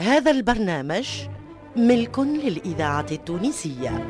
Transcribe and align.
هذا 0.00 0.30
البرنامج 0.30 1.08
ملك 1.76 2.18
للإذاعة 2.18 3.06
التونسية. 3.12 4.06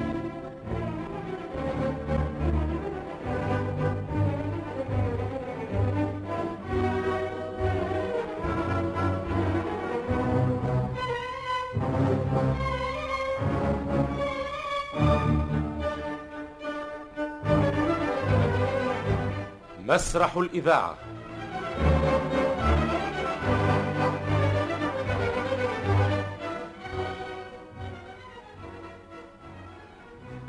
مسرح 19.86 20.36
الإذاعة. 20.36 21.17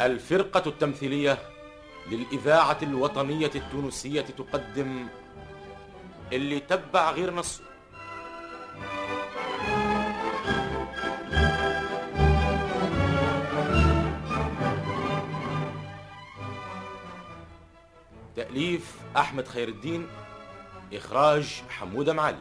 الفرقة 0.02 0.70
التمثيلية 0.70 1.38
للإذاعة 2.12 2.78
الوطنية 2.84 3.52
التونسية 3.56 4.22
تقدم 4.22 5.08
اللي 6.34 6.60
تبع 6.60 7.12
غير 7.12 7.34
نصه 7.34 7.64
تأليف 18.36 18.96
أحمد 19.18 19.48
خير 19.48 19.68
الدين 19.68 20.08
إخراج 20.94 21.64
حمودة 21.70 22.14
معالي. 22.14 22.38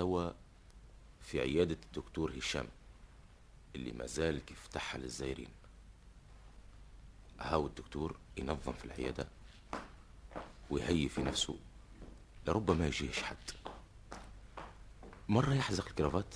توا 0.00 0.30
في 1.20 1.40
عيادة 1.40 1.76
الدكتور 1.86 2.38
هشام 2.38 2.66
اللي 3.74 3.92
مازال 3.92 4.44
كيف 4.44 4.60
فتحها 4.62 4.98
للزايرين 4.98 5.48
هاو 7.40 7.66
الدكتور 7.66 8.16
ينظم 8.36 8.72
في 8.72 8.84
العيادة 8.84 9.28
ويهيئ 10.70 11.08
في 11.08 11.22
نفسه 11.22 11.56
لربما 12.46 12.86
يجيش 12.86 13.22
حد. 13.22 13.36
مرة 15.28 15.54
يحزق 15.54 15.86
الكرافات 15.88 16.34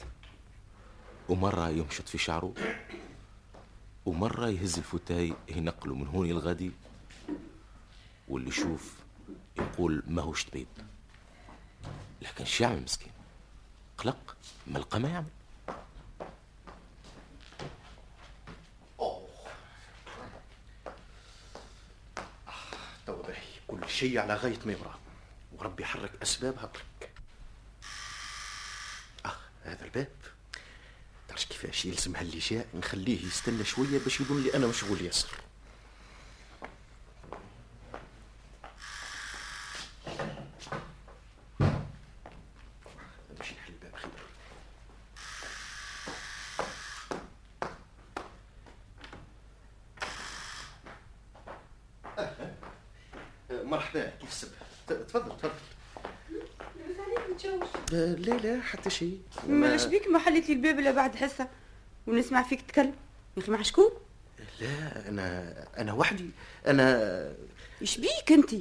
ومرة 1.29 1.69
يمشط 1.69 2.09
في 2.09 2.19
شعره 2.19 2.55
ومرة 4.07 4.48
يهز 4.48 4.79
الفتاي 4.79 5.35
ينقله 5.48 5.95
من 5.95 6.07
هون 6.07 6.27
للغادي 6.27 6.73
واللي 8.29 8.48
يشوف 8.48 8.97
يقول 9.57 10.03
ما 10.07 10.23
هوش 10.23 10.45
طبيب. 10.45 10.67
لكن 12.23 12.45
شو 12.45 12.65
يعمل 12.65 12.83
مسكين 12.83 13.14
قلق 13.98 14.37
ملقى 14.67 15.00
ما 15.00 15.09
يعمل 15.09 15.31
توا 23.06 23.23
باهي 23.23 23.42
كل 23.69 23.89
شيء 23.89 24.19
على 24.19 24.34
غاية 24.34 24.59
ما 24.67 24.73
يرام 24.73 24.98
وربي 25.53 25.83
يحرك 25.83 26.11
أسبابها 26.23 26.67
برك 26.67 27.11
آه 29.27 29.36
هذا 29.64 29.84
الباب. 29.84 30.08
تعرف 31.29 31.45
كيفاش 31.45 31.84
يلزم 31.84 32.17
هاللي 32.17 32.39
جاء؟ 32.39 32.67
نخليه 32.75 33.27
يستنى 33.27 33.64
شوية 33.64 33.98
باش 33.98 34.20
يظن 34.20 34.42
لي 34.42 34.55
أنا 34.55 34.67
مشغول 34.67 35.01
ياسر 35.01 35.31
نمشي 43.30 43.55
نحل 43.55 43.73
الباب 43.73 43.95
خير 43.97 44.11
أهلا. 52.18 52.55
مرحبا 53.51 54.07
كيف 54.20 54.29
السبب 54.30 54.53
ت- 54.89 54.92
تفضل 54.92 55.36
تفضل 55.36 55.51
آه، 57.95 58.14
لا 58.14 58.33
لا 58.35 58.61
حتى 58.74 58.90
شيء 58.90 59.20
ما 59.48 59.74
اش 59.74 59.85
بيك 59.85 60.08
ما 60.08 60.18
حليت 60.18 60.48
لي 60.48 60.55
الباب 60.55 60.79
إلا 60.79 60.90
بعد 60.90 61.17
حصة. 61.17 61.48
ونسمع 62.07 62.42
فيك 62.42 62.61
تتكلم 62.61 62.95
يا 63.36 63.42
أخي 63.42 63.52
مع 63.52 63.62
شكون. 63.62 63.90
لا 64.61 65.08
أنا 65.08 65.55
أنا 65.79 65.92
وحدي. 65.92 66.30
أنا 66.67 67.35
إيش 67.83 67.98
بيك 67.98 68.33
أنت؟ 68.33 68.55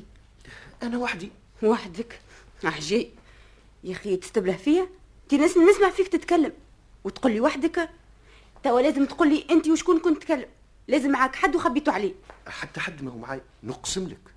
أنا 0.83 0.97
وحدي. 0.97 1.31
وحدك. 1.63 2.19
عجيب 2.63 3.09
يا 3.83 3.91
أخي 3.91 4.17
تستبله 4.17 4.57
فيا؟ 4.57 4.87
انت 5.23 5.33
نسمع 5.33 5.89
فيك 5.89 6.07
تتكلم. 6.07 6.53
وتقول 7.03 7.31
لي 7.31 7.41
وحدك؟ 7.41 7.89
توا 8.63 8.81
لازم 8.81 9.05
تقول 9.05 9.29
لي 9.29 9.45
أنت 9.51 9.67
وشكون 9.67 9.99
كنت 9.99 10.17
تتكلم 10.17 10.49
لازم 10.87 11.11
معاك 11.11 11.35
حد 11.35 11.55
وخبيته 11.55 11.91
عليه. 11.91 12.13
حتى 12.47 12.79
حد 12.79 13.03
ما 13.03 13.11
هو 13.11 13.17
معي 13.17 13.41
نقسم 13.63 14.07
لك. 14.07 14.33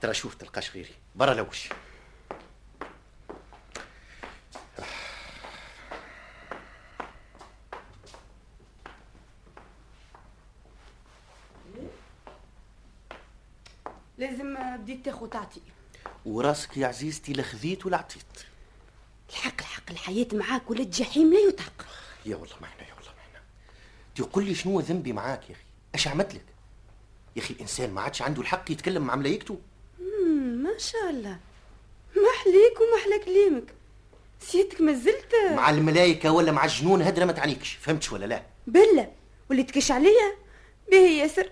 ترى 0.00 0.14
شوف 0.14 0.34
تلقاش 0.34 0.70
غيري. 0.70 0.94
برا 1.14 1.34
لوش. 1.34 1.68
لازم 14.18 14.56
بديت 14.76 15.04
تاخذ 15.04 15.28
تعطي 15.28 15.60
وراسك 16.26 16.76
يا 16.76 16.86
عزيزتي 16.86 17.32
لا 17.32 17.42
خذيت 17.42 17.86
ولا 17.86 17.96
عطيت. 17.96 18.22
الحق 19.30 19.60
الحق 19.60 19.90
الحياة 19.90 20.26
معاك 20.32 20.70
ولد 20.70 20.90
جحيم 20.90 21.32
لا 21.32 21.38
يطاق. 21.38 21.86
يا 22.26 22.36
والله 22.36 22.56
ما 22.60 22.66
إحنا 22.66 22.82
يا 22.82 22.94
والله 22.94 23.10
ما 23.10 23.20
إحنا. 23.28 23.40
تقول 24.14 24.44
لي 24.44 24.54
شنو 24.54 24.80
ذنبي 24.80 25.12
معاك 25.12 25.50
يا 25.50 25.54
أخي؟ 25.54 25.64
اش 25.94 26.08
عملت 26.08 26.34
لك؟ 26.34 26.44
يا 27.36 27.42
أخي 27.42 27.54
الإنسان 27.54 27.90
ما 27.90 28.00
عادش 28.00 28.22
عنده 28.22 28.42
الحق 28.42 28.70
يتكلم 28.70 29.02
مع 29.02 29.16
ملايكته. 29.16 29.58
ما 30.62 30.78
شاء 30.78 31.10
الله. 31.10 31.38
محليك 32.10 32.80
ومحلى 32.80 33.18
كلامك. 33.24 33.74
سيتك 34.40 34.80
ما 34.80 34.92
زلت. 34.92 35.32
مع 35.54 35.70
الملايكة 35.70 36.32
ولا 36.32 36.52
مع 36.52 36.64
الجنون 36.64 37.02
هدرة 37.02 37.24
ما 37.24 37.32
تعنيكش. 37.32 37.72
فهمتش 37.72 38.12
ولا 38.12 38.26
لا؟ 38.26 38.42
بلة 38.66 39.12
واللي 39.50 39.62
تكش 39.62 39.90
عليا؟ 39.90 40.34
باهي 40.90 41.18
ياسر. 41.18 41.50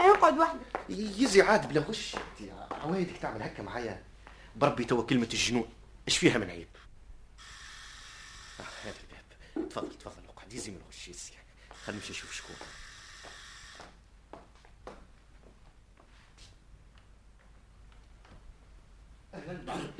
اقعد 0.00 0.38
وحدك 0.38 0.60
يزي 0.88 1.42
عاد 1.42 1.68
بلا 1.68 1.80
غش 1.80 2.16
انت 2.16 2.50
عوايدك 2.72 3.16
تعمل 3.16 3.42
هكا 3.42 3.62
معايا؟ 3.62 4.02
بربي 4.56 4.84
توا 4.84 5.02
كلمة 5.02 5.28
الجنون. 5.32 5.68
إيش 6.08 6.18
فيها 6.18 6.38
من 6.38 6.50
عيب؟ 6.50 6.68
آه 8.60 8.62
هذا 8.62 8.94
الباب. 9.00 9.70
تفضل 9.70 9.98
تفضل 9.98 10.28
اقعد 10.28 10.52
يزي 10.52 10.70
من 10.70 10.76
الغش 10.76 11.08
يزي. 11.08 11.32
خلينا 11.84 12.00
نمشي 12.00 12.12
نشوف 12.12 12.32
شكون. 12.32 12.56
أهلا 19.34 19.90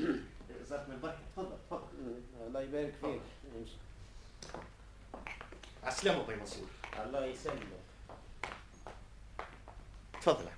زارت 0.69 0.87
من 0.89 0.95
البركة 0.95 1.19
تفضل 1.35 1.57
تفضل. 1.69 2.21
الله 2.47 2.61
يبارك 2.61 2.93
فيك. 3.01 3.21
على 5.83 5.93
السلامة 5.93 6.23
باي 6.23 6.35
منصور. 6.35 6.67
الله 7.05 7.25
يسلمك. 7.25 7.80
تفضل. 10.21 10.49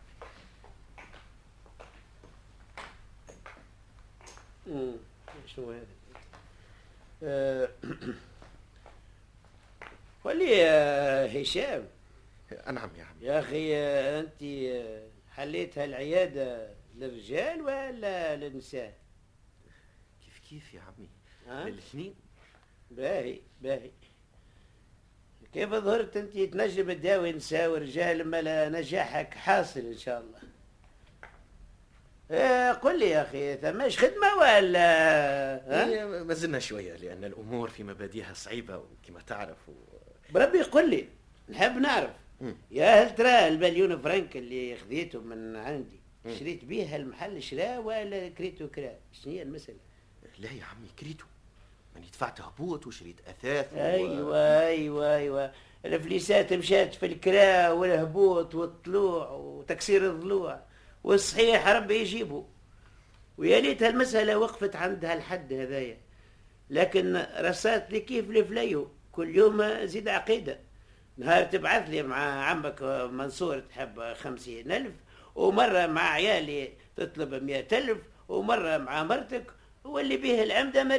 أمم، 4.68 4.96
شنو 5.48 5.72
هذا؟ 5.72 5.86
آه، 7.24 7.70
قل 10.24 10.38
لي 10.40 10.52
يا 10.52 11.42
هشام. 11.42 11.88
نعم 12.72 12.90
يا 12.98 13.04
عمي 13.04 13.22
يا 13.22 13.40
أخي 13.40 13.76
آه، 13.78 14.20
أنت 14.20 14.44
آه، 14.44 15.08
حليت 15.36 15.78
هالعيادة 15.78 16.70
للرجال 16.96 17.62
ولا 17.62 18.36
للنساء؟ 18.36 18.94
كيف 20.26 20.40
كيف 20.50 20.74
يا 20.74 20.82
عمي 20.82 21.10
ها؟ 21.48 21.68
الاثنين 21.68 22.16
باهي 22.92 23.40
باهي. 23.62 23.92
كيف 25.54 25.70
ظهرت 25.70 26.18
أنت 26.18 26.38
تنجم 26.38 26.92
تداوي 26.92 27.32
نساء 27.32 27.72
ورجال 27.72 28.28
ما 28.28 28.70
نجاحك 28.70 29.34
حاصل 29.34 29.80
إن 29.80 29.98
شاء 29.98 30.20
الله؟ 30.20 30.40
إيه 32.32 32.72
قل 32.72 33.00
لي 33.00 33.10
يا 33.10 33.22
أخي 33.22 33.58
ثماش 33.58 34.00
خدمة 34.00 34.36
ولا 34.40 34.86
ها؟ 35.68 36.24
ما 36.24 36.34
زلنا 36.34 36.60
شوية 36.60 36.96
لأن 36.96 37.24
الأمور 37.24 37.70
في 37.70 37.84
مبادئها 37.84 38.34
صعيبة 38.34 38.78
وكما 38.78 39.22
تعرف 39.28 39.70
و... 39.70 39.72
بربي 40.34 40.62
قل 40.62 40.90
لي 40.90 41.08
نحب 41.50 41.78
نعرف. 41.78 42.12
مم. 42.42 42.56
يا 42.72 43.04
هل 43.04 43.16
ترى 43.16 43.48
المليون 43.48 44.02
فرنك 44.02 44.38
اللي 44.38 44.78
خذيته 44.78 45.20
من 45.22 45.56
عندي 45.56 46.00
شريت 46.40 46.66
بيه 46.66 46.96
المحل 46.96 47.44
شراء 47.44 47.82
ولا 47.82 48.30
كريته 48.30 48.68
كرا؟ 48.68 48.96
شنو 49.14 49.34
هي 49.34 49.42
المسألة؟ 49.42 49.78
لا 50.40 50.52
يا 50.52 50.64
عمي 50.64 50.88
كريتو. 51.00 51.26
ماني 51.96 52.08
دفعت 52.08 52.42
هبوط 52.42 52.88
وشريت 52.88 53.20
أثاث 53.28 53.74
و... 53.74 53.78
أيوه 53.78 54.60
أيوه 54.68 55.16
أيوه. 55.16 55.52
الفليسات 55.86 56.54
مشات 56.54 56.96
في 56.96 57.06
الكرا 57.06 57.70
والهبوط 57.70 58.56
والطلوع 58.56 59.30
وتكسير 59.30 60.12
الضلوع. 60.12 60.60
والصحيح 61.04 61.68
ربي 61.68 61.96
يجيبه. 61.96 62.46
ويا 63.38 63.60
ليت 63.60 63.84
هالمسألة 63.84 64.38
وقفت 64.38 64.76
عند 64.76 65.06
هالحد 65.06 65.54
هذايا. 65.54 65.98
لكن 66.70 67.26
رصات 67.40 67.92
لي 67.92 68.00
كيف 68.00 68.30
الفليو 68.30 68.88
كل 69.12 69.36
يوم 69.36 69.86
زيد 69.86 70.08
عقيدة. 70.08 70.60
نهار 71.18 71.44
تبعث 71.44 71.90
لي 71.90 72.04
مع 72.04 72.46
عمك 72.46 72.82
منصور 73.12 73.60
تحب 73.60 74.14
خمسين 74.14 74.72
ألف 74.72 74.94
ومرة 75.36 75.86
مع 75.86 76.12
عيالي 76.12 76.74
تطلب 76.96 77.44
مئة 77.44 77.78
ألف 77.78 77.98
ومرة 78.30 78.78
مع 78.78 79.04
مرتك 79.04 79.46
واللي 79.84 80.18
به 80.18 80.44
العمدة 80.44 80.84
ما 80.84 80.98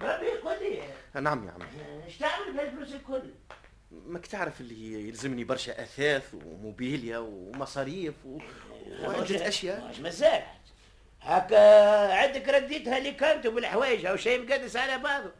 ريناهش 0.00 0.18
ربي 0.18 0.26
يقول 0.26 0.56
لي 0.62 0.82
نعم 1.20 1.46
يا 1.46 1.52
عمي. 1.52 1.64
إيش 2.04 2.18
تعمل 2.18 2.52
بهالفلوس 2.52 2.92
الكل؟ 2.92 3.30
ماك 3.90 4.26
تعرف 4.26 4.60
اللي 4.60 5.08
يلزمني 5.08 5.44
برشا 5.44 5.82
أثاث 5.82 6.34
وموبيليا 6.34 7.18
ومصاريف 7.18 8.14
و... 8.26 8.38
وعدة 9.02 9.48
أشياء. 9.48 9.88
مش 9.88 10.00
مزاج 10.00 10.42
هكا 11.20 12.12
عندك 12.12 12.48
رديتها 12.48 12.98
اللي 12.98 13.12
كانت 13.12 13.46
بالحوايج 13.46 14.06
أو 14.06 14.16
شيء 14.16 14.42
مقدس 14.46 14.76
على 14.76 15.02
بعضه. 15.02 15.32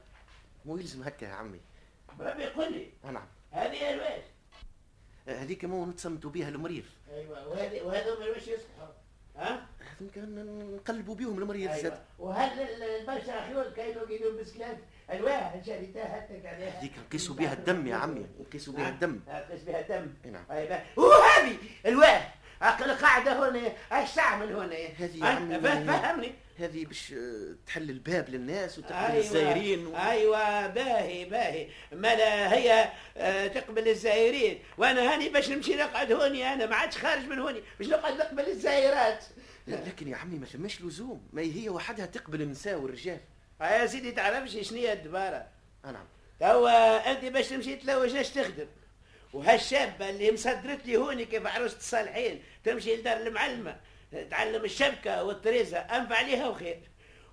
مو 0.64 0.76
يلزم 0.76 1.02
هكا 1.02 1.24
يا 1.24 1.30
عمي. 1.30 1.60
ربي 2.20 2.42
يقول 2.42 2.72
لي. 2.72 2.90
نعم. 3.04 3.26
هذه 3.50 3.94
الواش 3.94 4.22
هذيك 5.28 5.64
مو 5.64 5.86
نتسمتوا 5.86 6.30
بها 6.30 6.48
المريض. 6.48 6.84
أيوه 7.10 7.48
وهذه 7.48 7.82
وهذا 7.82 8.12
وش 8.12 8.42
يصلحوا 8.42 8.88
ها؟ 9.36 9.66
نقلبوا 10.00 11.14
بهم 11.14 11.38
المريض 11.38 11.70
أيوه. 11.70 11.82
زاد 11.82 11.98
وهل 12.18 12.60
البرشا 12.82 13.46
خيول 13.46 13.72
كانوا 13.76 14.10
يدون 14.10 14.36
بسكلات؟ 14.40 14.76
الواح 15.12 15.54
شريتها 15.66 16.04
حتى 16.04 16.48
عليها 16.48 16.78
هذيك 16.78 16.92
نقيسوا 17.06 17.34
بها 17.34 17.52
الدم 17.52 17.86
يا 17.86 17.94
عمي 17.94 18.26
نقيسوا 18.40 18.72
بها 18.72 18.88
الدم. 18.88 19.20
قيس 19.50 19.62
بها 19.62 19.80
الدم. 19.80 20.14
إي 20.24 20.30
نعم. 20.30 20.44
أيوه 20.50 20.82
وهذه 20.96 21.56
الواح 21.86 22.34
عقل 22.60 22.90
قاعدة 22.90 23.48
هنا 23.48 23.72
إيش 23.92 24.14
تعمل 24.14 24.56
هنا؟ 24.56 24.76
هذه 24.98 25.16
يا؟ 25.16 25.26
عمي 25.26 25.60
فهمني. 25.60 26.32
هذه 26.58 26.84
باش 26.84 27.14
تحل 27.66 27.90
الباب 27.90 28.28
للناس 28.28 28.78
وتقبل 28.78 28.94
أيوة. 28.94 29.18
الزائرين 29.18 29.86
و... 29.86 29.96
أيوه 29.96 30.66
باهي 30.66 31.24
باهي. 31.24 31.68
مالا 31.92 32.54
هي 32.54 32.88
آه، 33.16 33.46
تقبل 33.46 33.88
الزائرين. 33.88 34.62
وأنا 34.78 35.12
هاني 35.14 35.28
باش 35.28 35.50
نمشي 35.50 35.76
نقعد 35.76 36.12
هوني 36.12 36.52
أنا 36.52 36.66
ما 36.66 36.76
عادش 36.76 36.98
خارج 36.98 37.24
من 37.24 37.38
هوني. 37.38 37.62
باش 37.78 37.88
نقعد 37.88 38.18
نقبل 38.18 38.48
الزائرات. 38.48 39.24
لا 39.66 39.76
لكن 39.76 40.08
يا 40.08 40.16
عمي 40.16 40.38
ما 40.38 40.46
ثماش 40.46 40.82
لزوم. 40.82 41.28
ما 41.32 41.42
هي 41.42 41.68
وحدها 41.68 42.06
تقبل 42.06 42.42
النساء 42.42 42.78
والرجال. 42.78 43.20
آه 43.60 43.64
يا 43.64 43.86
سيدي 43.86 44.12
تعرفش 44.12 44.68
شنو 44.68 44.78
هي 44.78 44.92
الدبارة؟ 44.92 45.46
آه 45.84 45.90
نعم. 45.90 46.04
توا 46.40 47.10
انت 47.10 47.24
باش 47.24 47.48
تمشي 47.48 47.76
تلوج 47.76 48.16
اش 48.16 48.28
تخدم؟ 48.30 48.66
وهالشابة 49.32 50.10
اللي 50.10 50.32
مصدرت 50.32 50.86
لي 50.86 50.96
هوني 50.96 51.24
كيف 51.24 51.46
عروسه 51.46 51.76
الصالحين؟ 51.76 52.42
تمشي 52.64 52.96
لدار 52.96 53.16
المعلمة 53.16 53.76
تعلم 54.30 54.64
الشبكة 54.64 55.24
والطريزه 55.24 55.78
أنفع 55.78 56.20
ليها 56.20 56.48
وخير. 56.48 56.80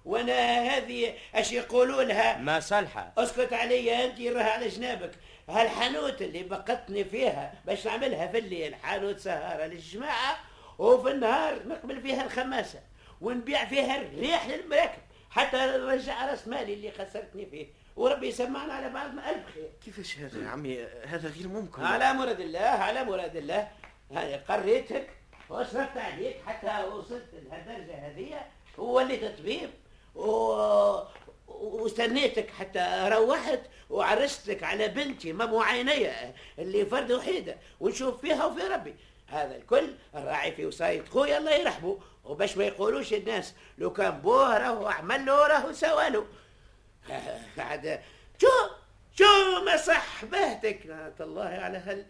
وأنا 0.05 0.61
هذه 0.61 1.13
اش 1.35 1.51
يقولوا 1.51 2.03
لها؟ 2.03 2.37
ما 2.37 2.59
صالحة. 2.59 3.13
اسكت 3.17 3.53
عليا 3.53 4.05
أنت 4.05 4.21
راها 4.21 4.51
على 4.51 4.67
جنابك. 4.67 5.11
هالحانوت 5.49 6.21
اللي 6.21 6.43
بقتني 6.43 7.05
فيها 7.05 7.53
باش 7.65 7.85
نعملها 7.87 8.27
في 8.27 8.37
الليل 8.37 8.75
حانوت 8.75 9.19
سهارة 9.19 9.65
للجماعة 9.65 10.37
وفي 10.79 11.11
النهار 11.11 11.67
نقبل 11.67 12.01
فيها 12.01 12.25
الخماسة 12.25 12.79
ونبيع 13.21 13.65
فيها 13.65 14.01
الريح 14.01 14.47
للمراكب. 14.47 15.01
حتى 15.29 15.57
نرجع 15.57 16.31
راس 16.31 16.47
مالي 16.47 16.73
اللي 16.73 16.91
خسرتني 16.91 17.45
فيه. 17.45 17.67
وربي 17.95 18.27
يسمعنا 18.27 18.73
على 18.73 18.89
بعضنا. 18.89 19.29
ألف 19.29 19.53
خير. 19.53 19.69
كيفاش 19.85 20.17
هذا 20.17 20.43
يا 20.43 20.49
عمي؟ 20.49 20.83
هذا 20.83 21.29
غير 21.29 21.47
ممكن. 21.47 21.83
على 21.83 22.13
مراد 22.13 22.39
الله 22.39 22.59
على 22.59 23.03
مراد 23.03 23.35
الله. 23.35 23.71
هذه 24.11 24.43
قريتك 24.49 25.09
وصرفت 25.49 25.97
عليك. 25.97 26.37
حتى 26.45 26.83
وصلت 26.83 27.25
لهالدرجة 27.33 28.07
هذه. 28.07 28.45
ووليت 28.77 29.37
طبيب 29.39 29.69
و... 30.15 30.25
واستنيتك 31.47 32.49
حتى 32.49 33.09
روحت 33.11 33.59
وعرستك 33.89 34.63
على 34.63 34.87
بنتي 34.87 35.33
مامو 35.33 35.61
عينيا 35.61 36.33
اللي 36.59 36.85
فرد 36.85 37.11
وحيدة. 37.11 37.57
ونشوف 37.79 38.21
فيها 38.21 38.45
وفي 38.45 38.61
ربي. 38.61 38.95
هذا 39.33 39.55
الكل 39.55 39.95
الراعي 40.15 40.51
في 40.51 40.65
وصاية 40.65 41.05
خويا 41.05 41.37
الله 41.37 41.51
يرحمه 41.51 41.99
وباش 42.23 42.57
ما 42.57 42.63
يقولوش 42.63 43.13
الناس 43.13 43.53
لو 43.77 43.93
كان 43.93 44.21
بوه 44.21 44.57
راهو 44.57 44.87
عمل 44.87 45.25
له 45.25 45.47
راهو 45.47 45.73
سوالو 45.73 46.25
بعد 47.57 48.01
شو؟ 48.41 48.47
شو 49.15 49.63
ما 49.65 49.77
صح 49.77 50.25
بهتك؟ 50.25 50.85
الله 51.21 51.43
على 51.43 51.77
هل 51.77 52.05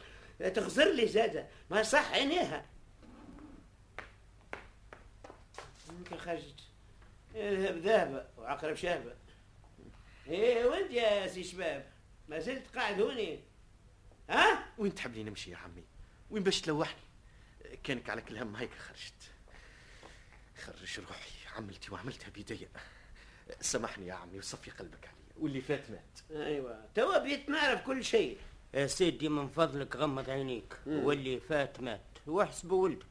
تخزر 0.53 0.91
لي 0.91 1.07
زادة. 1.07 1.47
ما 1.69 1.83
صح 1.83 2.11
عينيها. 2.11 2.65
يمكن 5.89 6.17
خرجت. 6.17 6.59
اذهب 7.35 7.77
ذهب 7.77 8.27
وعقرب 8.37 8.75
شهبة 8.75 9.13
إيه 10.27 10.65
وانت 10.65 10.91
يا 10.91 11.27
سي 11.27 11.43
شباب؟ 11.43 11.85
ما 12.27 12.39
زلت 12.39 12.75
قاعد 12.75 13.01
هوني. 13.01 13.39
ها؟ 14.29 14.65
وين 14.77 14.95
تحب 14.95 15.13
لي 15.13 15.23
نمشي 15.23 15.51
يا 15.51 15.57
عمي؟ 15.57 15.83
وين 16.29 16.43
باش 16.43 16.61
تلوحني؟ 16.61 17.02
كانك 17.83 18.09
على 18.09 18.21
كل 18.21 18.37
هم 18.37 18.55
هيك 18.55 18.73
خرجت. 18.73 19.13
خرج 20.57 20.99
روحي. 20.99 21.29
عملتي 21.57 21.91
وعملتها 21.91 22.29
بيدي 22.29 22.67
سامحني 23.61 24.07
يا 24.07 24.13
عمي 24.13 24.39
وصفي 24.39 24.71
قلبك 24.71 25.07
علي. 25.07 25.17
واللي 25.39 25.61
فات 25.61 25.91
مات. 25.91 26.41
أيوه. 26.45 26.85
توا 26.95 27.17
بيت 27.17 27.49
نعرف 27.49 27.81
كل 27.81 28.03
شيء. 28.03 28.37
يا 28.73 28.87
سيدي 28.87 29.29
من 29.29 29.47
فضلك 29.47 29.95
غمض 29.95 30.29
عينيك. 30.29 30.77
واللي 30.87 31.39
فات 31.39 31.79
مات. 31.79 32.01
واحسب 32.27 32.71
ولدك. 32.71 33.05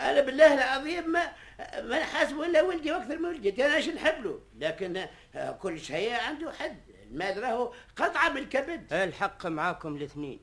أنا 0.00 0.20
بالله 0.20 0.54
العظيم 0.54 1.12
ما 1.12 1.32
ما 1.58 2.00
نحاسبه 2.00 2.46
إلا 2.46 2.62
ولدي 2.62 2.92
وأكثر 2.92 3.18
من 3.18 3.24
ولدي 3.24 3.66
أنا 3.66 3.74
إيش 3.74 3.88
نحب 3.88 4.24
له؟ 4.24 4.42
لكن 4.58 5.08
كل 5.60 5.80
شيء 5.80 6.12
عنده 6.12 6.52
حد. 6.52 6.82
المال 6.90 7.42
راهو 7.42 7.74
قطعة 7.96 8.28
من 8.28 8.36
الكبد. 8.36 8.92
الحق 8.92 9.46
معاكم 9.46 9.96
الاثنين. 9.96 10.40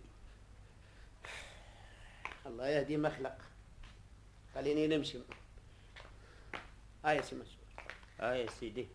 الله 2.46 2.68
يهدي 2.68 2.98
مخلق. 2.98 3.38
خليني 4.60 4.88
نمشي. 4.88 5.20
هاي 7.06 7.18
يا 7.18 7.22
سي 7.22 7.36
آه 8.20 8.34
يا 8.34 8.50
سيدي. 8.60 8.88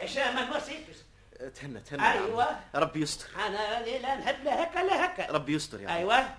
إيش 0.00 0.18
ما 0.18 0.44
نوصيكش 0.44 0.96
تهنى 1.54 1.80
تهنى. 1.80 2.02
أيوة. 2.02 2.60
ربي 2.74 3.00
يستر. 3.00 3.26
أنا 3.46 3.82
لا 3.98 4.14
نحب 4.14 4.44
لا 4.44 4.64
هكا 4.64 4.78
لا 4.78 5.04
هكا. 5.04 5.32
ربي 5.32 5.54
يستر 5.54 5.80
يا 5.80 5.88
عمي. 5.88 5.98
أيوه. 5.98 6.34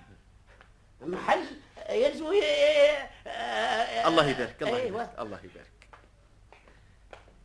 محل 1.02 1.46
يلزم 1.90 2.26
آه، 3.28 4.08
الله 4.08 4.28
يبارك 4.28 4.64
الله 4.64 4.78
أيوه. 4.78 4.88
يبارك 4.88 5.20
الله 5.20 5.40
يبارك. 5.44 5.90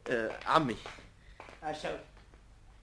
آه 0.08 0.38
عمي. 0.46 0.76
أشوف. 1.62 2.00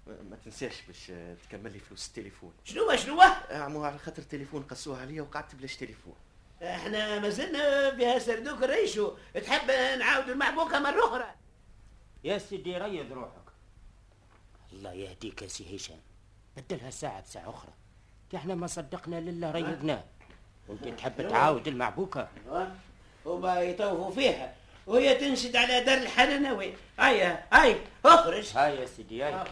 ما 0.07 0.37
تنساش 0.45 0.81
باش 0.81 1.11
تكمل 1.43 1.73
لي 1.73 1.79
فلوس 1.79 2.07
التليفون. 2.07 2.53
شنو 2.63 2.95
شنو 2.95 3.21
آه، 3.21 3.57
عمو 3.57 3.83
على 3.83 3.97
خاطر 3.97 4.21
التليفون 4.21 4.63
قصوها 4.63 5.01
عليا 5.01 5.21
وقعدت 5.21 5.55
بلاش 5.55 5.75
تليفون. 5.75 6.15
إحنا 6.63 7.19
ما 7.19 7.29
زلنا 7.29 7.95
فيها 7.95 8.19
سردوك 8.19 8.63
الريشو 8.63 9.13
تحب 9.45 9.71
نعاود 9.99 10.29
المعبوكة 10.29 10.79
مرة 10.79 11.07
أخرى؟ 11.07 11.31
يا 12.23 12.37
سيدي 12.37 12.77
ريض 12.77 13.11
روحك. 13.13 13.51
الله 14.73 14.93
يهديك 14.93 15.41
يا 15.41 15.47
سي 15.47 15.75
هشام. 15.75 15.99
بدلها 16.57 16.89
ساعة 16.89 17.21
بساعة 17.21 17.49
أخرى. 17.49 17.71
إحنا 18.35 18.55
ما 18.55 18.67
صدقنا 18.67 19.19
لله 19.19 19.51
ريضناه 19.51 20.03
وانت 20.67 20.87
تحب 20.87 21.29
تعاود 21.29 21.67
المعبوكة. 21.67 22.27
هما 23.25 23.61
يطوفوا 23.61 24.11
فيها. 24.11 24.55
وهي 24.87 25.15
تنشد 25.15 25.55
على 25.55 25.83
دار 25.83 25.97
الحنانوي 25.97 26.73
هيا 26.99 27.45
هاي 27.53 27.81
أخرج. 28.05 28.57
هاي 28.57 28.75
يا 28.75 28.85
سيدي 28.85 29.23
هاي. 29.23 29.35
أخرج. 29.35 29.51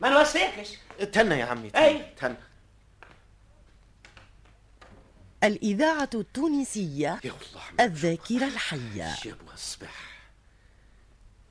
ما 0.00 0.08
نوصيكش 0.08 0.78
تهنى 1.12 1.38
يا 1.38 1.44
عمي 1.44 1.70
تهنى. 1.70 2.36
الإذاعة 5.44 6.10
التونسية 6.14 7.20
يا 7.24 7.32
والله 7.32 7.84
الذاكرة 7.84 8.46
الحية. 8.46 9.14
الصباح 9.54 10.28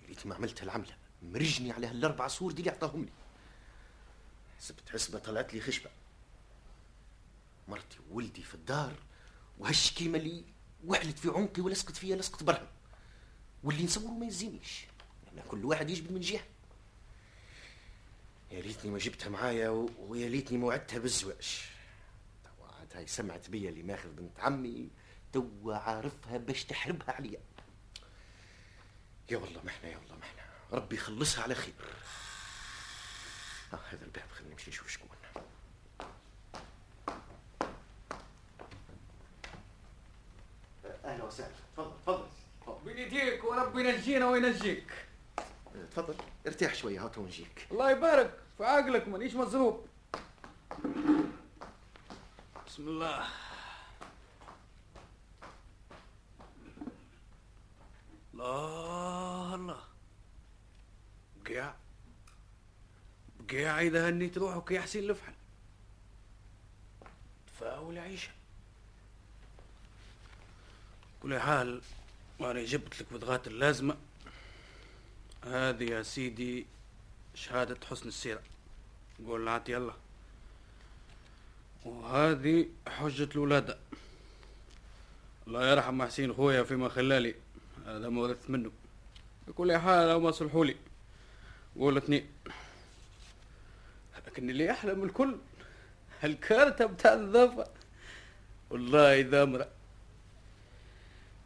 ريت 0.08 0.28
ما 0.28 0.36
عملت 0.36 0.64
العملة. 0.64 0.96
مرجني 1.22 1.72
على 1.72 1.88
هالأربع 1.88 2.28
صور 2.28 2.52
دي 2.52 2.60
اللي 2.60 2.72
عطاهم 2.72 3.04
لي 3.04 3.12
حسبت 4.60 4.90
حسبة 4.90 5.20
طلعت 5.20 5.54
لي 5.54 5.62
خشبة. 5.62 5.90
مرتي 7.68 7.98
وولدي 8.12 8.42
في 8.44 8.56
الدار 8.56 8.96
وهالشكيمة 9.60 10.18
اللي 10.18 10.44
وحلت 10.86 11.20
في 11.20 11.30
عنقي 11.30 11.62
ولصقت 11.62 11.96
فيا 11.96 12.16
لصقت 12.16 12.44
برهم. 12.44 12.68
واللي 13.64 13.84
نصوره 13.84 14.12
ما 14.12 14.26
يزينيش 14.26 14.86
لأن 15.26 15.44
كل 15.48 15.66
واحد 15.66 15.90
يجبد 15.90 16.12
من 16.12 16.20
جهة. 16.20 16.44
يا 18.52 18.60
ريتني 18.62 18.92
ما 18.92 18.98
جبتها 18.98 19.30
معايا 19.30 19.70
ويا 20.00 20.30
ليتني 20.30 20.58
ما 20.58 20.68
وعدتها 20.68 21.00
بالزواج. 21.00 21.73
هاي 22.94 23.08
سمعت 23.08 23.50
بيا 23.50 23.70
اللي 23.70 23.84
ماخذ 23.84 24.10
بنت 24.10 24.40
عمي 24.40 24.90
توا 25.34 25.76
عارفها 25.76 26.38
باش 26.38 26.66
تحربها 26.66 27.12
عليا. 27.12 27.40
يا 29.32 29.38
والله 29.38 29.62
ما 29.64 29.70
إحنا 29.70 29.90
يا 29.90 29.98
والله 29.98 30.16
ما 30.16 30.24
إحنا. 30.24 30.42
ربي 30.72 30.96
يخلصها 30.96 31.44
على 31.44 31.56
خير. 31.56 31.74
آه 33.74 33.80
هذا 33.90 34.06
الباب 34.06 34.26
خلينا 34.32 34.52
نمشي 34.54 34.70
نشوف 34.70 34.90
شكون. 34.90 35.10
أهلا 41.06 41.24
وسهلا. 41.24 41.52
تفضل 41.78 41.92
تفضل. 42.06 42.28
تفضل. 42.62 42.94
بيديك 42.94 43.44
وربي 43.44 43.90
ينجينا 43.90 44.30
وينجيك. 44.30 44.92
آه، 45.40 45.86
تفضل. 45.92 46.16
ارتاح 46.48 46.76
شوية 46.76 47.06
هات 47.06 47.18
ونجيك. 47.18 47.68
الله 47.72 47.92
يبارك 47.92 48.40
في 48.58 48.64
عقلك 48.66 49.08
مانيش 49.08 49.36
مزروب 49.36 49.86
بسم 52.74 52.88
الله. 52.88 53.28
الله 58.34 59.56
الله. 59.56 59.84
بقيع. 61.44 61.74
بقيع 63.40 63.82
إذا 63.82 64.10
هنيت 64.10 64.38
روحك 64.38 64.72
يا 64.72 64.82
حسين 64.82 65.10
الفحل 65.10 65.34
تفاول 67.48 67.98
عيشة. 67.98 68.32
كل 71.24 71.40
حال 71.40 71.82
وأنا 72.40 72.66
جبت 72.66 73.02
لك 73.02 73.14
بضغات 73.14 73.48
اللازمة. 73.48 73.98
هذه 75.46 75.84
يا 75.84 76.04
سيدي 76.04 76.66
شهادة 77.36 77.78
حسن 77.88 78.08
السيرة. 78.08 78.42
قول 79.26 79.48
عطي 79.48 79.78
الله. 79.78 80.03
وهذه 81.86 82.66
حجة 82.88 83.30
الولادة. 83.36 83.78
الله 85.48 85.72
يرحم 85.72 86.04
حسين 86.04 86.34
خويا 86.34 86.64
فيما 86.64 86.90
خلالي. 86.90 87.36
هذا 87.86 88.10
ما 88.10 88.22
ورثت 88.22 88.50
منه. 88.50 88.72
بكل 89.48 89.78
حال 89.78 90.10
لو 90.10 90.20
ما 90.20 90.32
صلحوا 90.32 90.66
لي. 90.66 90.76
قول 91.80 91.98
اثنين 91.98 92.28
لكن 94.28 94.50
اللي 94.50 94.72
أحلى 94.72 94.94
من 94.94 95.04
الكل 95.04 95.36
الكارتة 96.24 96.86
بتاع 96.86 97.14
النظافة 97.14 97.68
والله 98.70 99.20
إذا 99.20 99.44
امرأ 99.44 99.68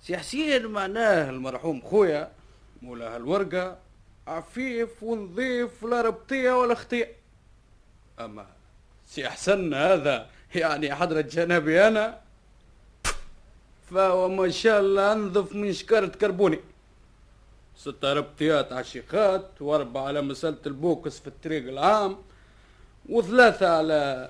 سي 0.02 0.18
حسين 0.18 0.68
معناه 0.68 1.30
المرحوم 1.30 1.82
خويا 1.82 2.32
مولا 2.82 3.16
هالورقة 3.16 3.80
عفيف 4.28 5.04
ونظيف 5.04 5.84
لا 5.84 6.02
ربطية 6.02 6.52
ولا 6.52 6.76
خطية. 6.76 7.16
أما 8.20 8.48
سي 9.08 9.30
حسن 9.30 9.74
هذا. 9.74 10.30
يعني 10.56 10.96
حضرة 10.96 11.22
جنابي 11.22 11.88
أنا 11.88 12.20
فهو 13.92 14.30
ما 14.30 14.50
شاء 14.50 14.80
الله 14.80 15.14
أنظف 15.14 15.56
من 15.56 15.74
شكارة 15.74 16.08
كربوني 16.08 16.60
ستة 17.78 18.14
ربطيات 18.14 18.72
على 18.72 18.82
الشيخات 18.82 19.62
وأربعة 19.62 20.04
على 20.04 20.22
مسألة 20.22 20.58
ال 20.66 20.76
boxe 20.76 21.20
في 21.20 21.28
الطريق 21.28 21.68
العام 21.68 22.18
وثلاثة 23.10 23.78
على 23.78 24.30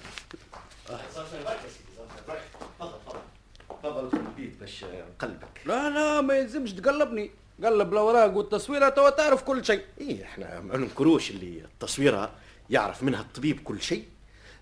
تفضل 3.70 4.10
البيت 4.14 4.60
باش 4.60 4.86
نقلبك 4.86 5.62
لا 5.66 5.90
لا 5.90 6.22
ما 6.22 6.38
يلزمش 6.38 6.74
تقلبني. 6.74 7.32
قلب 7.64 7.94
الأوراق 7.94 8.38
والتصويرة 8.38 8.90
توا 8.90 9.10
تعرف 9.10 9.44
كل 9.44 9.66
شيء. 9.66 9.86
إيه 10.02 10.24
إحنا 10.24 10.60
ما 10.60 10.78
ننكروش 10.78 11.32
اللي 11.32 11.62
التصويره 11.62 12.32
يعرف 12.70 13.04
منها 13.04 13.22
الطبيب 13.22 13.64
كل 13.64 13.82
شيء. 13.82 14.06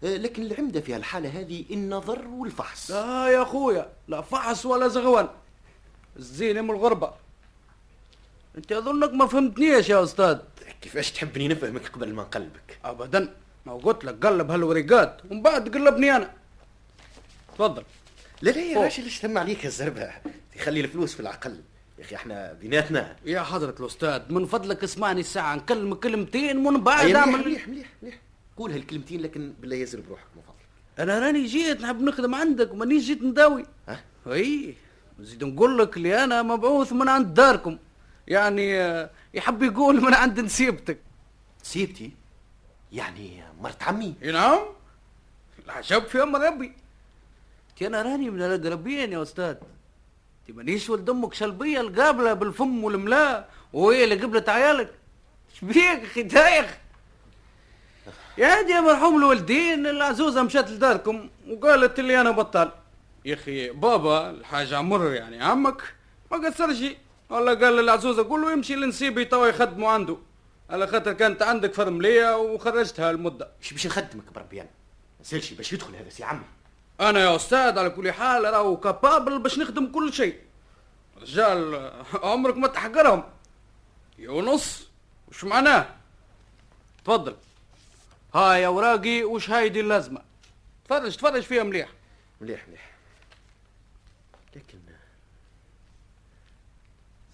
لكن 0.06 0.44
العمدة 0.44 0.82
في 0.82 0.96
هالحالة 0.96 1.40
هذه 1.40 1.66
النظر 1.72 2.28
والفحص. 2.28 2.92
لا 2.92 3.28
يا 3.28 3.42
أخويا 3.42 3.90
لا 4.08 4.22
فحص 4.22 4.66
ولا 4.66 4.88
زغوان. 4.88 5.28
الزينة 6.18 6.62
من 6.62 6.70
الغربة. 6.70 7.14
أنت 8.58 8.72
أظنك 8.72 9.14
ما 9.14 9.28
فهمتنيش 9.28 9.90
يا 9.90 10.04
أستاذ. 10.04 10.38
كيفاش 10.82 11.12
تحبني 11.12 11.48
نفهمك 11.48 11.88
قبل 11.88 12.14
ما 12.14 12.24
نقلبك؟ 12.24 12.80
ابدا. 12.86 13.36
ما 13.66 13.74
قلت 13.74 14.06
لك 14.06 14.26
قلب 14.26 14.52
هالوريقات 14.52 15.22
ومن 15.32 15.42
بعد 15.42 15.76
قلبني 15.76 16.16
أنا. 16.16 16.34
تفضل. 17.56 17.84
لا 18.42 18.52
لا 18.52 18.62
يا. 18.62 18.80
راجل 18.80 19.04
إيش 19.04 19.20
تم 19.20 19.38
عليك 19.38 19.66
الزربة؟ 19.66 20.12
تخلي 20.56 20.82
الفلوس 20.82 21.14
في 21.14 21.20
العقل. 21.20 21.62
يا 22.00 22.04
أخي 22.04 22.16
إحنا 22.16 22.54
بيناتنا 22.54 23.16
يا 23.26 23.42
حضرة 23.42 23.76
الأستاذ 23.80 24.22
من 24.30 24.46
فضلك 24.46 24.84
اسمعني 24.84 25.20
الساعة 25.20 25.56
نكلمك 25.56 26.00
كلمتين 26.00 26.58
ومن 26.58 26.84
بعد 26.84 27.06
مليح 27.06 27.18
أعمل 27.18 27.40
مليح 27.40 27.68
مليح 27.68 27.88
مليح. 28.02 28.20
قول 28.58 28.72
هالكلمتين 28.72 29.22
لكن 29.22 29.54
بالله 29.62 29.76
يزر 29.76 30.00
بروحك 30.00 30.28
من 30.36 30.42
فضلك. 30.42 30.66
أنا 31.00 31.20
راني 31.20 31.46
جيت 31.46 31.82
نحب 31.82 32.02
نخدم 32.02 32.36
عندك 32.36 32.76
مانيش 32.76 33.04
جيت 33.04 33.22
نداوي. 33.22 33.66
ها؟ 33.88 34.04
أي 34.28 34.76
نزيد 35.20 35.44
نقول 35.44 35.78
لك 35.78 35.98
اللي 35.98 36.24
أنا 36.24 36.42
مبعوث 36.42 36.94
من 36.94 37.10
عند 37.10 37.34
داركم. 37.34 37.78
يعني 38.28 38.82
آه، 38.82 39.10
يحب 39.34 39.64
يقول 39.64 40.02
من 40.02 40.14
عند 40.14 40.40
نسيبتك. 40.40 41.00
نسيبتي 41.64 42.12
يعني 42.92 43.44
مرت 43.62 43.84
عمي؟ 43.84 44.16
إي 44.24 44.32
نعم. 44.32 44.60
العجب 45.66 46.06
في 46.06 46.24
أمر 46.24 46.42
ربي. 46.42 46.72
تي 47.78 47.88
أنا 47.88 48.02
راني 48.02 48.30
من 48.30 48.42
الاقربين 48.42 49.12
يا 49.12 49.22
أستاذ. 49.22 49.56
تي 50.48 50.54
مانيش 50.54 50.90
ولد 50.90 51.10
أمك 51.10 51.34
شلبية 51.34 51.82
القابلة 51.82 52.34
بالفم 52.34 52.84
والملاء 52.84 53.50
وهي 53.74 54.04
اللي 54.04 54.16
قبلت 54.16 54.50
عيالك. 54.50 54.94
شبيك 55.54 56.04
أخي؟ 56.04 56.24
دايخ 56.24 56.78
يا 58.38 58.62
دي 58.62 58.72
يا 58.72 58.82
مرحوم 58.82 59.18
الوالدين 59.18 59.88
العزوزه 59.88 60.44
مشات 60.44 60.72
لداركم 60.72 61.30
وقالت 61.50 62.00
لي 62.00 62.22
أنا 62.22 62.32
بطال 62.32 62.72
يا 63.26 63.34
أخي 63.34 63.70
بابا 63.70 64.30
الحاج 64.30 64.74
عمر 64.74 65.14
يعني 65.14 65.44
عمك 65.44 65.82
ما 66.32 66.48
قصرش. 66.48 66.84
والله 67.30 67.54
قال 67.54 67.76
للعزوزه 67.76 68.28
قول 68.30 68.42
له 68.42 68.52
يمشي 68.52 68.76
لنسيبي 68.76 69.26
توا 69.26 69.48
يخدموا 69.48 69.92
عنده. 69.92 70.18
على 70.70 70.88
خاطر 70.88 71.14
كانت 71.14 71.42
عندك 71.42 71.74
فرمليه 71.74 72.38
وخرجتها 72.38 73.12
المدة. 73.12 73.50
مش 73.62 73.74
باش 73.74 73.88
نخدمك 73.88 74.34
بربي 74.36 74.62
أنا. 74.62 74.70
ما 75.20 75.26
سالش 75.26 75.52
باش 75.54 75.74
يدخل 75.74 75.96
هذا 75.96 76.10
سي 76.10 76.24
عمي. 76.24 76.46
أنا 77.02 77.20
يا 77.20 77.36
أستاذ 77.36 77.80
على 77.80 77.90
كل 77.90 78.12
حال 78.12 78.44
راهو 78.44 78.78
كابابل 78.78 79.40
باش 79.40 79.60
نخدم 79.60 79.92
كل 79.92 80.14
شيء. 80.14 80.40
رجال 81.22 81.92
عمرك 82.24 82.58
ما 82.58 82.68
تحقرهم. 82.68 83.24
يونس 84.20 84.90
وش 85.28 85.44
معناه؟ 85.44 85.86
تفضل. 87.06 87.36
هاي 88.36 88.66
اوراقي 88.66 89.24
وش 89.24 89.50
هايدي 89.50 89.80
اللازمة؟ 89.80 90.22
تفرج 90.86 91.18
تفرج 91.18 91.42
فيها 91.42 91.64
مليح. 91.64 91.90
مليح 92.42 92.68
مليح. 92.68 92.92
لكن 94.56 94.80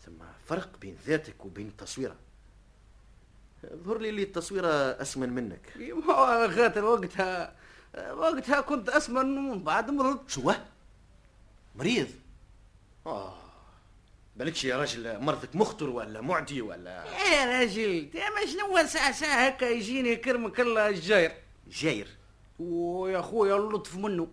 ثم 0.06 0.24
فرق 0.46 0.78
بين 0.82 0.98
ذاتك 1.06 1.46
وبين 1.46 1.68
التصويره 1.68 2.16
ظهر 3.66 3.98
لي 3.98 4.10
اللي 4.10 4.24
التصويره 4.24 4.68
أسمن 5.02 5.30
منك. 5.30 5.62
خاطر 6.56 6.86
وقتها 6.86 7.56
وقتها 8.12 8.62
كنت 8.62 8.90
أسمن 8.90 9.38
ومن 9.38 9.64
بعد 9.64 9.90
مرضت. 9.90 10.30
شو؟ 10.30 10.54
مريض؟ 11.76 12.08
آه. 13.06 13.41
بالكش 14.36 14.66
يا 14.66 14.78
راجل 14.78 15.20
مرضك 15.20 15.56
مخطر 15.56 15.90
ولا 15.90 16.22
معدي 16.22 16.62
ولا؟ 16.62 17.06
يا 17.32 17.46
راجل 17.46 18.10
ما 18.36 18.46
شنو 18.46 18.88
ساعة 18.88 19.12
ساعة 19.12 19.48
هكا 19.48 19.66
يجيني 19.66 20.16
كرمك 20.16 20.60
الله 20.60 20.90
الجاير؟ 20.90 21.32
جاير؟ 21.68 22.08
ويا 22.60 23.22
خويا 23.22 23.56
اللطف 23.56 23.96
منه. 23.96 24.28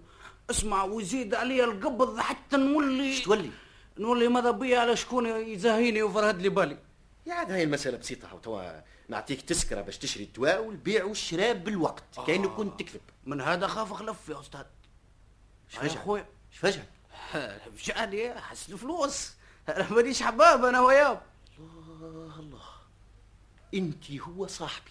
اسمع 0.51 0.85
ويزيد 0.85 1.35
علي 1.35 1.65
القبض 1.65 2.19
حتى 2.19 2.57
نولي. 2.57 3.05
إيش 3.05 3.23
تولي؟ 3.23 3.51
نولي 3.99 4.29
ماذا 4.29 4.51
بيا 4.51 4.79
على 4.79 4.97
شكون 4.97 5.27
يزهيني 5.27 6.03
وفرهد 6.03 6.43
لي 6.43 6.49
بالي. 6.49 6.79
يا 7.27 7.35
عاد 7.35 7.53
هاي 7.53 7.63
المسألة 7.63 7.99
بسيطة 7.99 8.35
وتوا 8.35 8.81
نعطيك 9.09 9.43
تذكرة 9.43 9.81
باش 9.81 9.99
تشري 9.99 10.25
الدواء 10.25 10.65
والبيع 10.65 11.05
والشراء 11.05 11.53
بالوقت 11.53 12.05
كأنك 12.27 12.49
كنت 12.49 12.83
تكذب. 12.83 13.01
من 13.27 13.41
هذا 13.41 13.67
خاف 13.67 13.93
خلف 13.93 14.29
يا 14.29 14.41
أستاذ. 14.41 14.61
إيش 14.61 15.75
يا 15.75 15.81
فجأة؟ 15.81 16.03
خويا. 16.03 16.27
فجأة؟ 16.53 16.85
فجأني 17.77 18.41
حس 18.41 18.71
الفلوس. 18.71 19.38
أنا 19.69 19.93
مانيش 19.93 20.23
حباب 20.23 20.65
أنا 20.65 20.81
وياه 20.81 21.23
الله 21.59 22.41
الله. 22.41 22.63
انت 23.75 24.11
هو 24.13 24.47
صاحبي. 24.47 24.91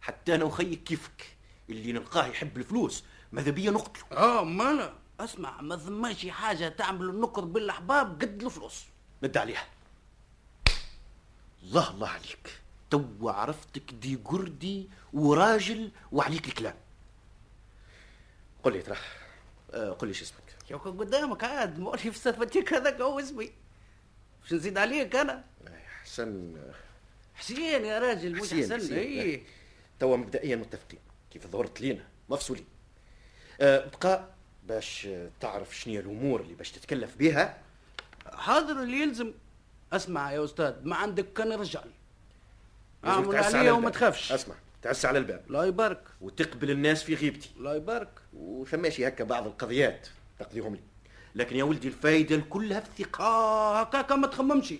حتى 0.00 0.34
أنا 0.34 0.44
وخيك 0.44 0.84
كيفك. 0.84 1.36
اللي 1.70 1.92
نلقاه 1.92 2.26
يحب 2.26 2.56
الفلوس. 2.56 3.04
ماذا 3.32 3.50
بيا 3.50 3.70
نقتله؟ 3.70 4.04
آه 4.12 4.44
مالا 4.44 4.94
أسمع 5.20 5.60
ما 5.60 5.76
ثماش 5.76 6.26
حاجة 6.26 6.68
تعمل 6.68 7.08
النكر 7.08 7.44
بالأحباب 7.44 8.22
قد 8.22 8.42
الفلوس. 8.42 8.84
مد 9.22 9.36
عليها. 9.36 9.66
الله 11.62 11.90
الله 11.90 12.08
عليك. 12.08 12.60
تو 12.90 13.28
عرفتك 13.28 13.92
دي 13.92 14.16
قردي 14.16 14.88
وراجل 15.12 15.90
وعليك 16.12 16.48
الكلام. 16.48 16.74
قل 18.62 18.72
لي 18.72 18.82
ترى 18.82 18.96
آه 19.72 19.90
قل 19.90 20.08
لي 20.08 20.14
شو 20.14 20.24
اسمك. 20.24 20.70
يا 20.70 20.76
قدامك 20.76 21.44
عاد 21.44 21.96
في 21.96 22.12
صفتك 22.12 22.72
هذاك 22.74 23.00
هو 23.00 23.20
اسمي. 23.20 23.63
باش 24.44 24.52
نزيد 24.52 24.78
عليك 24.78 25.16
أنا. 25.16 25.44
حسن. 26.02 26.56
حسين 27.34 27.84
يا 27.84 27.98
راجل 27.98 28.32
مش 28.32 28.40
حسين، 28.40 28.74
حسن. 28.74 28.94
اي 28.94 29.42
توا 30.00 30.16
مبدئيا 30.16 30.56
متفقين. 30.56 31.00
كيف 31.30 31.46
ظهرت 31.46 31.80
لينا؟ 31.80 32.04
مفصولين. 32.28 32.64
أه 33.60 33.90
بقى 34.02 34.28
باش 34.64 35.08
تعرف 35.40 35.76
شنو 35.76 36.00
الأمور 36.00 36.40
اللي 36.40 36.54
باش 36.54 36.70
تتكلف 36.72 37.16
بها 37.16 37.58
حاضر 38.32 38.82
اللي 38.82 39.00
يلزم. 39.00 39.32
اسمع 39.92 40.32
يا 40.32 40.44
أستاذ 40.44 40.74
ما 40.82 40.96
عندك 40.96 41.32
كان 41.32 41.52
رجال. 41.52 41.90
أعمل 43.04 43.36
عليا 43.36 43.72
وما. 43.72 43.90
تخافش. 43.90 44.32
اسمع 44.32 44.54
تعس 44.82 45.04
على 45.04 45.18
الباب. 45.18 45.44
الله 45.46 45.66
يبارك. 45.66 46.02
وتقبل 46.20 46.70
الناس 46.70 47.02
في 47.02 47.14
غيبتي. 47.14 47.50
الله 47.56 47.76
يبارك. 47.76 48.10
وثماشي 48.34 49.08
هكا 49.08 49.24
بعض 49.24 49.46
القضيات 49.46 50.08
تقضيهم 50.38 50.74
لي. 50.74 50.80
لكن 51.34 51.56
يا 51.56 51.64
ولدي 51.64 51.88
الفايدة 51.88 52.36
كلها 52.50 52.80
في 52.80 52.88
الثقة 52.88 53.24
آه 53.24 53.80
هكاك 53.80 54.12
ما 54.12 54.26
تخممش. 54.26 54.74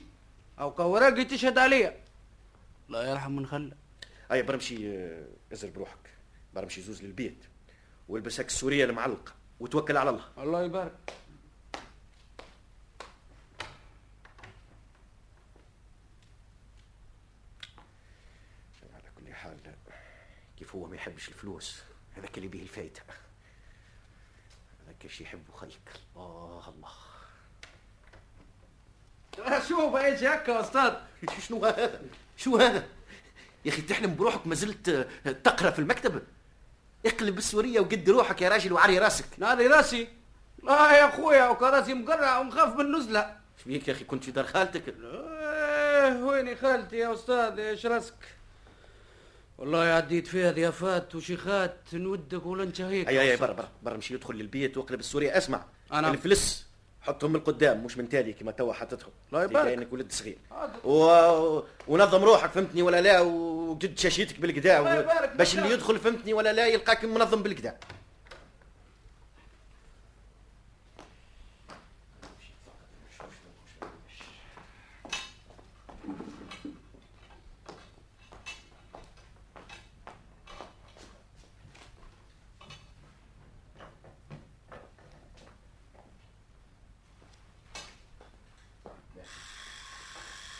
أو 0.60 0.74
كوراقي 0.74 1.24
تشهد 1.24 1.58
عليا. 1.58 2.00
الله 2.88 3.08
يرحم 3.10 3.36
من 3.36 3.46
خلى. 3.46 3.72
أي 4.32 4.42
برمشي 4.42 4.96
آه، 4.98 5.26
ازر 5.52 5.70
بروحك 5.70 6.10
برمشي 6.54 6.82
زوز 6.82 7.02
للبيت. 7.02 7.44
والبس 8.08 8.40
هك 8.40 8.46
السورية 8.46 8.84
المعلقة. 8.84 9.32
وتوكل 9.60 9.96
على 9.96 10.10
الله. 10.10 10.24
الله 10.38 10.62
يبارك. 10.64 10.94
على 18.94 19.10
كل 19.18 19.34
حال 19.34 19.56
كيف 20.58 20.74
هو 20.74 20.86
ما 20.86 20.96
يحبش 20.96 21.28
الفلوس؟ 21.28 21.82
هذاك 22.16 22.38
اللي 22.38 22.48
به 22.48 22.62
الفايدة. 22.62 23.00
هذاك 25.04 25.12
شي 25.12 25.24
يحبه 25.24 25.56
خيك 25.56 25.80
الله. 26.16 26.92
الله 29.38 29.68
شوف 29.68 29.96
إيش 29.96 30.22
هكا 30.22 30.60
أستاذ؟ 30.60 30.92
شنو 31.48 31.64
هذا؟ 31.64 32.02
شو 32.36 32.56
هذا؟ 32.56 32.86
يا 33.64 33.70
أخي 33.70 33.82
تحلم 33.82 34.14
بروحك 34.14 34.46
ما 34.46 34.54
زلت 34.54 34.88
آه، 34.88 35.32
تقرأ 35.32 35.70
في 35.70 35.78
المكتب؟ 35.78 36.22
اقلب 37.06 37.38
السوريه 37.38 37.80
وقد 37.80 38.10
روحك 38.10 38.42
يا 38.42 38.48
راجل 38.48 38.72
وعري 38.72 38.98
راسك. 38.98 39.24
نادي 39.38 39.66
راسي؟ 39.66 40.08
لا 40.62 40.92
يا 40.98 41.08
أخويا 41.08 41.48
وكراسي 41.48 41.94
مقرع 41.94 42.38
ونخاف 42.38 42.76
من 42.76 42.92
نزله 42.96 43.20
إيش 43.58 43.64
بيك 43.66 43.88
يا 43.88 43.92
أخي؟ 43.92 44.04
كنت 44.04 44.24
في 44.24 44.30
دار 44.30 44.44
خالتك؟ 44.46 44.88
إيه 44.88 46.22
ويني 46.22 46.56
خالتي 46.56 46.96
يا 46.96 47.14
أستاذ؟ 47.14 47.58
إيش 47.58 47.86
راسك؟ 47.86 48.14
والله 49.58 49.78
عديت 49.78 50.26
فيها 50.26 50.52
ضيافات 50.52 51.14
وشيخات 51.14 51.76
نودك 51.94 52.46
ولا 52.46 52.62
انت 52.62 52.80
هيك 52.80 53.08
أي 53.08 53.20
أي 53.20 53.36
برا 53.36 53.52
برا 53.52 53.68
برا 53.82 53.96
مشي 53.96 54.14
يدخل 54.14 54.34
للبيت 54.34 54.76
واقلب 54.76 55.00
السوريه 55.00 55.36
اسمع 55.38 55.64
أنا- 55.90 55.94
الفلس 55.94 56.66
حطهم 57.02 57.30
من 57.30 57.36
القدام 57.36 57.84
مش 57.84 57.96
من 57.98 58.08
تالي 58.08 58.32
كما 58.32 58.52
توا 58.52 58.72
حطتهم 58.72 59.10
الله 59.32 59.44
يبارك. 59.44 59.68
كأنك 59.74 59.92
ولد 59.92 60.12
صغير. 60.12 60.38
و... 60.84 61.60
ونظم 61.88 62.24
روحك 62.24 62.50
فهمتني 62.50 62.82
ولا 62.82 63.00
لا 63.00 63.20
وجد 63.20 63.98
شاشيتك 63.98 64.40
بالكدا 64.40 64.78
يبارك 64.78 65.36
باش. 65.36 65.58
اللي 65.58 65.70
يدخل 65.70 65.98
فهمتني 65.98 66.32
ولا 66.34 66.52
لا 66.52 66.66
يلقاك 66.66 67.04
منظم 67.04 67.42
بالكدا 67.42 67.76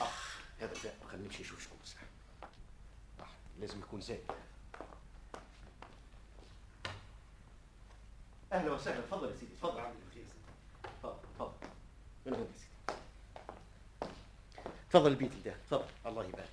آه 0.00 0.08
هذا 0.60 0.72
الباب 0.76 0.94
خلينا 1.10 1.24
نمشي 1.26 1.42
نشوف 1.42 1.64
شكون 1.64 1.78
صح 1.84 1.96
آه 3.20 3.26
لازم 3.60 3.78
يكون 3.78 4.00
زايد 4.00 4.20
أهلا 8.52 8.72
وسهلا 8.72 9.00
تفضل 9.00 9.28
يا 9.30 9.34
سيدي 9.40 9.54
تفضل 9.56 9.80
عندك 9.80 9.96
الخير 10.08 10.24
تفضل 11.02 11.16
تفضل 11.34 11.52
من 12.26 12.34
هنا 12.34 12.42
يا 12.42 12.48
سيدي 12.58 12.98
تفضل 14.94 15.10
البيت 15.10 15.32
ده 15.44 15.54
تفضل. 15.70 15.84
الله 16.06 16.24
يبارك. 16.24 16.48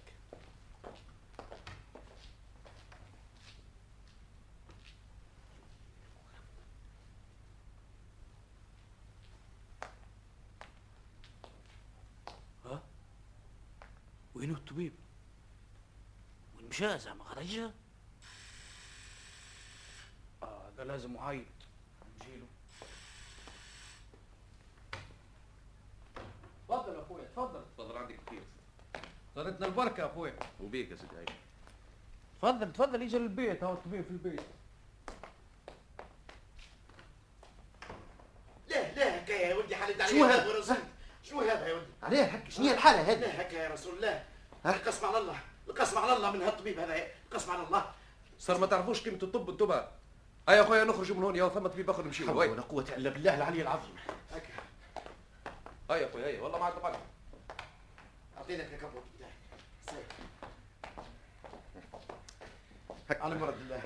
وينو 14.36 14.54
الطبيب؟ 14.54 14.94
وين 16.56 16.70
مشى 16.70 17.00
زعما 17.00 17.24
خرج 17.24 17.60
آه 20.44 20.70
هذا 20.70 20.84
لازم 20.84 21.16
يعيط 21.16 21.61
تفضل 26.72 26.96
يا 26.96 27.02
أخويا 27.02 27.24
تفضل. 27.36 27.62
تفضل 27.78 27.98
عندك 27.98 28.20
كثير 28.28 28.42
صارتنا 29.36 29.66
البركة 29.66 30.02
يا 30.02 30.06
أخويا. 30.06 30.36
وبيك 30.64 30.92
يا 30.92 30.96
سيدي 30.96 31.16
هاي 31.18 31.26
تفضل 32.42 32.74
تفضل 32.74 33.02
يجي 33.02 33.18
للبيت 33.18 33.64
هو 33.64 33.74
الطبيب 33.74 34.04
في 34.04 34.12
البيت. 34.12 34.42
لا 38.68 38.94
لا 38.94 39.24
هكا 39.24 39.32
يا 39.32 39.56
ولدي 39.56 39.76
حالد 39.76 40.02
علي 40.02 40.12
شو 40.12 40.26
هذا؟ 40.26 40.46
يا 40.46 40.60
رسول. 40.60 40.78
شو 41.24 41.42
هذا 41.42 41.68
يا 41.68 41.74
ولدي؟ 41.74 41.92
عليه 42.04 42.24
هكا 42.24 42.50
شنو 42.50 42.66
هي 42.66 42.74
الحالة 42.74 43.02
هذه؟ 43.12 43.20
لا 43.20 43.42
هكا 43.42 43.56
يا 43.56 43.70
رسول 43.70 43.96
الله. 43.96 44.24
القسم 44.66 45.06
على 45.06 45.18
الله 45.18 45.40
القسم 45.68 45.98
على 45.98 46.16
الله 46.18 46.32
من 46.32 46.42
هالطبيب 46.42 46.80
هذا 46.80 47.08
القسم 47.32 47.52
على 47.52 47.64
الله. 47.64 47.92
صار 48.40 48.58
ما 48.58 48.68
تعرفوش 48.68 49.04
قيمة 49.04 49.20
الطب 49.24 49.50
أنتم 49.50 49.72
هاي 49.72 50.58
يا 50.58 50.62
أخويا 50.62 50.84
نخرجوا 50.84 51.16
من 51.16 51.24
هون 51.24 51.36
يا 51.36 51.50
ثم 51.50 51.68
طبيب 51.68 51.90
آخر 51.90 52.04
نمشي 52.04 52.28
حول 52.28 52.38
هاي 52.38 52.50
ولا 52.50 52.62
قوة 52.62 52.86
إلا 52.98 53.10
بالله 53.10 53.36
العلي 53.36 53.62
العظيم. 53.62 53.96
هاي 55.92 56.02
يا 56.02 56.10
اخويا 56.10 56.28
هاي 56.28 56.40
والله 56.40 56.60
ما 56.60 56.66
عاد 56.66 56.74
طبعا 56.74 56.96
اعطينك 58.38 58.70
كبوت. 58.82 59.04
هكا 63.10 63.24
على 63.24 63.36
مرض 63.36 63.54
الله. 63.62 63.82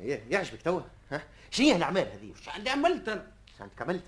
إيه 0.00 0.22
يعجبك 0.30 0.62
توا. 0.62 0.80
ها؟ 1.10 1.22
شنو 1.50 1.66
هي 1.66 1.76
الأعمال 1.76 2.02
هذه؟ 2.12 2.32
شو 2.44 2.50
عندي 2.50 2.70
عملت 2.70 3.08
أنا؟ 3.08 3.26
عندك 3.60 3.82
عملت؟ 3.82 4.02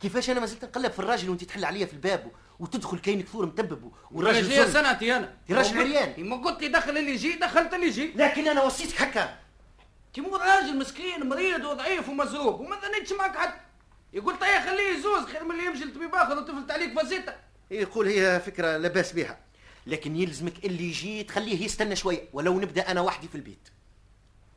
كيفاش 0.00 0.30
أنا 0.30 0.40
ما 0.40 0.46
زلت 0.46 0.64
نقلب 0.64 0.92
في 0.92 0.98
الراجل 0.98 1.30
وأنت 1.30 1.44
تحل 1.44 1.64
عليا 1.64 1.86
في 1.86 1.92
الباب 1.92 2.26
و- 2.26 2.62
وتدخل 2.62 2.98
كاين 2.98 3.22
كثور 3.22 3.46
متبب 3.46 3.92
والراجل. 4.10 4.72
سنتي 4.72 5.16
أنا. 5.16 5.36
يا 5.48 5.56
راجل 5.56 5.78
عريان. 5.78 6.28
ما 6.28 6.36
قلت 6.36 6.60
لي 6.62 6.68
دخل 6.68 6.98
اللي 6.98 7.10
يجي 7.10 7.32
دخلت 7.32 7.74
اللي 7.74 7.86
يجي. 7.86 8.12
لكن 8.12 8.48
أنا 8.48 8.62
وصيتك 8.62 9.02
هكا. 9.02 9.38
تيمور 10.18 10.40
راجل 10.40 10.78
مسكين 10.78 11.28
مريض 11.28 11.64
وضعيف 11.64 12.08
ومزروب. 12.08 12.60
وما 12.60 12.76
ظنيتش 12.80 13.12
معك 13.12 13.36
حد. 13.36 13.52
يقول 14.12 14.38
طيب 14.38 14.60
خليه 14.60 14.88
يزوز 14.98 15.24
خير 15.24 15.44
من 15.44 15.50
اللي 15.50 15.66
يمشي 15.66 15.84
لطبيب 15.84 16.14
آخر 16.14 16.38
وتفلت 16.38 16.70
عليك 16.70 17.00
فزيته 17.00 17.32
يقول 17.70 18.08
هي 18.08 18.40
فكرة 18.40 18.76
لا 18.76 18.88
باس 18.88 19.12
بها. 19.12 19.38
لكن 19.86 20.16
يلزمك 20.16 20.64
اللي 20.64 20.84
يجي 20.84 21.22
تخليه 21.24 21.64
يستنى 21.64 21.96
شوية 21.96 22.28
ولو 22.32 22.60
نبدأ 22.60 22.90
أنا 22.90 23.00
وحدي 23.00 23.28
في 23.28 23.34
البيت. 23.34 23.68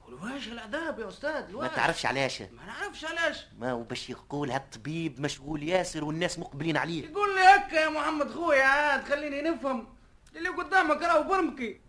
والواش 0.05 0.47
العذاب 0.47 0.99
يا 0.99 1.09
أستاذ 1.09 1.31
ما 1.31 1.49
الواش 1.49 1.71
تعرفش 1.75 2.05
علاش؟ 2.05 2.41
ما 2.41 2.65
نعرفش 2.67 3.05
علاش. 3.05 3.37
ما 3.59 3.71
هو 3.71 3.83
باش 3.83 4.09
يقول 4.09 4.51
هالطبيب 4.51 5.21
مشغول 5.21 5.63
ياسر 5.63 6.03
والناس 6.03 6.39
مقبلين 6.39 6.77
عليه. 6.77 7.05
يقول 7.09 7.35
لي 7.35 7.41
هكا 7.41 7.75
يا 7.75 7.89
محمد 7.89 8.31
خويا 8.31 8.63
عاد 8.63 9.03
خليني 9.03 9.41
نفهم. 9.41 9.87
اللي 10.35 10.49
قدامك 10.49 11.01
راهو 11.01 11.23
برمكي. 11.23 11.81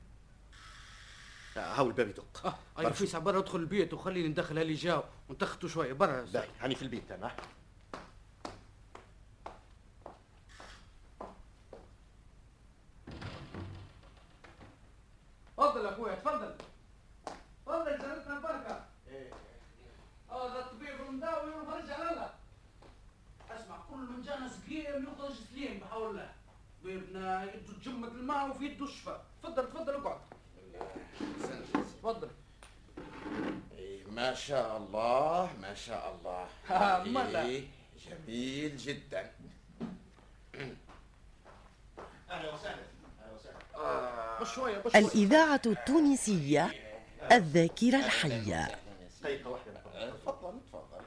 هاو 1.56 1.86
الباب 1.88 2.08
يدق. 2.08 2.46
آه 2.46 2.54
اي 2.78 2.92
فيسع 2.92 3.18
برا 3.18 3.38
ادخل 3.38 3.58
البيت 3.58 3.94
وخليني 3.94 4.28
ندخل 4.28 4.58
اللي 4.58 4.74
جاو 4.74 5.02
ونتخطوا 5.28 5.68
شوية 5.68 5.92
برا. 5.92 6.24
باهي 6.24 6.48
هاني 6.60 6.74
في 6.74 6.82
البيت 6.82 7.12
أنا. 7.12 7.36
تفضل 15.56 15.86
أخويا 15.86 16.14
تفضل. 16.14 16.54
تفضل 17.66 17.98
جارتنا 17.98 18.36
البركه 18.36 18.84
آه 19.08 19.32
هذا 20.30 20.60
الطبيب 20.60 21.00
المداوي 21.08 21.50
ونخرج 21.50 21.90
على 21.90 22.10
الله 22.10 22.30
أسمع 23.50 23.76
كل 23.90 23.96
من 23.96 24.22
جانا 24.22 24.48
سقيم 24.48 25.08
يخرج 25.08 25.34
سليم 25.50 25.80
بحول 25.80 26.10
الله. 26.10 26.32
يده 26.84 27.78
جمة 27.82 28.08
الماء 28.08 28.50
وفي 28.50 28.64
يده 28.64 28.84
الشفاء 28.84 29.24
تفضل 29.42 29.68
تفضل 29.68 29.94
اقعد. 29.94 30.20
تفضل. 32.02 32.28
ما 34.10 34.34
شاء 34.34 34.76
الله 34.76 35.50
ما 35.60 35.74
شاء 35.74 36.14
الله. 36.14 36.46
آه،. 36.70 37.42
إيه، 37.44 37.64
جميل 38.08 38.76
جدا. 38.76 39.30
أهلا 42.30 42.54
وسهلا. 42.54 42.82
أهلا 43.20 43.34
وسهلا. 43.34 44.40
بشويه 44.40 44.82
الإذاعة 44.94 45.62
التونسية 45.66 46.70
الذاكرة 47.32 47.96
الحية 47.96 48.82
دقيقه 49.22 49.50
واحدة 49.50 49.80
تفضل 50.10 50.60
تفضل 50.72 51.02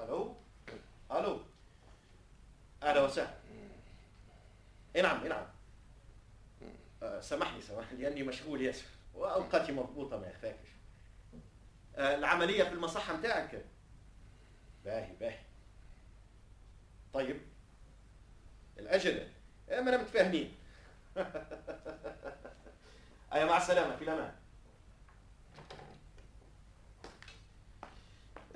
ألو 0.00 0.34
ألو 1.12 1.40
سامحني 7.26 7.60
سامحني 7.60 8.02
لأني 8.02 8.22
مشغول 8.22 8.62
ياسر 8.62 8.84
وأوقاتي 9.14 9.72
مضبوطة 9.72 10.18
ما 10.18 10.26
يخفاكش. 10.26 10.68
آه، 11.96 12.14
العملية 12.14 12.64
في 12.64 12.72
المصحة 12.72 13.16
متاعك؟ 13.16 13.64
باهي 14.84 15.12
باهي. 15.20 15.38
طيب. 17.12 17.40
الأجل. 18.78 19.28
آه، 19.70 19.80
ما 19.80 19.94
أنا 19.94 20.02
متفاهمين. 20.02 20.54
ايا 23.32 23.44
مع 23.44 23.56
السلامة 23.56 23.96
في 23.96 24.04
الأمان. 24.04 24.34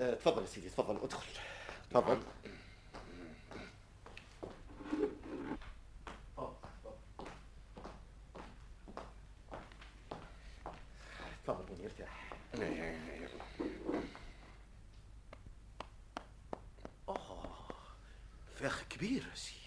آه، 0.00 0.14
تفضل 0.14 0.42
يا 0.42 0.46
سيدي 0.46 0.68
تفضل 0.68 0.96
ادخل. 1.02 1.26
تفضل 1.90 2.20
بني 11.70 11.86
ارتاح 11.86 12.30
آه 17.08 17.68
فاخ 18.56 18.82
كبير 19.00 19.22
يا 19.30 19.34
سيدي 19.34 19.60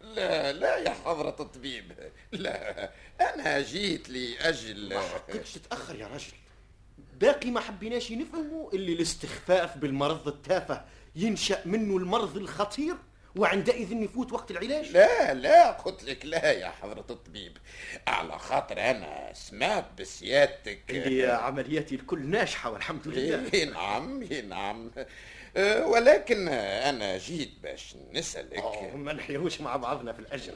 لا 0.14 0.52
لا 0.52 0.76
يا 0.76 0.90
حضرة 0.90 1.36
الطبيب. 1.40 2.10
لا 2.32 2.90
أنا 3.20 3.60
جيت 3.60 4.08
لأجل 4.08 4.94
ما 4.94 5.00
حقكش 5.00 5.52
تتأخر 5.52 5.94
يا 5.96 6.06
رجل 6.06 6.32
باقي 7.20 7.50
ما 7.50 7.60
حبيناش 7.60 8.12
نفهموا 8.12 8.72
اللي 8.72 8.92
الاستخفاف 8.92 9.78
بالمرض 9.78 10.28
التافه 10.28 10.84
ينشأ 11.16 11.62
منه 11.64 11.96
المرض 11.96 12.36
الخطير. 12.36 12.96
وعندئذ 13.36 13.92
يفوت 13.92 14.32
وقت 14.32 14.50
العلاج؟ 14.50 14.90
لا 14.90 15.34
لا 15.34 15.70
قلت 15.70 16.04
لك 16.04 16.26
لا 16.26 16.52
يا 16.52 16.68
حضرة 16.68 17.04
الطبيب. 17.10 17.56
على 18.06 18.38
خاطر 18.38 18.90
أنا 18.90 19.32
سمعت 19.32 19.84
بسيادتك. 19.98 20.80
اللي 20.90 21.26
عملياتي 21.32 21.94
الكل 21.94 22.26
ناجحة 22.26 22.70
والحمد 22.70 23.08
لله. 23.08 23.50
إيه 23.54 23.64
نعم 23.64 24.22
إيه 24.22 24.42
نعم. 24.42 24.90
أه، 25.56 25.86
ولكن 25.86 26.48
أنا 26.48 27.18
جيت 27.18 27.50
باش 27.62 27.94
نسألك. 28.12 28.92
ما 28.94 29.12
نحيروش 29.12 29.60
مع 29.60 29.76
بعضنا 29.76 30.12
في 30.12 30.18
الأجر. 30.18 30.54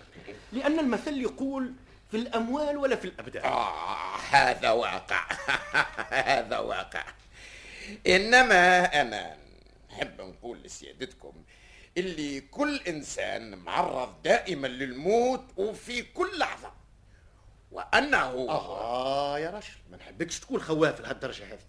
لأن 0.52 0.78
المثل 0.78 1.20
يقول 1.20 1.72
في 2.10 2.16
الأموال 2.16 2.76
ولا 2.76 2.96
في 2.96 3.04
الأبدان. 3.04 3.44
آه 3.44 4.16
هذا 4.16 4.70
واقع. 4.70 5.24
هذا 6.32 6.58
واقع. 6.58 7.04
إنما 8.06 8.84
أنا 9.00 9.36
نحب 9.90 10.20
نقول 10.20 10.58
لسيادتكم 10.62 11.32
اللي 11.98 12.40
كل 12.40 12.80
إنسان 12.88 13.58
معرض 13.58 14.22
دائما 14.22 14.66
للموت 14.66 15.44
وفي 15.56 16.02
كل 16.02 16.38
لحظة. 16.38 16.72
وأنه 17.70 18.48
آه 18.48 19.38
يا 19.38 19.50
رجل 19.50 19.72
ما 19.90 19.96
نحبكش 19.96 20.40
تكون 20.40 20.60
خواف 20.60 21.00
لهالدرجة 21.00 21.52
هذه. 21.52 21.64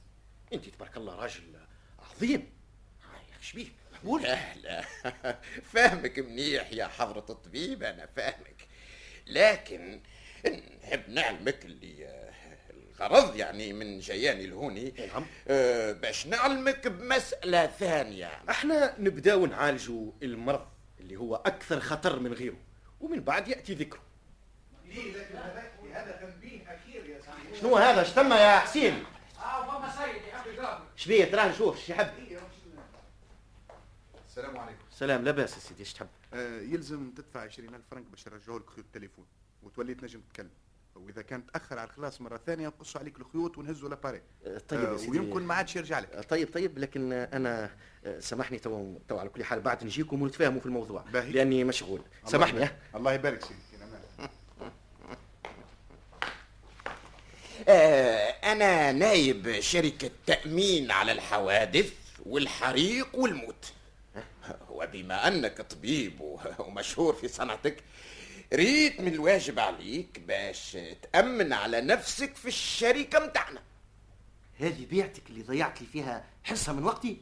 أنت 0.53 0.69
تبارك 0.69 0.97
الله 0.97 1.15
راجل 1.15 1.43
عظيم. 1.99 2.49
آه، 3.03 3.31
يا 3.31 3.35
أخي 3.35 3.43
شبيك 3.45 3.71
قول 4.05 4.21
لا 4.23 4.55
لا. 4.55 4.81
فاهمك 5.73 6.19
منيح 6.19 6.71
يا 6.73 6.87
حضرة 6.87 7.25
الطبيب 7.29 7.83
أنا 7.83 8.05
فاهمك. 8.15 8.67
لكن 9.27 10.01
نحب 10.83 11.09
نعلمك 11.09 11.65
اللي 11.65 12.09
الغرض 13.01 13.35
يعني 13.35 13.73
من 13.73 13.99
جياني 13.99 14.47
لهوني 14.47 14.93
نعم. 15.13 15.25
آه، 15.47 15.91
باش 15.91 16.27
نعلمك 16.27 16.88
بمسألة 16.88 17.67
ثانية. 17.67 18.31
إحنا 18.49 18.95
نبداو 18.99 19.45
نعالجوا 19.45 20.12
المرض 20.23 20.67
اللي 20.99 21.15
هو 21.15 21.35
أكثر 21.35 21.79
خطر 21.79 22.19
من 22.19 22.33
غيره 22.33 22.57
ومن 23.01 23.19
بعد 23.19 23.47
يأتي 23.47 23.73
ذكره. 23.73 23.99
شنو 27.62 27.75
هذا؟ 27.75 28.03
اش 28.03 28.15
ثم 28.15 28.32
يا 28.33 28.59
حسين؟ 28.59 29.03
آه 29.39 29.65
فما 29.79 29.91
سيد 29.91 30.21
يحب 30.27 30.47
يقابل 30.47 30.83
شبيه 30.95 31.25
تراه 31.25 31.47
نشوف 31.47 31.79
شي 31.79 31.93
حب 31.93 32.07
السلام 34.27 34.57
عليكم. 34.57 34.79
سلام 34.91 35.23
لا 35.23 35.31
باس 35.31 35.53
يا 35.55 35.59
سيدي 35.59 35.79
إيش 35.79 35.93
تحب؟ 35.93 36.07
آه 36.33 36.59
يلزم 36.62 37.12
تدفع 37.12 37.41
20000 37.41 37.81
فرنك 37.91 38.05
باش 38.05 38.25
يرجعوا 38.27 38.59
لك 38.59 38.69
خيوط 38.69 38.85
التليفون 38.85 39.25
وتولي 39.63 39.93
تنجم 39.93 40.21
تتكلم. 40.21 40.49
وإذا 40.95 41.21
كان 41.21 41.45
تأخر 41.45 41.80
على 41.80 41.88
الخلاص 41.89 42.21
مرة 42.21 42.38
ثانية 42.45 42.67
نقصوا 42.67 43.02
عليك 43.02 43.19
الخيوط 43.19 43.58
ونهزوا 43.58 43.89
l'appareil. 43.89 44.21
طيب 44.69 44.80
يا 44.80 44.97
سيدي. 44.97 45.19
ويمكن 45.19 45.41
ما 45.41 45.54
عادش 45.54 45.75
يرجع 45.75 45.99
لك. 45.99 46.25
طيب 46.30 46.54
طيب 46.54 46.78
لكن 46.80 47.13
أنا 47.13 47.71
سامحني 48.19 48.60
تو 48.60 48.97
تو 49.10 49.17
على 49.17 49.30
كل 49.30 49.43
حال. 49.43 49.62
بعد 49.62 49.84
نجيكم 49.84 50.21
ونتفاهموا 50.21 50.60
في 50.60 50.65
الموضوع. 50.65 51.02
باهي. 51.13 51.32
لأني 51.32 51.63
مشغول. 51.63 52.02
سامحني 52.25 52.69
الله, 52.95 53.13
يبارك 53.13 53.43
سيدي. 53.43 53.60
آه، 57.67 58.30
أنا 58.52 58.91
نايب 58.91 59.60
شركة 59.60 60.12
تأمين 60.25 60.91
على 60.91 61.12
الحوادث 61.12 61.93
والحريق 62.25 63.15
والموت. 63.15 63.73
وبما 64.69 65.28
أنك 65.28 65.62
طبيب 65.62 66.38
ومشهور 66.60 67.13
في 67.13 67.28
صنعتك 67.28 67.84
ريت 68.53 69.01
من 69.01 69.13
الواجب 69.13 69.59
عليك 69.59 70.19
باش 70.19 70.77
تأمن 71.01 71.53
على 71.53 71.81
نفسك 71.81 72.35
في 72.35 72.47
الشركة 72.47 73.19
متاعنا. 73.19 73.62
هذه 74.59 74.85
بيعتك 74.85 75.21
اللي 75.29 75.41
ضيعت 75.41 75.81
لي 75.81 75.88
فيها 75.88 76.23
حصة 76.43 76.73
من 76.73 76.83
وقتي؟ 76.83 77.17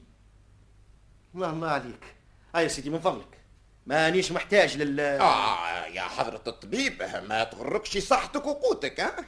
الله 1.35 1.49
الله 1.49 1.69
عليك. 1.69 2.03
هاي 2.55 2.63
يا 2.63 2.67
سيدي 2.67 2.89
من 2.89 2.99
فضلك. 2.99 3.37
مانيش 3.85 4.31
محتاج 4.31 4.77
لل 4.77 4.99
آه 4.99 5.85
يا 5.85 6.01
حضرة 6.01 6.41
الطبيب 6.47 7.03
ما 7.29 7.43
تغركش 7.43 7.97
صحتك 7.97 8.45
وقوتك 8.45 8.99
ها 8.99 9.25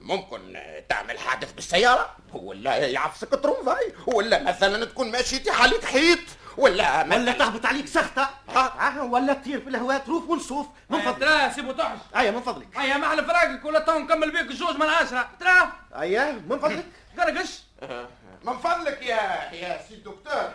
ممكن 0.00 0.58
تعمل 0.88 1.18
حادث 1.18 1.52
بالسيارة؟ 1.52 2.16
ولا 2.32 2.76
يعفسك 2.76 3.28
ترومفاي؟ 3.30 3.92
ولا 4.06 4.42
مثلا 4.42 4.84
تكون 4.84 5.10
ماشي 5.10 5.38
تحت 5.38 5.60
عليك 5.60 5.84
حيط؟ 5.84 6.18
ولا 6.58 7.02
ولا 7.04 7.32
تهبط 7.32 7.66
عليك 7.66 7.86
سخطة. 7.86 8.30
آه، 8.56 9.02
ولا 9.02 9.32
تطير 9.34 9.60
في 9.60 9.68
الهواء 9.68 9.98
تروف 9.98 10.30
ونصوف 10.30 10.66
من 10.90 11.00
فضلك. 11.00 11.18
ترى 11.18 11.50
سيبو 11.54 11.72
تحش 11.72 11.98
ايا 12.16 12.30
من 12.30 12.40
فضلك. 12.42 12.68
هيا 12.76 12.96
محل 12.96 13.24
فراقك 13.24 13.64
ولا 13.64 13.80
تو 13.80 13.98
نكمل 13.98 14.30
بيك 14.32 14.40
الجوج 14.50 14.76
من 14.76 14.86
عشرة. 14.86 15.30
ترى؟ 15.40 15.72
ايا 16.00 16.32
من 16.32 16.58
فضلك. 16.58 16.86
قرقش. 17.18 17.62
من 18.44 18.58
فضلك 18.58 19.02
يا 19.02 19.52
يا 19.52 19.82
سي 19.88 19.96
دكتور. 19.96 20.52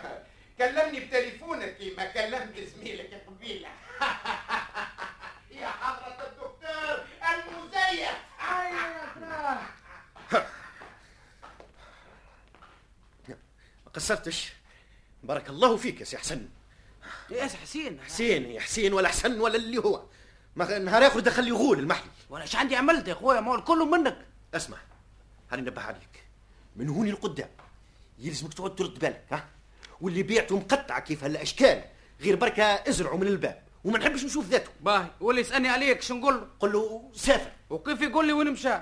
كلمني 0.58 1.00
بتليفونك 1.00 1.76
كما 1.78 2.04
كلمت 2.04 2.56
زميلك 2.76 3.22
قبيلة. 3.26 3.68
يا 5.60 5.68
حضرة 5.68 6.16
الدكتور 6.26 7.04
المزيف. 7.22 8.16
ما 13.86 13.92
قصرتش؟ 13.94 14.52
بارك 15.22 15.50
الله 15.50 15.76
فيك 15.76 16.00
يا 16.00 16.04
سي 16.04 16.18
حسن. 16.18 16.48
يا 17.30 17.44
حسين. 17.44 18.00
حسين 18.00 18.50
يا 18.50 18.60
حسين 18.60 18.92
ولا 18.92 19.08
حسن 19.08 19.40
ولا 19.40 19.56
اللي 19.56 19.78
هو. 19.78 20.02
ما 20.56 20.78
نهار 20.78 21.06
اخر 21.06 21.20
دخل 21.20 21.44
لي 21.44 21.50
غول 21.50 21.78
المحلي 21.78 22.10
وأنا 22.30 22.44
إيش 22.44 22.56
عندي 22.56 22.76
عملت 22.76 23.08
يا 23.08 23.12
اخويا 23.12 23.40
ما 23.40 23.50
هو 23.50 23.54
الكل 23.54 23.78
منك. 23.78 24.26
اسمع 24.54 24.78
هاني 25.50 25.62
نبه 25.62 25.82
عليك. 25.82 26.24
من 26.76 26.88
هوني 26.88 27.10
لقدام 27.10 27.50
يلزمك 28.18 28.54
تقعد 28.54 28.74
ترد 28.76 28.98
بالك 28.98 29.24
ها؟ 29.30 29.48
واللي 30.00 30.22
بيعته 30.22 30.56
مقطعة 30.56 31.00
كيف 31.00 31.24
هالأشكال 31.24 31.84
غير 32.20 32.36
بركة 32.36 32.64
ازرعه 32.64 33.16
من 33.16 33.26
الباب 33.26 33.62
وما 33.84 33.98
نحبش 33.98 34.24
نشوف 34.24 34.46
ذاته. 34.46 34.70
باهي 34.80 35.10
واللي 35.20 35.40
يسألني 35.40 35.68
عليك 35.68 36.02
شو 36.02 36.14
نقول 36.14 36.34
له؟ 36.34 36.48
قل 36.60 36.72
له 36.72 37.10
سافر. 37.14 37.52
وكيف 37.70 38.00
يقول 38.00 38.26
لي 38.26 38.32
وين 38.32 38.50
مشى؟ 38.50 38.74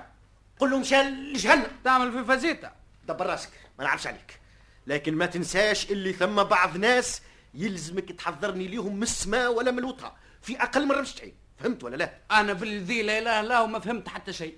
قل 0.59 0.71
له 0.71 0.77
مشى 0.77 1.01
لجهنم. 1.03 1.67
تعمل 1.83 2.11
في 2.11 2.23
فازيتا. 2.23 2.75
دبر 3.07 3.25
راسك 3.25 3.49
ما 3.79 3.83
نعرفش 3.85 4.07
عليك. 4.07 4.40
لكن 4.87 5.15
ما 5.15 5.25
تنساش 5.25 5.91
اللي 5.91 6.13
ثم 6.13 6.43
بعض 6.43 6.77
ناس 6.77 7.21
يلزمك 7.53 8.11
تحذرني 8.11 8.67
ليهم 8.67 8.95
من 8.95 9.03
السماء 9.03 9.53
ولا 9.53 9.71
من 9.71 9.79
الوطأ 9.79 10.15
في 10.41 10.61
أقل 10.61 10.85
من 10.85 10.91
رمش 10.91 11.13
تعين 11.13 11.35
فهمت 11.57 11.83
ولا 11.83 11.95
لا؟ 11.95 12.17
أنا 12.31 12.53
بالذي 12.53 13.01
لا 13.01 13.17
إله 13.17 13.19
إلا 13.19 13.39
الله 13.39 13.63
وما 13.63 13.79
فهمت 13.79 14.09
حتى 14.09 14.33
شيء. 14.33 14.57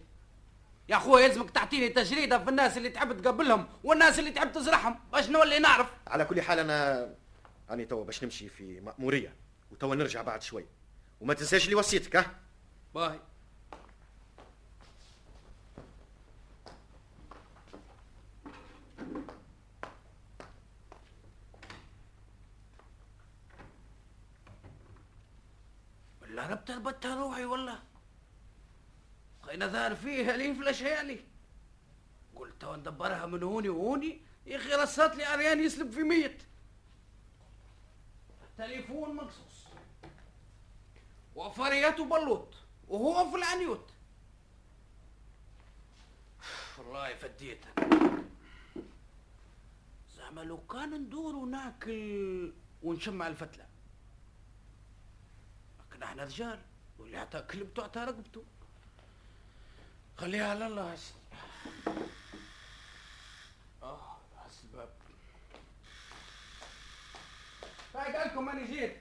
يا 0.89 0.95
أخويا 0.95 1.25
يلزمك 1.25 1.51
تعطيني 1.51 1.89
تجريدة 1.89 2.39
في 2.39 2.49
الناس 2.49 2.77
اللي 2.77 2.89
تحب 2.89 3.21
تقابلهم 3.21 3.67
والناس 3.83 4.19
اللي 4.19 4.31
تحب 4.31 4.51
تزرعهم. 4.51 4.99
باش 5.11 5.29
نولي 5.29 5.59
نعرف. 5.59 5.87
على 6.07 6.25
كل 6.25 6.41
حال 6.41 6.59
أنا 6.59 7.09
اني 7.71 7.85
توا 7.85 8.03
باش 8.03 8.23
نمشي 8.23 8.49
في 8.49 8.81
مأمورية. 8.81 9.35
وتوا 9.71 9.95
نرجع 9.95 10.21
بعد 10.21 10.41
شوي. 10.41 10.65
وما 11.21 11.33
تنساش 11.33 11.65
اللي 11.65 11.75
وصيتك 11.75 12.15
ها؟ 12.15 12.35
باهي 12.95 13.19
ولا 26.21 26.32
أنا 26.43 26.55
بتربتها 26.55 27.15
روحي 27.15 27.45
والله. 27.45 27.79
خينا 29.41 29.67
ظهر 29.67 29.95
فيها 29.95 30.37
لي 30.37 30.55
فلاش 30.55 30.83
لي. 30.83 31.23
قلت 32.35 32.61
تو 32.61 32.75
ندبرها 32.75 33.25
من 33.25 33.43
هوني 33.43 33.69
وهوني. 33.69 34.21
يا 34.45 34.57
أخي 34.57 34.73
رصات 34.73 35.15
لي 35.15 35.23
عريان 35.25 35.59
يسلب 35.63 35.91
في 35.91 36.03
ميت. 36.03 36.43
تليفون 38.57 39.15
مقصوص. 39.15 39.67
وفريات 41.35 41.99
وبلوط. 41.99 42.53
وهو 42.87 43.31
في 43.31 43.35
العنيوت. 43.35 43.89
والله 46.77 47.15
فديت 47.15 47.65
أنا. 47.77 48.23
زعما 50.17 50.41
لو 50.41 50.57
كان 50.57 50.93
ندور 50.93 51.35
وناكل 51.35 52.53
ونشمع 52.83 53.27
الفتلة. 53.27 53.72
إحنا 56.03 56.23
رجال 56.23 56.59
واللي 56.99 57.17
عطا 57.17 57.39
كلبته 57.39 57.83
عطا 57.83 58.05
رقبته 58.05 58.43
خليها 60.17 60.49
على 60.49 60.67
الله. 60.67 60.93
هسه 60.93 61.13
آه 63.83 64.17
هسه 64.37 64.63
الباب 64.63 64.89
باقي 67.93 68.25
لكم 68.25 68.49
أنا 68.49 68.65
جيت. 68.65 68.97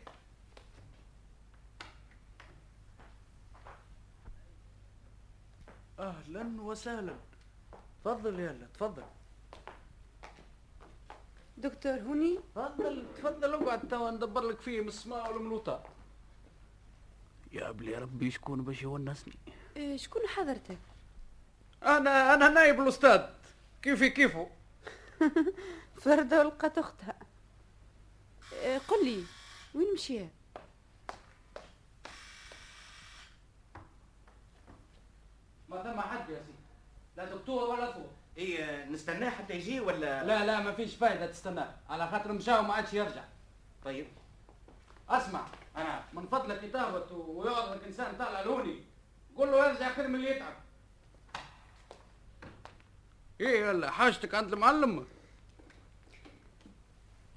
أهلا 5.99 6.63
وسهلا. 6.63 7.17
تفضل 8.05 8.41
يلا 8.41 8.67
تفضل. 8.75 9.03
دكتور 11.57 11.93
هوني؟ 11.93 12.39
تفضل 12.55 13.07
تفضل 13.17 13.55
أقعد 13.55 13.89
توا 13.89 14.11
ندبر 14.11 14.41
لك 14.41 14.61
فيه 14.61 14.81
من 14.81 14.89
السماء 14.89 15.33
والملوطة. 15.33 15.83
يا 17.53 17.71
بلي 17.71 17.95
ربي 17.95 18.31
شكون 18.31 18.63
باش 18.63 18.83
يونسني؟ 18.83 19.35
إيه، 19.77 19.97
شكون 19.97 20.23
حضرتك؟ 20.29 20.79
أنا 21.83 22.35
أنا 22.35 22.49
نايب 22.49 22.81
الأستاذ. 22.81 23.21
كيفي 23.83 24.11
كيفه 24.11 24.51
فردة 26.03 26.41
ولقت 26.41 26.79
أختها. 26.79 27.15
إيه، 28.53 28.79
قل 28.79 29.05
لي 29.05 29.25
وين 29.75 29.95
مشي 29.95 30.21
ما 35.69 35.83
ثم 35.83 36.01
حد 36.01 36.31
يا 36.31 36.41
سيدي. 36.47 36.59
لا 37.17 37.25
دكتور 37.25 37.71
ولا 37.71 37.93
صوت 37.93 38.11
إيه 38.37 38.85
نستناه 38.85 39.31
حتى 39.31 39.55
يجي 39.55 39.81
ولا؟ 39.81 40.25
لا 40.25 40.47
لا 40.47 40.61
ما 40.61 40.73
فيش 40.73 40.95
فايدة 40.95 41.27
تستناه. 41.27 41.75
على 41.89 42.09
خاطر 42.11 42.33
مشى 42.33 42.53
وما 42.59 42.75
عادش 42.75 42.95
يرجع. 42.95 43.25
طيب. 43.85 44.07
أسمع. 45.09 45.47
أنا 45.77 46.05
من 46.13 46.27
فضلك 46.27 46.69
كتابة 46.69 47.13
ويقعد 47.13 47.77
لك 47.77 47.85
انسان 47.85 48.17
طالع 48.17 48.41
لوني. 48.41 48.85
قول 49.37 49.49
له 49.49 49.69
يرجع 49.69 49.95
خير 49.95 50.09
من 50.09 50.15
اللي 50.15 50.31
يتعب. 50.31 50.55
إيه 53.41 53.67
يلا 53.67 53.91
حاجتك 53.91 54.35
عند 54.35 54.53
المعلم؟ 54.53 55.07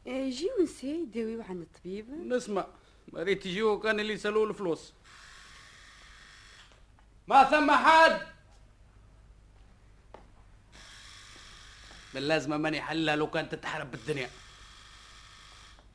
إيه، 0.08 0.28
يجي 0.28 0.50
ونسي 0.60 1.02
يداويو 1.02 1.42
عند 1.42 1.62
الطبيب. 1.62 2.10
نسمع. 2.10 2.68
ما 3.14 3.24
ريت 3.24 3.46
يجيو 3.46 3.80
كان 3.80 4.00
اللي 4.00 4.14
يسألوه 4.14 4.50
الفلوس. 4.50 4.94
ما 7.28 7.44
ثم 7.44 7.72
حد؟ 7.72 8.22
باللازمة 12.14 12.58
ماني 12.58 12.82
حلها 12.82 13.16
لو 13.16 13.30
كانت 13.30 13.56
تتحرب 13.56 13.92
بالدنيا. 13.92 14.30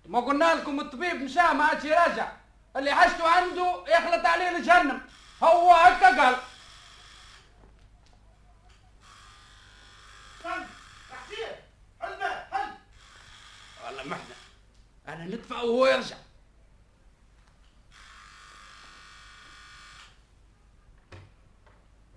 ما 0.07 0.21
قلنا 0.21 0.55
لكم 0.55 0.81
الطبيب 0.81 1.15
مشى 1.23 1.41
ما 1.43 1.65
عادش 1.65 1.85
يراجع 1.85 2.33
اللي 2.77 2.95
حاجته 2.95 3.29
عنده 3.29 3.85
يخلط 3.89 4.27
عليه 4.27 4.51
لجهنم 4.51 5.01
هو 5.43 5.73
هكا 5.73 6.23
قال. 6.23 6.37
هل 10.45 10.67
والله 13.85 14.05
ما 14.05 14.15
إحنا. 14.17 14.35
أنا 15.09 15.25
ندفع 15.25 15.63
وهو 15.63 15.87
يرجع. 15.87 16.17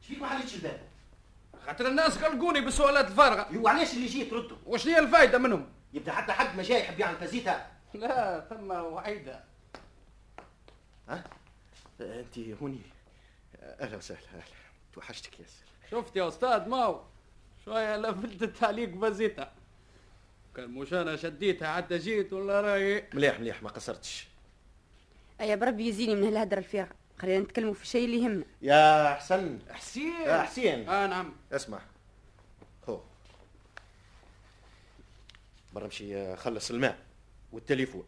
فيك 0.08 0.22
ما 0.22 0.28
حلتش 0.30 0.54
الباب؟ 0.56 0.82
خاطر 1.66 1.88
الناس 1.88 2.18
قلقوني 2.18 2.62
بالسؤالات 2.62 3.08
الفارغة. 3.08 3.48
يو 3.52 3.68
علاش 3.68 3.94
اللي 3.94 4.08
جيت 4.08 4.34
ردوا 4.34 4.58
وش 4.66 4.88
هي 4.88 5.00
الفايدة 5.00 5.38
منهم؟ 5.38 5.70
يبدأ 5.94 6.12
حتى 6.12 6.34
حد 6.34 6.56
ما 6.58 6.64
جاي 6.64 6.80
يحب 6.80 7.00
يعمل 7.00 7.18
فازيتا 7.18 7.73
لا 7.94 8.46
ثم 8.50 8.72
وعيدة 8.72 9.44
ها؟ 11.10 11.24
أنت 12.02 12.40
هوني. 12.62 12.82
أهلا 13.64 13.98
وسهلا 13.98 14.20
أهلا. 14.34 14.44
توحشتك 14.94 15.40
ياسر 15.40 15.64
شفت 15.92 16.16
يا 16.16 16.28
أستاذ 16.28 16.70
ماو؟ 16.70 17.02
شوية 17.66 17.98
لفلتت 17.98 18.64
عليك 18.64 18.90
بزيتها 18.90 19.52
كان 20.56 20.70
مش 20.70 20.94
أنا 20.94 21.16
شديتها 21.16 21.76
حتى 21.76 21.98
جيت 21.98 22.34
ولا 22.34 22.62
رأي؟ 22.62 23.08
مليح 23.14 23.40
مليح 23.40 23.64
ما 23.64 23.70
قصرتش. 23.70 24.28
يا 25.40 25.56
بربي 25.56 25.88
يزيني 25.88 26.16
من 26.16 26.24
هالهدرة 26.24 26.60
الفارغة 26.60 26.96
خلينا 27.20 27.44
نتكلموا 27.44 27.74
في 27.74 27.84
الشيء 27.84 28.06
اللي 28.06 28.18
يهمنا. 28.24 28.46
يا 28.62 29.14
حسن 29.16 29.60
حسين 29.72 30.22
يا 30.22 30.42
حسين 30.42 30.90
آه 30.90 31.08
نعم. 31.08 31.34
اسمع. 31.52 31.80
هو. 32.90 33.02
برا 35.74 35.86
امشي 35.86 36.36
خلص 36.36 36.72
الماء. 36.72 36.98
والتليفون 37.54 38.06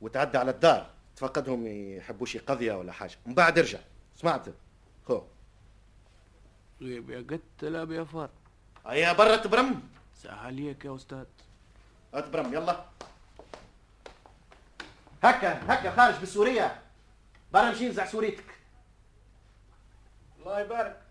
وتعدى 0.00 0.38
على 0.38 0.50
الدار 0.50 0.90
تفقدهم 1.16 1.66
يحبوا 1.96 2.26
شي 2.26 2.38
قضية 2.38 2.72
ولا 2.72 2.92
حاجة. 2.92 3.16
من 3.26 3.34
بعد 3.34 3.58
ارجع. 3.58 3.78
سمعت؟ 4.16 4.46
هو 5.10 5.22
غيب 6.80 7.10
يا 7.10 7.26
قت 7.30 7.40
تلعب 7.58 7.90
يا 7.90 8.04
فار. 8.04 8.30
هيا 8.86 9.12
برا 9.12 9.36
تبرم. 9.36 9.88
سهل 10.14 10.38
عليك 10.38 10.84
يا 10.84 10.96
أستاذ. 10.96 11.24
تبرم 12.12 12.54
يلا. 12.54 12.84
هكا 15.22 15.74
هكا 15.74 15.96
خارج 15.96 16.18
بالسوريه 16.18 16.82
برا 17.52 17.68
امشي 17.68 17.88
نزع 17.88 18.06
سوريتك. 18.06 18.44
الله 20.38 20.60
يبارك. 20.60 21.02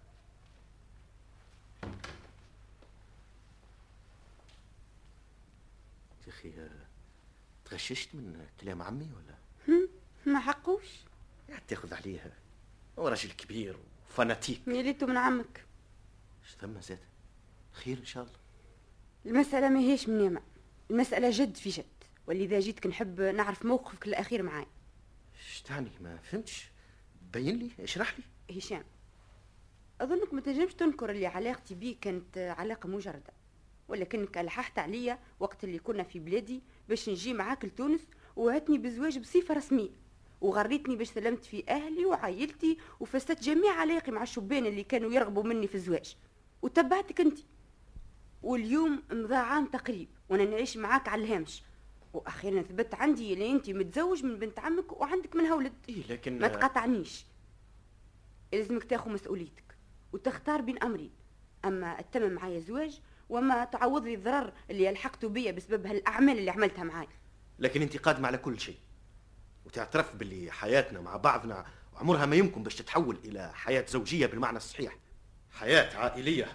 يا 6.28 6.34
أخي 6.34 6.54
تغششت 7.70 8.16
من 8.16 8.46
كلام 8.62 8.82
عمي 8.82 9.10
ولا؟ 9.16 9.88
ما 10.26 10.40
حقوش. 10.40 10.86
يعني 11.50 11.64
تاخذ 11.68 11.94
عليه 11.94 12.34
هو 13.00 13.08
راجل 13.08 13.32
كبير 13.32 13.78
وفاناتيك 14.10 14.68
ميليتو 14.68 15.06
من 15.06 15.18
عمك. 15.18 15.66
إيش 16.44 16.56
ثم 16.56 16.82
زاد؟ 16.82 17.00
خير 17.72 17.98
إن 17.98 18.06
شاء 18.06 18.24
الله. 18.24 18.40
المسألة 19.26 19.70
ما 19.70 19.80
هيش 19.80 20.10
من 20.10 20.26
يمع 20.26 20.42
المسألة 20.92 21.30
جد 21.30 21.56
في 21.56 21.70
جد. 21.70 21.86
ولذا 22.28 22.60
جيتك 22.60 22.88
نحب 22.88 23.22
نعرف 23.22 23.66
موقفك 23.66 24.08
الأخير 24.08 24.44
معاي. 24.44 24.68
إيش 25.36 25.62
تعني؟ 25.62 25.92
ما 26.02 26.18
فهمتش. 26.18 26.70
بين 27.34 27.60
لي 27.60 27.72
اشرح 27.80 28.16
لي. 28.20 28.58
هشام 28.58 28.84
أظنك 30.02 30.34
ما 30.34 30.42
تنجمش 30.42 30.74
تنكر 30.74 31.10
اللي 31.10 31.26
علاقتي 31.26 31.76
بيك 31.76 32.00
كانت 32.00 32.38
علاقة 32.38 32.90
مجردة. 32.90 33.34
ولكنك 33.88 34.38
ألححت 34.38 34.80
عليا 34.80 35.20
وقت 35.40 35.64
اللي 35.64 35.80
كنا 35.80 36.04
في 36.04 36.20
بلادي 36.20 36.62
باش 36.90 37.10
نجي 37.10 37.34
معاك 37.34 37.66
لتونس 37.66 38.02
ووعدتني 38.36 38.78
بزواج 38.78 39.20
بصفة 39.20 39.54
رسمية. 39.54 39.90
وغريتني 40.42 40.96
باش 40.96 41.10
سلمت 41.10 41.46
في 41.46 41.64
أهلي 41.70 42.06
وعائلتي 42.06 42.78
وفسدت 43.00 43.44
جميع 43.44 43.72
علاقي 43.72 44.12
مع 44.12 44.24
الشبان 44.24 44.66
اللي 44.66 44.84
كانوا 44.84 45.12
يرغبوا 45.12 45.44
مني 45.44 45.68
في 45.68 45.76
الزواج. 45.76 46.16
وتبعتك 46.62 47.22
أنت. 47.22 47.40
واليوم 48.44 49.04
مضى 49.12 49.36
عام 49.36 49.66
تقريب 49.66 50.08
وأنا 50.30 50.46
نعيش 50.46 50.78
معاك 50.78 51.08
على 51.08 51.24
الهامش. 51.24 51.64
وأخيرا 52.14 52.62
ثبت 52.62 52.96
عندي 52.96 53.34
اللي 53.34 53.52
أنت 53.52 53.70
متزوج 53.70 54.24
من 54.24 54.40
بنت 54.40 54.60
عمك 54.60 55.02
وعندك 55.02 55.36
منها 55.36 55.56
ولد. 55.56 55.74
إيه 55.90 56.04
لكن 56.10 56.40
ما 56.40 56.48
تقاطعنيش. 56.48 57.26
لازمك 58.54 58.84
تاخذ 58.84 59.12
مسؤوليتك 59.12 59.76
وتختار 60.14 60.62
بين 60.62 60.84
أمرين. 60.84 61.12
أما 61.66 62.02
تتمم 62.02 62.34
معايا 62.34 62.60
زواج 62.60 63.02
وما 63.30 63.66
تعوض 63.66 64.04
لي 64.04 64.14
الضرر 64.14 64.54
اللي 64.70 64.90
الحقته 64.90 65.30
بيا 65.30 65.52
بسبب 65.52 65.88
هالأعمال 65.88 66.38
اللي 66.40 66.52
عملتها 66.52 66.84
معاي. 66.84 67.08
لكن 67.60 67.82
انت 67.82 67.98
قادمه 67.98 68.28
على 68.28 68.38
كل 68.38 68.60
شيء 68.60 68.78
وتعترف 69.66 70.16
باللي 70.16 70.52
حياتنا 70.52 71.02
مع 71.02 71.18
بعضنا 71.18 71.66
عمرها 71.96 72.26
ما 72.26 72.36
يمكن 72.36 72.64
باش 72.64 72.76
تتحول 72.76 73.20
إلى 73.26 73.52
حياة 73.54 73.86
زوجية 73.88 74.26
بالمعنى 74.26 74.58
الصحيح. 74.58 74.98
حياة 75.52 75.98
عائلية 75.98 76.48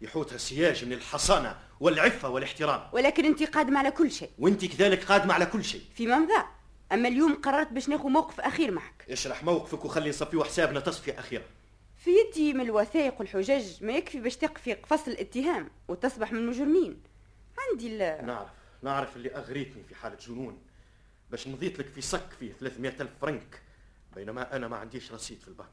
يحوطها 0.00 0.38
سياج 0.38 0.84
من 0.84 0.92
الحصانة 0.92 1.58
والعفة 1.80 2.28
والاحترام. 2.28 2.88
ولكن 2.92 3.24
انت 3.24 3.42
قادمه 3.42 3.78
على 3.78 3.90
كل 3.90 4.10
شيء. 4.10 4.30
وانت 4.38 4.64
كذلك 4.64 5.04
قادمه 5.04 5.34
على 5.34 5.46
كل 5.46 5.64
شيء. 5.64 5.82
فيما 5.94 6.18
مضى 6.18 6.44
أما 6.92 7.08
اليوم 7.08 7.34
قررت 7.34 7.72
باش 7.72 7.88
ناخذ 7.88 8.08
موقف 8.08 8.40
أخير 8.40 8.70
معك. 8.70 9.04
اشرح 9.10 9.44
موقفك 9.44 9.84
وخلي 9.84 10.08
نصفيه 10.08 10.42
حسابنا 10.42 10.80
تصفية 10.80 11.18
أخيرة. 11.18 11.44
في 12.04 12.10
يدي 12.10 12.52
من 12.52 12.60
الوثائق 12.60 13.14
والحجج 13.18 13.84
ما 13.84 13.92
يكفي 13.92 14.20
باش 14.20 14.36
تقفي 14.36 14.72
قفص 14.72 15.08
الاتهام 15.08 15.70
وتصبح 15.88 16.32
من 16.32 16.38
المجرمين. 16.38 17.00
عندي 17.58 17.96
ال 17.96 18.26
نعرف 18.26 18.48
نعرف 18.82 19.16
اللي 19.16 19.34
أغريتني 19.34 19.82
في 19.82 19.94
حالة 19.94 20.16
جنون. 20.26 20.58
باش 21.30 21.48
نضيت 21.48 21.78
لك 21.78 21.86
في 21.86 22.00
صك 22.00 22.32
فيه 22.40 22.52
300 22.52 22.92
ألف 23.00 23.10
فرنك 23.20 23.62
بينما 24.14 24.56
أنا 24.56 24.68
ما 24.68 24.76
عنديش 24.76 25.12
رصيد 25.12 25.40
في 25.40 25.48
البنك. 25.48 25.66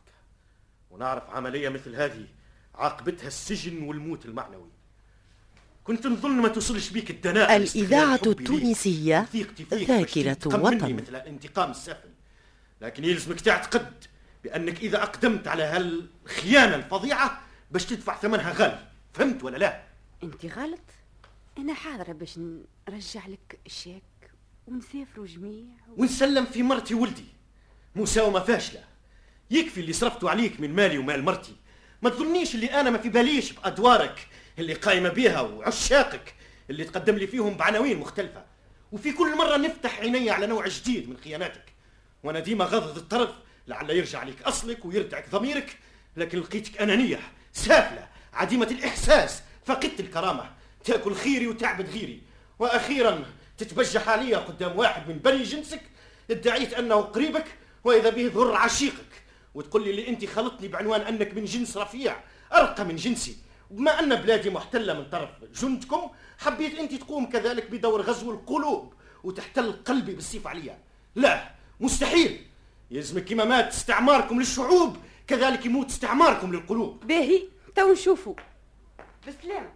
ونعرف 0.92 1.30
عملية 1.30 1.70
مثل 1.70 1.96
هذه 1.96 2.26
عاقبتها 2.76 3.28
السجن 3.28 3.84
والموت 3.84 4.26
المعنوي. 4.26 4.70
كنت 5.84 6.08
نظن 6.08 6.32
ما 6.32 6.48
توصلش 6.48 6.90
بيك 6.90 7.10
الدناءة 7.10 7.56
الإذاعة 7.56 8.20
التونسية 8.26 9.28
ذاكرة 9.74 10.38
وطن. 10.46 10.96
مثل 10.96 11.16
الانتقام 11.16 11.72
السافل 11.72 12.10
لكن 12.82 13.04
يلزمك 13.04 13.42
تعتقد 13.42 13.94
بأنك 14.44 14.80
إذا 14.80 15.04
أقدمت 15.04 15.48
على 15.48 15.64
هالخيانة 15.64 16.76
الفظيعة 16.76 17.42
باش 17.72 17.86
تدفع 17.86 18.18
ثمنها 18.18 18.54
غالي. 18.54 18.88
فهمت 19.14 19.44
ولا 19.44 19.58
لا؟ 19.58 19.84
أنت 20.24 20.46
غلط. 20.46 20.80
أنا 21.58 21.74
حاضرة 21.74 22.14
باش 22.14 22.38
نرجع 22.90 23.28
لك 23.28 23.60
الشيك 23.66 24.04
ونسافروا 24.68 25.26
جميع 25.26 25.66
و... 25.98 26.02
ونسلم 26.02 26.46
في 26.46 26.64
مرتي 26.64 26.94
ولدي. 26.94 27.26
مساومه 27.96 28.40
فاشله 28.40 28.84
يكفي 29.52 29.80
اللي 29.80 29.94
صرفته 29.94 30.30
عليك 30.30 30.60
من 30.60 30.76
مالي 30.76 30.98
ومال 30.98 31.24
مرتي. 31.24 31.56
ما 32.02 32.10
تظنيش 32.10 32.56
اللي 32.56 32.80
أنا 32.80 32.90
ما 32.90 32.98
في 32.98 33.10
باليش 33.10 33.52
بأدوارك 33.52 34.28
اللي 34.60 34.74
قايمة 34.74 35.10
بها 35.10 35.42
وعشاقك 35.42 36.36
اللي 36.70 36.84
تقدم 36.84 37.16
لي 37.16 37.28
فيهم 37.28 37.58
بعناوين 37.58 38.00
مختلفة. 38.00 38.46
وفي 38.92 39.14
كل 39.14 39.38
مرة 39.38 39.58
نفتح 39.58 40.00
عيني 40.00 40.30
على 40.30 40.48
نوع 40.48 40.68
جديد 40.68 41.10
من 41.10 41.18
خياناتك. 41.18 41.74
وأنا 42.24 42.40
ديما 42.40 42.66
غضض 42.66 42.98
الطرف 42.98 43.30
لعل 43.68 43.90
يرجع 43.90 44.24
لك 44.24 44.42
أصلك 44.42 44.86
ويردعك 44.86 45.30
ضميرك 45.30 45.78
لكن 46.18 46.40
لقيتك 46.40 46.82
أنانية 46.82 47.20
سافلة 47.54 48.08
عديمة 48.34 48.68
الإحساس 48.72 49.42
فقدت 49.66 50.00
الكرامة. 50.00 50.50
تأكل 50.84 51.16
خيري 51.16 51.48
وتعبد 51.48 51.90
غيري. 51.90 52.22
وأخيرا 52.60 53.26
تتبجح 53.58 54.10
عليا 54.10 54.38
قدام 54.38 54.78
واحد 54.78 55.10
من 55.10 55.18
بني 55.18 55.44
جنسك 55.44 55.82
ادعيت 56.32 56.74
أنه 56.74 56.96
قريبك 56.96 57.46
وإذا 57.84 58.10
به 58.10 58.28
ضر 58.28 58.56
عشيقك. 58.56 59.24
وتقول 59.54 59.84
لي 59.84 59.90
اللي 59.90 60.08
أنت 60.08 60.26
خلطني 60.26 60.68
بعنوان 60.68 61.02
أنك 61.02 61.34
من 61.34 61.46
جنس 61.46 61.78
رفيع 61.78 62.20
أرقى 62.54 62.86
من 62.86 62.96
جنسي. 62.96 63.38
وبما 63.72 64.00
أن 64.00 64.16
بلادي 64.16 64.50
محتلة 64.50 64.94
من 64.94 65.10
طرف 65.10 65.30
جندكم 65.62 66.10
حبيت 66.38 66.80
أنت 66.80 66.94
تقوم 66.96 67.30
كذلك 67.30 67.72
بدور 67.72 68.02
غزو 68.02 68.32
القلوب 68.32 68.94
وتحتل 69.24 69.72
قلبي 69.72 70.14
بالسيف 70.14 70.48
عليا. 70.48 70.80
لا 71.16 71.52
مستحيل. 71.80 72.47
يلزمك 72.92 73.26
كما 73.26 73.46
مات 73.46 73.68
استعماركم 73.68 74.40
للشعوب 74.40 74.98
كذلك 75.28 75.66
يموت 75.66 75.90
استعماركم 75.90 76.54
للقلوب. 76.54 77.08
باهي 77.08 77.44
تو 77.76 77.92
نشوفوا 77.92 78.36
بسلامة. 79.28 79.74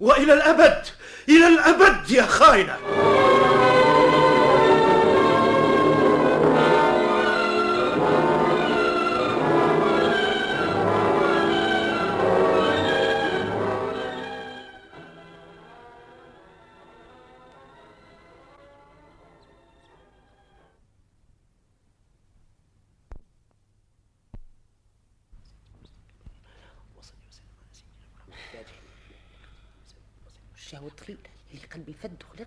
وإلى 0.00 0.32
الأبد 0.32 0.86
إلى 1.28 1.46
الأبد 1.46 2.10
يا 2.10 2.22
خاينة. 2.22 2.76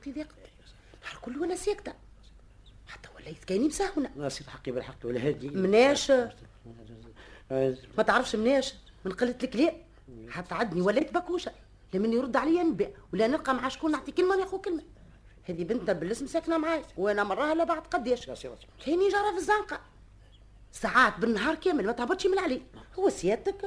وخلاقي 0.06 0.12
ضيق 0.12 0.36
نهار 1.04 1.18
كله 1.22 1.42
وأنا 1.42 1.56
ساكتة 1.56 1.94
حتى 2.88 3.10
وليت 3.16 3.44
كاني 3.44 3.68
مسهونة 3.68 4.12
ناصر 4.16 4.50
حقي 4.50 4.72
بالحق 4.72 4.98
ولا 5.04 5.28
هادي 5.28 5.50
مناش. 5.50 6.12
ما 7.98 8.04
تعرفش 8.08 8.36
مناش. 8.36 8.74
من 9.06 9.12
قلة 9.12 9.36
الكلام. 9.44 9.74
حتى 10.30 10.56
عدني 10.56 10.82
وليت 10.82 11.14
بكوشة. 11.14 11.52
لا 11.94 12.00
من 12.00 12.14
يرد 12.14 12.36
عليا 12.36 12.64
نبع 12.64 12.88
ولا 13.14 13.28
نلقى 13.28 13.54
مع 13.54 13.70
شكون 13.70 13.92
نعطي 13.92 14.12
كلمة 14.12 14.36
ناخذ 14.36 14.58
كلمة. 14.58 14.84
هذه 15.44 15.64
بنتنا 15.64 15.94
بالاسم 15.94 16.28
ساكنة 16.28 16.58
معايا 16.58 16.84
وأنا 16.98 17.24
مراها 17.24 17.56
لا 17.56 17.64
بعد 17.64 17.82
قداش 17.82 18.26
كاني 18.86 19.10
جارة 19.10 19.32
في 19.32 19.38
الزنقة. 19.38 19.82
ساعات 20.72 21.20
بالنهار 21.20 21.56
كامل 21.56 21.86
ما 21.86 21.92
تهبطش 21.92 22.28
من 22.28 22.40
عليه 22.40 22.62
هو 23.00 23.10
سيادتك. 23.10 23.66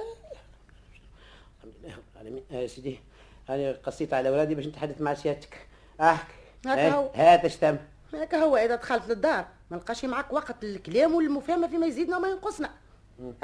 الحمد 1.57 1.75
لله 1.83 1.97
رب 1.97 2.03
العالمين. 2.13 2.45
آه 2.51 2.67
سيدي 2.67 3.01
أنا 3.49 3.73
قصيت 3.73 4.15
على 4.15 4.29
اولادي 4.29 4.55
باش 4.55 4.67
نتحدث 4.67 5.01
مع 5.01 5.15
سيادتك. 5.15 5.68
أحكي. 6.01 6.35
هكا 6.67 6.91
هو. 6.91 7.11
هات 7.15 7.45
اشتم 7.45 7.77
هكا 8.15 8.37
هو 8.37 8.57
إذا 8.57 8.77
دخلت 8.77 9.09
للدار 9.09 9.47
ما 9.71 9.77
لقاش 9.77 10.05
معك 10.05 10.33
وقت 10.33 10.65
للكلام 10.65 11.15
والمفاهمة 11.15 11.69
فيما 11.69 11.87
يزيدنا 11.87 12.17
وما 12.17 12.29
ينقصنا. 12.29 12.71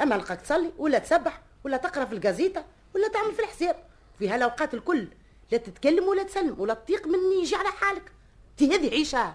أما 0.01 0.15
لقاك 0.15 0.41
تصلي 0.41 0.71
ولا 0.77 0.99
تسبح 0.99 1.41
ولا 1.63 1.77
تقرأ 1.77 2.05
في 2.05 2.13
الجازيتا 2.13 2.65
ولا 2.95 3.07
تعمل 3.07 3.33
في 3.33 3.39
الحساب 3.39 3.75
في 4.19 4.29
هالأوقات 4.29 4.73
الكل 4.73 5.07
لا 5.51 5.57
تتكلم 5.57 6.03
ولا 6.03 6.23
تسلم 6.23 6.59
ولا 6.59 6.73
تطيق 6.73 7.07
من 7.07 7.19
يجي 7.41 7.55
على 7.55 7.69
حالك. 7.69 8.11
تي 8.57 8.75
هذه 8.75 8.89
عيشة. 8.89 9.33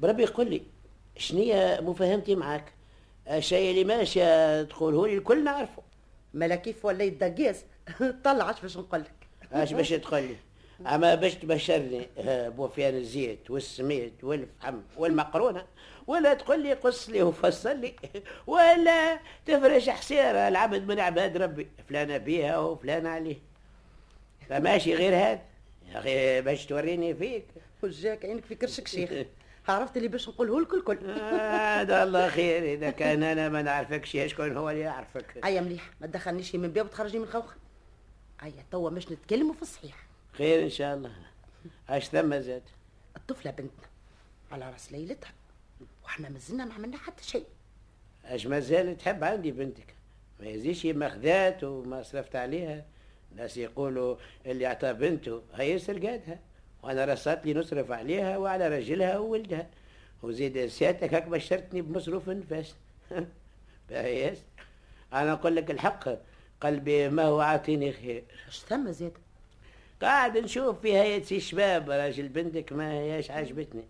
بربي 0.00 0.22
يقول 0.22 0.50
لي 0.50 0.62
شنية 1.16 1.80
مفاهمتي 1.80 2.34
معاك؟ 2.34 2.72
الشيء 3.28 3.70
اللي 3.70 3.84
ماشي 3.84 4.64
تقوله 4.64 5.06
لي 5.06 5.14
الكل 5.14 5.44
نعرفه. 5.44 5.82
مالا 6.34 6.54
كيف 6.56 6.84
وليت 6.84 7.24
دقاس 7.24 7.64
طلعش 8.24 8.60
باش 8.60 8.76
نقول 8.76 9.00
لك 9.00 9.28
اش 9.52 9.72
باش 9.72 9.88
تقول 9.88 10.22
لي؟ 10.22 10.36
أما 10.86 11.14
باش 11.14 11.34
تبشرني 11.34 12.08
آه، 12.18 12.48
بوفيان 12.48 12.94
الزيت 12.94 13.50
والسميد 13.50 14.12
والفحم 14.22 14.80
والمقرونة 14.96 15.66
ولا 16.06 16.34
تقول 16.34 16.62
لي 16.62 16.72
قص 16.72 17.08
لي 17.08 17.22
وفصل 17.22 17.76
لي 17.80 17.94
ولا 18.46 19.20
تفرش 19.46 19.88
حسيره 19.88 20.48
العبد 20.48 20.86
من 20.88 21.00
عباد 21.00 21.36
ربي 21.36 21.68
فلانة 21.88 22.16
بيها 22.16 22.58
وفلانة 22.58 23.08
عليه. 23.08 23.36
فماشي 24.48 24.94
غير 24.94 25.14
هذا 25.14 25.40
يا 25.92 25.98
أخي 25.98 26.40
باش 26.40 26.66
توريني 26.66 27.14
فيك. 27.14 27.44
وجاك 27.82 28.24
عينك 28.24 28.44
في 28.44 28.54
كرشك 28.54 28.88
شيخ. 28.88 29.10
عرفت 29.68 29.96
اللي 29.96 30.08
باش 30.08 30.28
نقوله 30.28 30.60
لك 30.60 30.74
الكل 30.74 31.10
هذا 31.20 32.02
الله 32.02 32.28
خير 32.28 32.74
إذا 32.74 32.90
كان 32.90 33.22
أنا 33.22 33.48
ما 33.48 33.62
نعرفكش 33.62 34.18
شكون 34.26 34.56
هو 34.56 34.70
اللي 34.70 34.80
يعرفك. 34.80 35.40
ايا 35.44 35.60
مليح 35.60 35.90
ما 36.00 36.06
تدخلنيش 36.06 36.54
من 36.54 36.68
باب 36.68 36.86
وتخرجني 36.86 37.18
من 37.18 37.26
خوخه 37.26 37.56
ايا 38.42 38.64
توا 38.70 38.90
باش 38.90 39.12
نتكلموا 39.12 39.54
في 39.54 39.62
الصحيح. 39.62 40.09
خير 40.40 40.62
إن 40.62 40.70
شاء 40.70 40.94
الله. 40.96 41.12
اش 41.88 42.04
ثم 42.08 42.38
زاد. 42.38 42.62
الطفلة 43.16 43.50
بنتنا. 43.50 43.88
على 44.52 44.70
رأس 44.70 44.92
ليلتها. 44.92 45.32
وإحنا 46.04 46.28
مازلنا 46.28 46.64
ما 46.64 46.74
عملنا 46.74 46.96
حتى 46.96 47.24
شيء. 47.24 47.46
اش 48.24 48.46
ما 48.46 48.60
زالت 48.60 49.00
تحب 49.00 49.24
عندي 49.24 49.50
بنتك. 49.52 49.94
ما 50.40 50.46
يزيش 50.46 50.86
ما 50.86 51.08
خذات 51.08 51.64
وما 51.64 52.02
صرفت 52.02 52.36
عليها. 52.36 52.84
الناس 53.32 53.56
يقولوا 53.56 54.16
اللي 54.46 54.66
أعطى 54.66 54.92
بنته 54.92 55.42
هيسر 55.54 56.06
قادها. 56.06 56.38
وأنا 56.82 57.04
رصات 57.04 57.46
لي 57.46 57.54
نصرف 57.54 57.90
عليها 57.90 58.38
وعلى 58.38 58.68
رجلها 58.68 59.18
وولدها. 59.18 59.66
وزيد 60.22 60.66
سيادتك 60.66 61.14
هك 61.14 61.28
بشرتني 61.28 61.82
بمصروف 61.82 62.30
النفاس 62.30 62.74
باهي 63.88 64.36
أنا 65.12 65.32
أقول 65.32 65.56
لك 65.56 65.70
الحق. 65.70 66.08
قلبي 66.60 67.08
ما 67.08 67.22
هو 67.24 67.40
عاطيني 67.40 67.92
خير. 67.92 68.24
اش 68.48 68.58
ثم 68.58 68.90
زاد. 68.90 69.12
قاعد 70.02 70.38
نشوف 70.38 70.80
في 70.80 70.96
هيئة 70.96 71.22
سي 71.22 71.40
شباب 71.40 71.90
راجل 71.90 72.28
بنتك 72.28 72.72
ما 72.72 72.92
هياش 72.92 73.30
عجبتني 73.30 73.84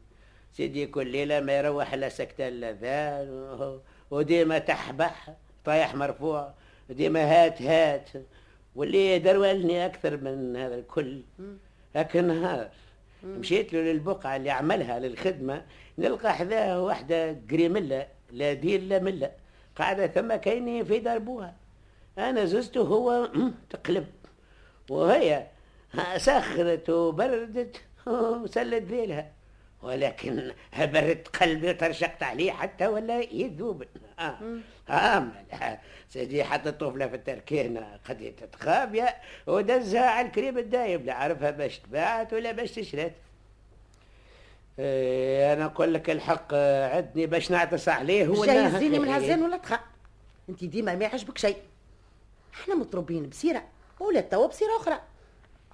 سيدي 0.53 0.87
كل 0.87 1.07
ليلة 1.07 1.41
ما 1.41 1.59
يروح 1.59 1.93
إلا 1.93 2.09
سكتة 2.09 2.49
الأذان 2.49 3.81
وديما 4.11 4.59
تحبح 4.59 5.35
طايح 5.65 5.95
مرفوع 5.95 6.55
ديما 6.91 7.21
هات 7.21 7.63
هات. 7.63 8.11
واللي 8.75 9.19
درولني 9.19 9.87
أكثر 9.87 10.17
من 10.17 10.57
هذا 10.57 10.75
الكل 10.75 11.23
لكن 11.95 12.25
نهار. 12.27 12.69
مشيت 13.25 13.73
له 13.73 13.81
للبقعة 13.81 14.37
اللي 14.37 14.51
عملها 14.51 14.99
للخدمة 14.99 15.65
نلقى 15.99 16.35
حذاه 16.35 16.83
واحدة 16.83 17.37
قريملة 17.51 18.07
لا 18.33 18.53
دين 18.53 18.89
لا 18.89 18.99
ملة 18.99 19.31
قاعدة 19.77 20.07
ثم 20.07 20.35
كايني 20.35 20.85
في 20.85 20.99
دربوها. 20.99 21.55
أنا 22.19 22.45
ززت 22.45 22.77
وهو 22.77 23.31
مم، 23.35 23.55
تقلب. 23.71 24.07
وهي 24.91 25.47
سخرت 26.17 26.91
وبردت 26.91 27.77
وسلت 28.07 28.83
ذيلها. 28.93 29.31
ولكن 29.83 30.53
بردت 30.79 31.29
قلبي 31.37 31.71
وترشقت 31.71 32.23
عليه 32.23 32.53
حتى 32.53 32.87
ولا 32.87 33.21
يذوب. 33.21 33.85
آه. 34.19 34.39
آه. 34.91 35.23
سيدي 36.09 36.45
حتى 36.45 36.69
الطفلة 36.69 37.07
في 37.07 37.15
التركينة 37.17 37.99
قد 38.09 38.35
تتخابية 38.37 39.17
ودزها 39.47 40.07
على 40.11 40.27
الكريم 40.27 40.59
الدايب. 40.59 41.07
لا 41.07 41.15
عرفها 41.15 41.51
باش 41.51 41.79
تباعت 41.79 42.33
ولا 42.33 42.53
باش 42.53 42.71
تشرت 42.73 43.13
إيه 44.79 45.53
أنا 45.53 45.65
أقول 45.65 45.95
لك 45.95 46.11
الحق 46.11 46.55
عدني 46.95 47.27
باش 47.27 47.51
نعطس 47.51 47.89
عليه 47.89 48.29
ولا 48.29 48.55
جاي 48.55 48.65
يزيني 48.65 48.99
من 48.99 49.09
هزان 49.09 49.43
ولا 49.43 49.57
تخا 49.57 49.81
انت 50.49 50.65
ديما 50.65 50.95
ما 50.95 51.05
يعجبك 51.05 51.39
شيء. 51.39 51.57
إحنا 52.55 52.75
مطربين 52.75 53.29
بسيرة 53.29 53.63
ولا 54.01 54.21
توا 54.21 54.47
بسيرة 54.47 54.77
أخرى. 54.77 55.01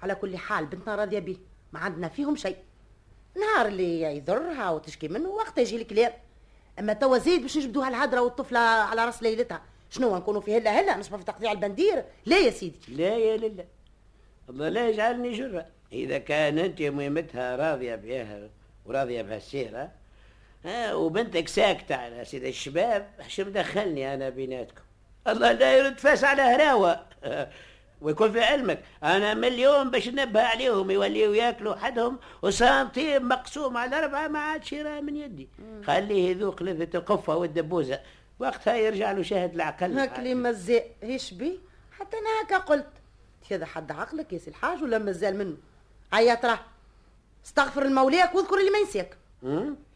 على 0.01 0.15
كل 0.15 0.37
حال 0.37 0.65
بنتنا 0.65 0.95
راضية 0.95 1.19
بيه 1.19 1.37
ما 1.73 1.79
عندنا 1.79 2.07
فيهم 2.07 2.35
شيء. 2.35 2.57
نهار 3.35 3.65
اللي 3.65 4.01
يضرها 4.01 4.69
وتشكي 4.69 5.07
منه 5.07 5.29
وقت 5.29 5.57
يجي 5.57 5.75
الكلام 5.75 6.11
أما 6.79 6.93
توا 6.93 7.17
زيد 7.17 7.41
باش 7.41 7.57
نجبدوها 7.57 7.89
الهدرة 7.89 8.21
والطفلة 8.21 8.59
على 8.59 9.05
راس 9.05 9.23
ليلتها. 9.23 9.61
شنو 9.89 10.17
نكونوا 10.17 10.41
في 10.41 10.57
هلا؟ 10.57 10.71
هلا 10.71 10.97
نصبح 10.97 11.17
في 11.17 11.23
تقطيع 11.23 11.51
البندير. 11.51 12.03
لا 12.25 12.37
يا 12.39 12.49
سيدي. 12.51 12.79
لا 12.87 13.17
يا 13.17 13.37
لله 13.37 13.65
الله 14.49 14.69
لا 14.69 14.89
يجعلني 14.89 15.31
جرة. 15.33 15.65
إذا 15.91 16.17
كان 16.17 16.59
أنت 16.59 16.81
مهمتها 16.81 17.55
راضية 17.55 17.95
بها 17.95 18.49
وراضية 18.85 19.21
بهالسيرة 19.21 19.91
ها 20.65 20.93
وبنتك 20.93 21.47
ساكتة 21.47 21.95
على 21.95 22.25
سيد 22.25 22.43
الشباب 22.43 23.09
إيش 23.23 23.39
مدخلني 23.39 24.13
أنا 24.13 24.29
بيناتكم. 24.29 24.81
الله 25.27 25.51
لا 25.51 25.77
يرد 25.77 25.99
فاس 25.99 26.23
على 26.23 26.41
هراوة. 26.41 27.05
ويكون 28.01 28.31
في 28.31 28.41
علمك. 28.41 28.83
أنا 29.03 29.33
من 29.33 29.45
اليوم 29.45 29.91
باش 29.91 30.07
ننبه 30.09 30.41
عليهم 30.41 30.91
يوليوا 30.91 31.35
ياكلوا 31.35 31.75
حدهم 31.75 32.19
وسنتيم 32.41 33.27
مقسوم 33.27 33.77
على 33.77 33.99
اربعه 33.99 34.27
ما 34.27 34.39
عادش 34.39 34.73
يرى 34.73 35.01
من 35.01 35.15
يدي. 35.15 35.47
خليه 35.85 36.29
يذوق 36.29 36.63
لذة 36.63 36.97
القفة 36.97 37.35
والدبوزة. 37.35 37.99
وقتها 38.39 38.75
يرجع 38.75 39.11
له 39.11 39.23
شاهد 39.23 39.53
العقل. 39.53 39.99
هاك 39.99 40.19
مزاء 40.19 40.87
إيش 41.03 41.33
بي؟ 41.33 41.59
حتى 41.91 42.17
أنا 42.17 42.47
هكا 42.47 42.57
قلت. 42.57 42.87
هذا 43.51 43.65
حد 43.65 43.91
عقلك 43.91 44.33
يا 44.33 44.37
سي 44.37 44.49
الحاج 44.49 44.83
ولا 44.83 44.97
مازال 44.97 45.37
منه؟ 45.37 45.57
هيا 46.13 46.35
ترى 46.35 46.59
استغفر 47.45 47.81
المولاك 47.81 48.35
واذكر 48.35 48.59
اللي 48.59 48.71
ما 48.71 48.77
ينساك؟ 48.77 49.17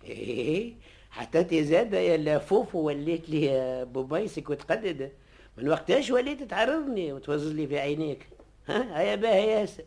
إيه 0.03 0.73
حتى 1.11 1.39
انت 1.39 1.53
زاده 1.53 1.97
يا 1.97 2.17
لفوف 2.17 2.75
وليت 2.75 3.29
لي 3.29 3.51
ابو 3.81 4.03
بيسك 4.03 4.49
وتقدد 4.49 5.11
من 5.57 5.69
وقتاش 5.69 6.11
وليت 6.11 6.43
تعرضني 6.43 7.13
وتوزز 7.13 7.51
لي 7.51 7.67
في 7.67 7.79
عينيك؟ 7.79 8.27
ها؟ 8.67 8.99
هيا 8.99 9.15
باهي 9.15 9.47
ياسر 9.51 9.83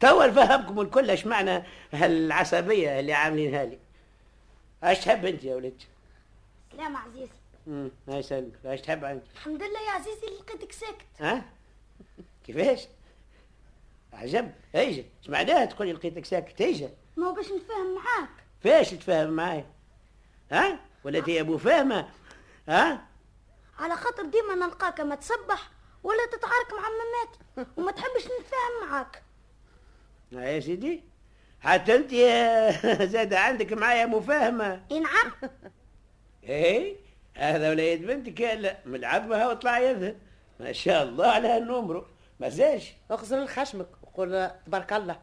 توا 0.00 0.26
نفهمكم 0.26 0.80
الكل 0.80 1.10
إيش 1.10 1.26
معنى 1.26 1.62
هالعصبية 1.92 3.00
اللي 3.00 3.12
عاملينها 3.12 3.64
لي. 3.64 3.78
إيش 4.84 4.98
تحب 4.98 5.24
أنت 5.24 5.44
يا 5.44 5.56
ولد 5.56 5.82
سلام 6.72 6.96
عزيزي. 6.96 7.32
امم 7.66 7.90
هاي 8.08 8.22
سلمك 8.22 8.52
إيش 8.66 8.80
تحب 8.80 9.04
أنت؟ 9.04 9.22
الحمد 9.34 9.62
لله 9.62 9.80
يا 9.86 9.90
عزيزي 9.90 10.26
اللي 10.26 10.38
لقيتك 10.38 10.72
ساكت. 10.72 11.06
ها؟ 11.20 11.44
كيفاش؟ 12.46 12.88
عجب. 14.12 14.52
ايجا 14.74 15.04
إيش 15.20 15.30
معناها 15.30 15.64
تقولي 15.64 15.92
لقيتك 15.92 16.24
ساكت؟ 16.24 16.60
ايجا 16.60 16.90
ما 17.16 17.26
هو 17.26 17.34
باش 17.34 17.46
نتفاهم 17.46 17.94
معاك. 17.94 18.30
فاش 18.60 18.90
تفاهم 18.90 19.30
معايا؟ 19.30 19.66
ها؟ 20.52 20.80
ولا 21.04 21.20
تي 21.20 21.40
أبو 21.40 21.58
فاهمه 21.58 22.08
ها؟ 22.68 23.05
على 23.78 23.96
خاطر 23.96 24.24
ديما 24.24 24.54
نلقاك 24.54 25.00
ما 25.00 25.14
تسبح 25.14 25.70
ولا 26.02 26.26
تتعارك 26.26 26.72
مع 26.72 26.88
مماتي 26.88 27.70
وما 27.76 27.92
تحبش 27.92 28.24
نتفاهم 28.24 28.88
معاك. 28.90 29.22
يا 30.32 30.60
سيدي 30.60 31.04
حتى 31.60 31.96
انت 31.96 32.12
يا 32.12 32.70
زاد 33.12 33.34
عندك 33.34 33.72
معايا 33.72 34.06
مفاهمة. 34.06 34.82
اي 34.90 35.00
نعم 35.00 35.32
إيه 36.44 36.96
هذا 37.34 37.70
وليد 37.70 38.06
بنتك 38.06 38.40
لا 38.40 38.78
من 38.84 39.04
عظمها 39.04 39.48
وطلع 39.48 39.78
يذهب. 39.78 40.18
ما 40.60 40.72
شاء 40.72 41.02
الله 41.02 41.26
على 41.26 41.48
هالنمرو 41.48 42.06
ما 42.40 42.48
زاش. 42.48 42.94
اغزر 43.10 43.44
لخشمك 43.44 43.88
وقول 44.02 44.50
تبارك 44.66 44.92
الله 44.92 45.20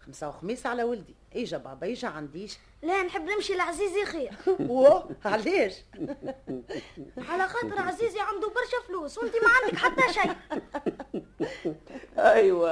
خمسة 0.00 0.28
وخميس 0.28 0.66
على 0.66 0.82
ولدي. 0.82 1.14
إجا 1.36 1.58
بابا 1.58 1.92
إجا 1.92 2.08
عنديش. 2.08 2.58
لا 2.82 3.02
نحب 3.02 3.22
نمشي 3.22 3.54
لعزيزي 3.54 4.04
خير 4.04 4.30
واه 4.70 5.08
علاش؟ 5.24 5.74
على 7.28 7.48
خاطر 7.48 7.78
عزيزي 7.78 8.20
عنده 8.20 8.48
برشا 8.48 8.86
فلوس 8.88 9.18
وأنت 9.18 9.34
ما 9.34 9.48
عندك 9.62 9.78
حتى 9.78 10.12
شيء. 10.12 10.36
أيوه. 12.18 12.70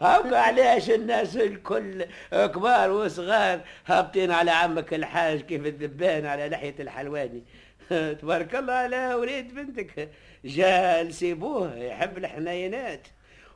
هبقى 0.00 0.44
علاش 0.44 0.90
الناس 0.90 1.36
الكل 1.36 2.06
كبار 2.32 2.90
وصغار 2.90 3.60
هابطين 3.86 4.30
على 4.30 4.50
عمك 4.50 4.94
الحاج 4.94 5.40
كيف 5.40 5.66
الذبان 5.66 6.26
على 6.26 6.48
لحية 6.48 6.74
الحلواني. 6.80 7.44
تبارك 7.90 8.54
الله 8.54 8.72
على 8.72 9.14
وليد 9.14 9.54
بنتك 9.54 10.10
جال 10.44 11.14
سيبوه 11.14 11.76
يحب 11.76 12.18
الحنينات. 12.18 13.06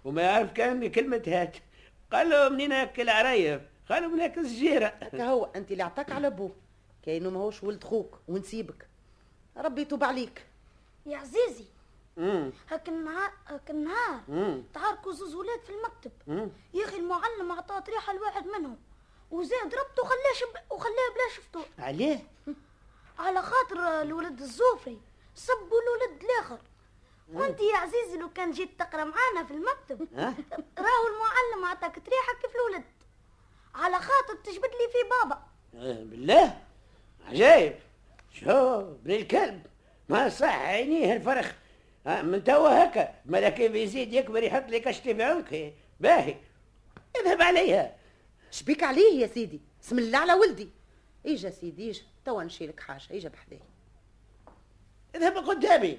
وما 0.04 0.22
يعرف 0.22 0.52
كان 0.52 0.90
كلمة 0.90 1.22
هات. 1.26 1.56
قال 2.12 2.30
له 2.30 2.48
منين 2.48 2.72
اكل 2.72 3.08
عريف 3.08 3.60
قالوا 3.88 4.10
من 4.10 4.20
هاك 4.20 4.38
السجيرة 4.38 4.86
هكا 4.86 5.24
هو 5.24 5.44
أنت 5.56 5.72
اللي 5.72 5.82
عطاك 5.82 6.12
على 6.12 6.26
ابوه 6.26 6.50
كاينة 7.02 7.30
ماهوش 7.30 7.62
ولد 7.62 7.84
خوك 7.84 8.18
ونسيبك 8.28 8.88
ربي 9.56 9.80
يتوب 9.82 10.04
عليك. 10.04 10.46
يا 11.06 11.16
عزيزي. 11.18 11.64
هاك 12.70 12.88
النهار 12.88 13.32
هاك 13.46 13.70
النهار. 13.70 14.20
تعاركوا 14.74 15.12
زوز 15.12 15.34
ولاد 15.34 15.60
في 15.60 15.70
المكتب. 15.70 16.12
يا 16.74 16.84
أخي 16.84 16.96
المعلم 16.96 17.52
عطاه 17.52 17.78
طريحة 17.78 18.12
لواحد 18.12 18.46
منهم 18.46 18.78
وزاد 19.30 19.74
ربطه 19.74 20.02
وخلاه 20.02 20.32
شب... 20.34 20.72
وخلاه 20.72 21.08
بلا 21.14 21.36
شفتور 21.36 21.64
عليه؟ 21.78 22.26
على 23.18 23.42
خاطر 23.42 24.02
الولد 24.02 24.40
الزوفري 24.40 25.00
صبوا 25.34 25.80
الولد 25.82 26.22
الآخر. 26.22 26.58
وأنت 27.32 27.60
يا 27.60 27.76
عزيزي 27.76 28.18
لو 28.18 28.30
كان 28.32 28.50
جيت 28.50 28.78
تقرأ 28.78 29.04
معانا 29.04 29.44
في 29.46 29.54
المكتب؟ 29.54 30.08
راهو 30.78 31.06
المعلم 31.06 31.64
عطاك 31.64 31.98
طريحة 31.98 32.32
كيف 32.42 32.52
الولد. 32.56 32.84
على 33.74 33.94
خاطر 33.94 34.34
تجبد 34.44 34.64
لي 34.64 34.88
في 34.92 34.98
بابا. 35.10 35.42
آه، 35.74 36.02
بالله؟ 36.04 36.60
عجايب 37.26 37.74
شو 38.32 38.80
ابن 38.80 39.10
الكلب 39.10 39.66
ما 40.08 40.28
صح 40.28 40.58
عينيه 40.58 41.12
الفرخ 41.12 41.52
آه، 42.06 42.22
من 42.22 42.44
توا 42.44 42.84
هكا. 42.84 43.14
مالا 43.24 43.48
كيف 43.48 43.74
يزيد 43.74 44.12
يكبر 44.12 44.42
يحط 44.42 44.68
لي 44.68 44.80
كشتي 44.80 45.14
في 45.14 45.22
عنقي 45.22 45.72
باهي. 46.00 46.36
اذهب 47.20 47.42
عليها. 47.42 47.96
شبيك 48.50 48.82
عليه 48.82 49.20
يا 49.20 49.26
سيدي. 49.26 49.60
بسم 49.82 49.98
الله 49.98 50.18
على 50.18 50.34
ولدي. 50.34 50.70
إجا 51.26 51.50
سيدي 51.50 51.90
إجا. 51.90 52.02
توا 52.24 52.42
نشيلك 52.42 52.80
حاجة. 52.80 53.02
إجا 53.10 53.28
بحذاي 53.28 53.60
اذهب 55.14 55.36
قدامي. 55.36 55.98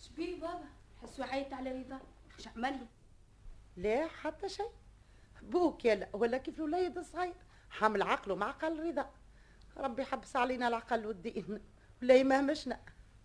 شبيه 0.00 0.40
بابا 0.40 0.64
حسوا 1.02 1.24
عيط 1.24 1.54
على 1.54 1.70
رضا. 1.70 2.00
إيش 2.38 2.48
عمل 2.48 2.72
له 2.72 2.86
لا 3.76 4.08
حتى 4.08 4.48
شيء. 4.48 4.70
بوك 5.50 5.84
يلا. 5.84 6.08
ولا 6.12 6.38
كيف 6.38 6.58
الوليد 6.58 6.98
الصغير 6.98 7.34
حامل 7.70 8.02
عقله 8.02 8.34
مع 8.34 8.48
عقل 8.48 8.88
رضا. 8.88 9.10
ربي 9.76 10.02
يحبس 10.02 10.36
علينا 10.36 10.68
العقل 10.68 11.06
والدين. 11.06 11.60
ولا 12.02 12.14
يمهمشنا 12.14 12.80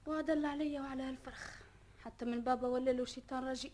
وعد 0.07 0.29
الله 0.29 0.49
عليا 0.49 0.81
وعلى 0.81 1.03
هالفرخ 1.03 1.61
حتى 2.03 2.25
من 2.25 2.41
بابا 2.41 2.67
ولا 2.67 2.91
له 2.91 3.05
شيطان 3.05 3.47
رجيم 3.47 3.71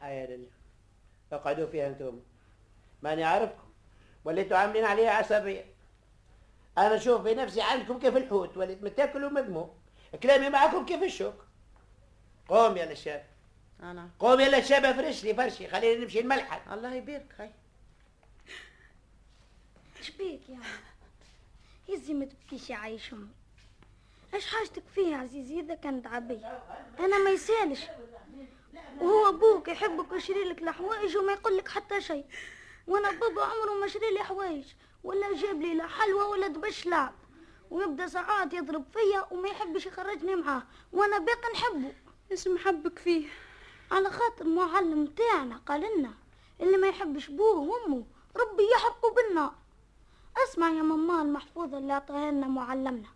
حيا 0.00 0.26
لله 0.26 0.50
اقعدوا 1.32 1.66
فيها 1.66 1.88
أنتم. 1.88 2.20
ماني 3.02 3.24
عارفكم. 3.24 3.68
وليتوا 4.24 4.56
عاملين 4.56 4.84
عليها 4.84 5.10
عصبية. 5.10 5.64
أنا 6.78 6.96
أشوف 6.96 7.22
في 7.22 7.34
نفسي 7.34 7.62
عندكم 7.62 7.98
كيف 7.98 8.16
الحوت. 8.16 8.56
وليت 8.56 8.82
متاكل 8.82 9.24
ومذموم 9.24 9.74
كلامي 10.22 10.50
معكم 10.50 10.86
كيف 10.86 11.02
الشوك. 11.02 11.46
قوم 12.48 12.76
يا 12.76 12.92
الشاب 12.92 13.26
أنا. 13.82 14.08
قوم 14.18 14.40
يا 14.40 14.58
الشاب 14.58 14.84
افرش 14.84 15.24
لي 15.24 15.34
فرشي 15.34 15.68
خلينا 15.68 16.04
نمشي 16.04 16.20
الملحق 16.20 16.72
الله 16.72 16.94
يبارك 16.94 17.34
هاي. 17.38 17.50
بيك 20.18 20.48
يا 20.48 20.58
يزي 21.88 22.14
ما 22.14 22.24
تبكيش 22.24 22.70
يا 22.70 22.76
عايش 22.76 23.12
أمي. 23.12 23.28
إيش 24.34 24.46
حاجتك 24.46 24.82
فيه 24.94 25.06
يا 25.06 25.16
عزيزي؟ 25.16 25.60
إذا 25.60 25.74
كانت 25.74 26.06
عبية. 26.06 26.62
أنا 26.98 27.18
ما 27.18 27.30
يسألش. 27.30 27.80
وهو 29.00 29.28
أبوك 29.28 29.68
يحبك 29.68 30.12
ويشري 30.12 30.44
لك 30.44 30.62
الحوايج 30.62 31.16
وما 31.16 31.32
يقول 31.32 31.56
لك 31.56 31.68
حتى 31.68 32.00
شيء. 32.00 32.24
وأنا 32.86 33.10
بابا 33.10 33.44
عمره 33.44 33.80
ما 33.80 33.88
شري 33.88 34.10
لي 34.14 34.24
حوايج 34.24 34.64
ولا 35.04 35.36
جاب 35.36 35.60
لي 35.62 35.74
لا 35.74 35.86
حلوى 35.86 36.22
ولا 36.22 36.46
دبش 36.46 36.86
لعب 36.86 37.14
ويبدأ 37.70 38.06
ساعات 38.06 38.54
يضرب 38.54 38.84
فيا 38.92 39.26
وما 39.30 39.48
يحبش 39.48 39.86
يخرجني 39.86 40.36
معاه. 40.36 40.62
وأنا 40.92 41.18
باقي 41.18 41.52
نحبه. 41.54 41.92
إيش 42.30 42.48
محبك 42.48 42.98
فيه. 42.98 43.28
على 43.90 44.10
خاطر 44.10 44.44
معلم 44.46 45.06
تاعنا 45.06 45.56
قال 45.56 45.98
لنا 45.98 46.14
اللي 46.60 46.76
ما 46.76 46.88
يحبش 46.88 47.28
بوه 47.28 47.58
وأمه 47.58 48.04
ربي 48.36 48.62
يحرقه 48.76 49.14
بالنار 49.14 49.54
اسمع 50.44 50.68
يا 50.68 50.82
ماما 50.82 51.22
المحفوظة 51.22 51.78
اللي 51.78 51.92
عطاها 51.92 52.30
لنا 52.30 52.46
معلمنا. 52.46 53.08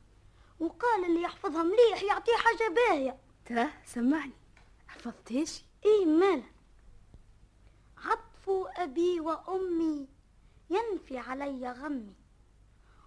وقال 0.60 1.04
اللي 1.04 1.22
يحفظها 1.22 1.62
مليح 1.62 2.02
يعطيه 2.02 2.36
حاجة 2.36 2.74
باهية. 2.74 3.18
ترى 3.46 3.68
سمعني. 3.86 4.32
حفظتيش 4.88 5.62
إيه 5.84 6.06
مالا؟ 6.06 6.42
عطف 8.04 8.50
أبي 8.76 9.20
وأمي 9.20 10.08
ينفي 10.70 11.18
علي 11.18 11.70
غمي. 11.72 12.14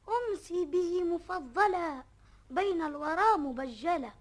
أمسي 0.09 0.65
به 0.65 1.03
مفضلة 1.03 2.03
بين 2.49 2.81
الورى 2.81 3.37
مبجلة 3.37 4.13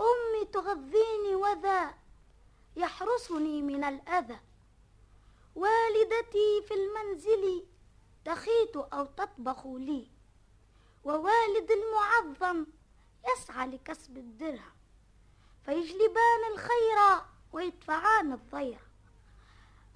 أمي 0.00 0.44
تغذيني 0.44 1.34
وذا 1.34 1.94
يحرسني 2.76 3.62
من 3.62 3.84
الأذى. 3.84 4.40
والدتي 5.54 6.62
في 6.68 6.74
المنزل 6.74 7.66
تخيت 8.24 8.76
أو 8.76 9.04
تطبخ 9.04 9.66
لي. 9.66 10.06
ووالد 11.04 11.70
المعظم 11.70 12.66
يسعى 13.32 13.66
لكسب 13.66 14.16
الدرهم. 14.16 14.72
فيجلبان 15.64 16.52
الخير 16.52 17.24
ويدفعان 17.52 18.32
الضير. 18.32 18.80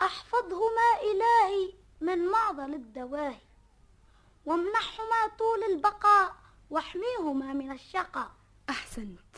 أحفظهما 0.00 1.00
إلهي 1.02 1.74
من 2.00 2.28
معضل 2.28 2.74
الدواهي. 2.74 3.40
وامنحهما 4.46 5.26
طول 5.38 5.64
البقاء 5.64 6.34
واحميهما 6.70 7.52
من 7.52 7.72
الشقاء. 7.72 8.30
أحسنت. 8.70 9.36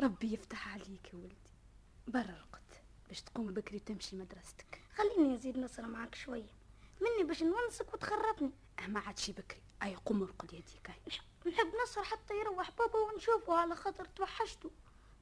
ربي 0.00 0.32
يفتح 0.32 0.74
عليك 0.74 1.14
يا 1.14 1.18
ولدي. 1.18 1.54
برا 2.08 2.22
رقد 2.22 2.62
باش 3.08 3.22
تقوم 3.22 3.46
بكري 3.46 3.78
تمشي 3.78 4.16
مدرستك 4.16 4.80
خليني 4.94 5.34
نزيد 5.34 5.58
نصر 5.58 5.86
معاك 5.86 6.14
شوية. 6.14 6.50
مني 7.00 7.24
باش 7.24 7.42
نونسك 7.42 7.94
وتخربني 7.94 8.50
ما 8.88 9.00
عادش 9.00 9.30
بكري. 9.30 9.62
أي 9.82 9.94
قم 9.94 10.22
ارقد 10.22 10.52
يديك. 10.52 10.90
نحب 11.46 11.72
نصر 11.82 12.02
حتى 12.02 12.34
يروح 12.34 12.70
بابا 12.70 12.98
ونشوفه 12.98 13.54
على 13.54 13.76
خاطر 13.76 14.04
توحشته. 14.04 14.70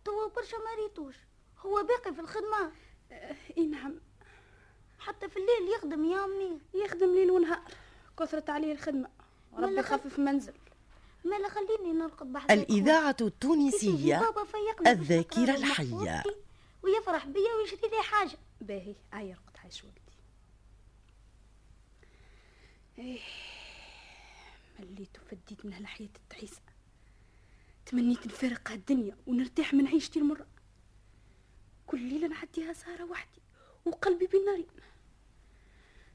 توا 0.04 0.28
برشا 0.28 0.56
ما 0.56 0.82
ريتوش. 0.82 1.16
هو 1.58 1.82
باقي 1.82 2.14
في 2.14 2.20
الخدمة؟ 2.20 2.72
إي 3.58 3.66
نعم. 3.66 4.00
حتى 4.98 5.28
في 5.28 5.36
الليل 5.36 5.74
يخدم 5.76 6.04
يا 6.04 6.24
أمي 6.24 6.60
يخدم 6.74 7.14
ليل 7.14 7.30
ونهار 7.30 7.62
كثرت 8.18 8.50
عليه 8.50 8.72
الخدمة. 8.72 9.10
ولا 9.52 9.66
وربي 9.66 9.80
يخفف 9.80 10.18
منزل. 10.18 10.54
مالا 11.24 11.48
خليني 11.48 11.92
نرقد 11.92 12.36
الإذاعة 12.50 13.16
التونسية 13.20 14.32
الذاكرة 14.86 15.54
الحية. 15.56 16.22
ويفرح 16.82 17.26
بيا 17.26 17.54
ويشري 17.54 17.88
لي 17.90 18.02
حاجة. 18.02 18.38
باهي 18.60 18.94
هاي 19.12 19.32
رقد 19.32 19.56
عايش 19.62 19.84
وقتي 19.84 20.00
إيه 22.98 23.20
مليت 24.78 25.16
وفديت 25.22 25.64
من 25.66 25.72
هالحياة 25.72 26.08
التعيسة 26.16 26.60
تمنيت 27.86 28.26
نفارق 28.26 28.70
هالدنيا 28.70 29.16
ونرتاح 29.26 29.74
من 29.74 29.86
عيشتي 29.86 30.18
المرة. 30.18 30.46
كل 31.86 32.00
ليلة 32.00 32.28
نعديها 32.28 32.72
سهرة 32.72 33.04
وحدي 33.04 33.40
وقلبي 33.84 34.26
بين 34.26 34.44
نارين 34.44 34.66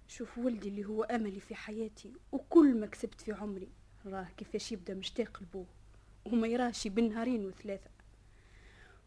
شوف 0.07 0.37
ولدي 0.37 0.69
اللي 0.69 0.85
هو 0.85 1.03
أملي 1.03 1.39
في 1.39 1.55
حياتي 1.55 2.13
وكل 2.31 2.79
ما 2.79 2.87
كسبت 2.87 3.21
في 3.21 3.31
عمري. 3.31 3.69
راه 4.09 4.27
كيفاش 4.37 4.71
يبدا 4.71 4.93
مشتاق 4.93 5.39
لبوه 5.41 5.65
وما 6.25 6.47
يراهش 6.47 6.87
بين 6.87 7.09
نهارين 7.09 7.45
وثلاثة. 7.45 7.89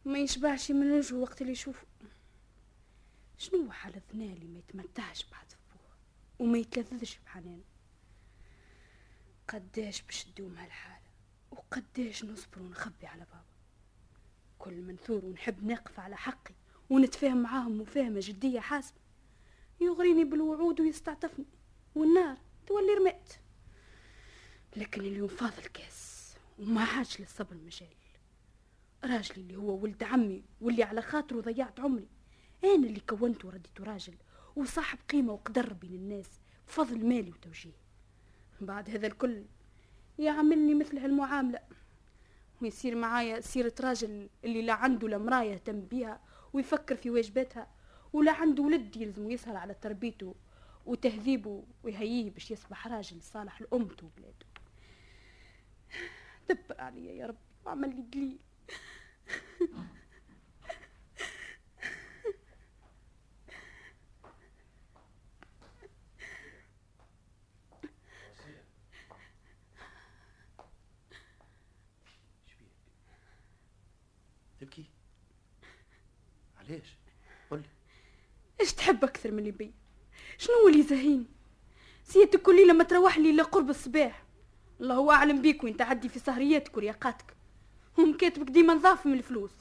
ما 0.04 0.18
يشبعش 0.18 0.70
من 0.70 0.92
وجهه 0.92 1.16
وقت 1.16 1.40
اللي 1.40 1.52
يشوفه. 1.52 1.86
شنو 3.38 3.70
حال 3.70 3.96
الثنا 3.96 4.24
اللي 4.24 4.46
ما 4.46 4.58
يتمتعش 4.58 5.26
بعد 5.32 5.46
بوه 5.72 5.96
وما 6.38 6.58
يتلذذش 6.58 7.18
بحنانه 7.18 7.64
قداش 9.48 10.02
باش 10.02 10.26
هالحالة 10.38 11.06
وقداش 11.50 12.24
نصبر 12.24 12.62
ونخبي 12.62 13.06
على 13.06 13.24
بابا؟ 13.24 13.44
كل 14.58 14.82
منثور 14.82 15.24
ونحب 15.24 15.64
نقف 15.64 16.00
على 16.00 16.16
حقي 16.16 16.54
ونتفاهم 16.90 17.42
معاهم 17.42 17.80
مفاهمة 17.80 18.20
جدية 18.22 18.60
حاسمة. 18.60 18.98
يغريني 19.80 20.24
بالوعود 20.24 20.80
ويستعطفني 20.80 21.46
والنار 21.94 22.38
تولي 22.66 22.94
رمات. 22.94 23.32
لكن 24.76 25.00
اليوم 25.00 25.28
فاض 25.28 25.52
الكاس 25.58 26.34
وما 26.58 26.84
عادش 26.84 27.20
للصبر 27.20 27.56
مجال. 27.66 27.88
راجلي 29.04 29.36
اللي 29.36 29.56
هو 29.56 29.82
ولد 29.82 30.02
عمي 30.02 30.42
واللي 30.60 30.82
على 30.82 31.02
خاطره 31.02 31.40
ضيعت 31.40 31.80
عمري. 31.80 32.08
أنا 32.64 32.86
اللي 32.86 33.00
كونته 33.00 33.48
ورديته 33.48 33.84
راجل 33.84 34.14
وصاحب 34.56 34.98
قيمة 35.08 35.32
وقدر 35.32 35.72
بين 35.72 35.94
الناس 35.94 36.26
بفضل 36.68 37.06
مالي 37.06 37.30
وتوجيه. 37.30 37.76
بعد 38.60 38.90
هذا 38.90 39.06
الكل 39.06 39.44
يعاملني 40.18 40.74
مثل 40.74 40.98
هالمعاملة. 40.98 41.60
ويصير 42.62 42.94
معايا 42.94 43.40
سيرة 43.40 43.74
راجل 43.80 44.28
اللي 44.44 44.62
لا 44.62 44.72
عنده 44.72 45.08
لا 45.08 45.18
مراية 45.18 45.50
يهتم 45.52 45.80
بيها 45.80 46.20
ويفكر 46.52 46.96
في 46.96 47.10
واجباتها 47.10 47.66
ولا 48.12 48.32
عنده 48.32 48.62
ولد 48.62 48.96
يلزم 48.96 49.30
يسهر 49.30 49.56
على 49.56 49.74
تربيته 49.74 50.34
وتهذيبه 50.86 51.62
ويهييه 51.82 52.30
باش 52.30 52.50
يصبح 52.50 52.86
راجل 52.86 53.22
صالح 53.22 53.60
لأمته 53.62 54.06
وبلاده. 54.06 54.49
دبر 56.50 56.80
عليا 56.80 57.12
يا 57.12 57.26
رب 57.26 57.36
وعمل 57.66 57.96
لي 57.96 58.02
دليل 58.02 58.38
تبكي؟ 74.60 74.84
علاش 76.58 76.96
قل 77.50 77.58
لي 77.58 77.64
إيش 78.60 78.72
تحب 78.72 79.04
أكثر 79.04 79.30
من 79.30 79.38
اللي 79.38 79.50
بي 79.50 79.72
شنو 80.38 80.68
اللي 80.68 80.82
زهيني 80.82 81.26
سيتك 82.04 82.42
كل 82.42 82.56
ليله 82.56 82.72
ما 82.72 82.84
تروح 82.84 83.18
لي 83.18 83.30
الا 83.30 83.42
قرب 83.42 83.70
الصباح. 83.70 84.29
الله 84.80 85.14
أعلم 85.14 85.42
بيك 85.42 85.64
وين 85.64 85.76
تعدي 85.76 86.08
في 86.08 86.18
سهرياتك 86.18 86.76
ورياقاتك. 86.76 87.36
هم 87.98 88.16
كاتبك 88.16 88.50
ديما 88.50 88.74
نضاف 88.74 89.06
من 89.06 89.12
الفلوس. 89.12 89.52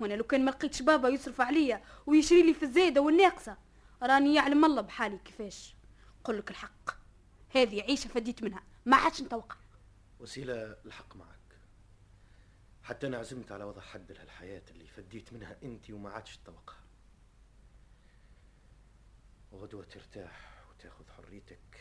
وأنا 0.00 0.14
لو 0.14 0.24
كان 0.24 0.44
ما 0.44 0.50
لقيتش 0.50 0.82
بابا 0.82 1.08
يصرف 1.08 1.40
عليا 1.40 1.84
ويشري 2.06 2.42
لي 2.42 2.54
في 2.54 2.62
الزايدة 2.62 3.00
والناقصة 3.00 3.56
راني 4.02 4.34
يعلم 4.34 4.64
الله 4.64 4.82
بحالي 4.82 5.18
كيفاش. 5.18 5.74
قل 6.24 6.38
لك 6.38 6.50
الحق. 6.50 6.90
هذه 7.54 7.82
عيشة 7.82 8.08
فديت 8.08 8.42
منها. 8.42 8.62
ما 8.86 8.96
عادش 8.96 9.22
نتوقع. 9.22 9.56
وسيلة 10.20 10.76
الحق 10.84 11.16
معك. 11.16 11.28
حتى 12.82 13.06
أنا 13.06 13.18
عزمت 13.18 13.52
على 13.52 13.64
وضع 13.64 13.80
حد 13.80 14.12
لهالحياة 14.12 14.62
اللي 14.70 14.86
فديت 14.86 15.32
منها 15.32 15.56
أنت 15.62 15.90
وما 15.90 16.10
عادش 16.10 16.36
تتوقع. 16.36 16.74
وغدوة 19.52 19.84
ترتاح 19.84 20.64
وتاخذ 20.70 21.04
حريتك. 21.16 21.71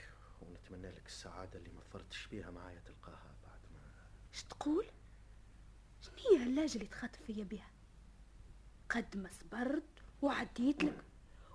ونتمنى 0.41 0.91
لك 0.91 1.05
السعادة 1.05 1.59
اللي 1.59 1.69
ما 1.69 1.81
فرطش 1.81 2.27
بيها 2.27 2.51
معايا 2.51 2.79
تلقاها 2.79 3.35
بعد 3.43 3.59
ما 3.73 3.79
إيش 4.33 4.43
تقول؟ 4.43 4.85
شنو 6.01 6.15
هي 6.17 6.43
اللاجة 6.43 6.75
اللي 6.75 6.87
تخاطب 6.87 7.19
فيا 7.27 7.43
بها 7.43 7.71
قد 8.89 9.17
ما 9.17 9.29
صبرت 9.29 9.83
وعديت 10.21 10.83
لك 10.83 11.03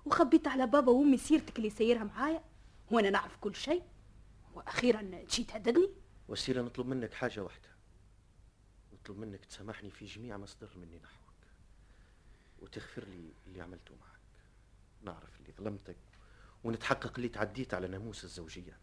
وخبيت 0.05 0.47
على 0.47 0.67
بابا 0.67 0.91
وأمي 0.91 1.17
سيرتك 1.17 1.57
اللي 1.57 1.69
سيرها 1.69 2.03
معايا 2.03 2.43
وأنا 2.91 3.09
نعرف 3.09 3.37
كل 3.37 3.55
شيء 3.55 3.83
وأخيرا 4.53 5.01
تجي 5.01 5.43
تهددني 5.43 5.89
وسيلة 6.27 6.61
نطلب 6.61 6.85
منك 6.85 7.13
حاجة 7.13 7.43
واحدة. 7.43 7.69
نطلب 8.93 9.17
منك 9.17 9.45
تسامحني 9.45 9.91
في 9.91 10.05
جميع 10.05 10.37
ما 10.37 10.45
صدر 10.45 10.69
مني 10.75 10.99
نحوك. 10.99 11.33
وتغفر 12.59 13.03
لي 13.03 13.33
اللي 13.47 13.61
عملته 13.61 13.95
معك. 13.95 14.19
نعرف 15.01 15.39
اللي 15.39 15.51
ظلمتك 15.51 15.97
ونتحقق 16.67 17.13
اللي 17.15 17.29
تعديت 17.29 17.73
على 17.73 17.87
ناموس 17.87 18.23
الزوجية. 18.23 18.77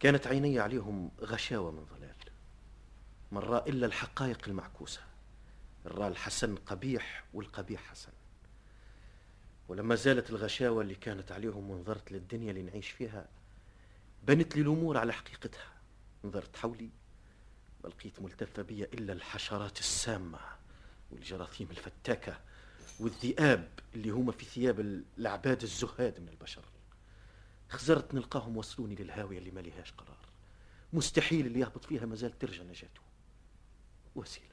كانت 0.00 0.26
عيني 0.26 0.58
عليهم 0.58 1.10
غشاوة 1.20 1.70
من 1.70 1.84
ظلال. 1.84 2.16
من 3.32 3.38
رأى 3.38 3.70
إلا 3.70 3.86
الحقائق 3.86 4.48
المعكوسة. 4.48 5.00
رأى 5.86 6.08
الحسن 6.08 6.56
قبيح 6.56 7.24
والقبيح 7.34 7.82
حسن. 7.90 8.12
ولما 9.68 9.94
زالت 9.94 10.30
الغشاوة 10.30 10.82
اللي 10.82 10.94
كانت 10.94 11.32
عليهم 11.32 11.70
ونظرت 11.70 12.12
للدنيا 12.12 12.50
اللي 12.50 12.62
نعيش 12.62 12.90
فيها 12.90 13.28
بنت 14.22 14.56
لي 14.56 14.62
الأمور 14.62 14.98
على 14.98 15.12
حقيقتها. 15.12 15.72
نظرت 16.24 16.56
حولي 16.56 16.90
ما 17.84 17.88
لقيت 17.88 18.20
ملتفة 18.20 18.62
بي 18.62 18.84
إلا 18.84 19.12
الحشرات 19.12 19.78
السامة 19.78 20.38
والجراثيم 21.10 21.70
الفتاكة 21.70 22.40
والذئاب 23.02 23.68
اللي 23.94 24.10
هما 24.10 24.32
في 24.32 24.44
ثياب 24.44 24.80
العباد 25.18 25.62
الزهاد 25.62 26.20
من 26.20 26.28
البشر. 26.28 26.64
خزرت 27.68 28.14
نلقاهم 28.14 28.56
وصلوني 28.56 28.94
للهاوية 28.94 29.38
اللي 29.38 29.50
ما 29.50 29.60
ليهاش 29.60 29.92
قرار. 29.92 30.18
مستحيل 30.92 31.46
اللي 31.46 31.60
يهبط 31.60 31.84
فيها 31.84 32.06
مازال 32.06 32.38
ترجع 32.38 32.62
نجاته. 32.62 33.00
وسيلة 34.14 34.46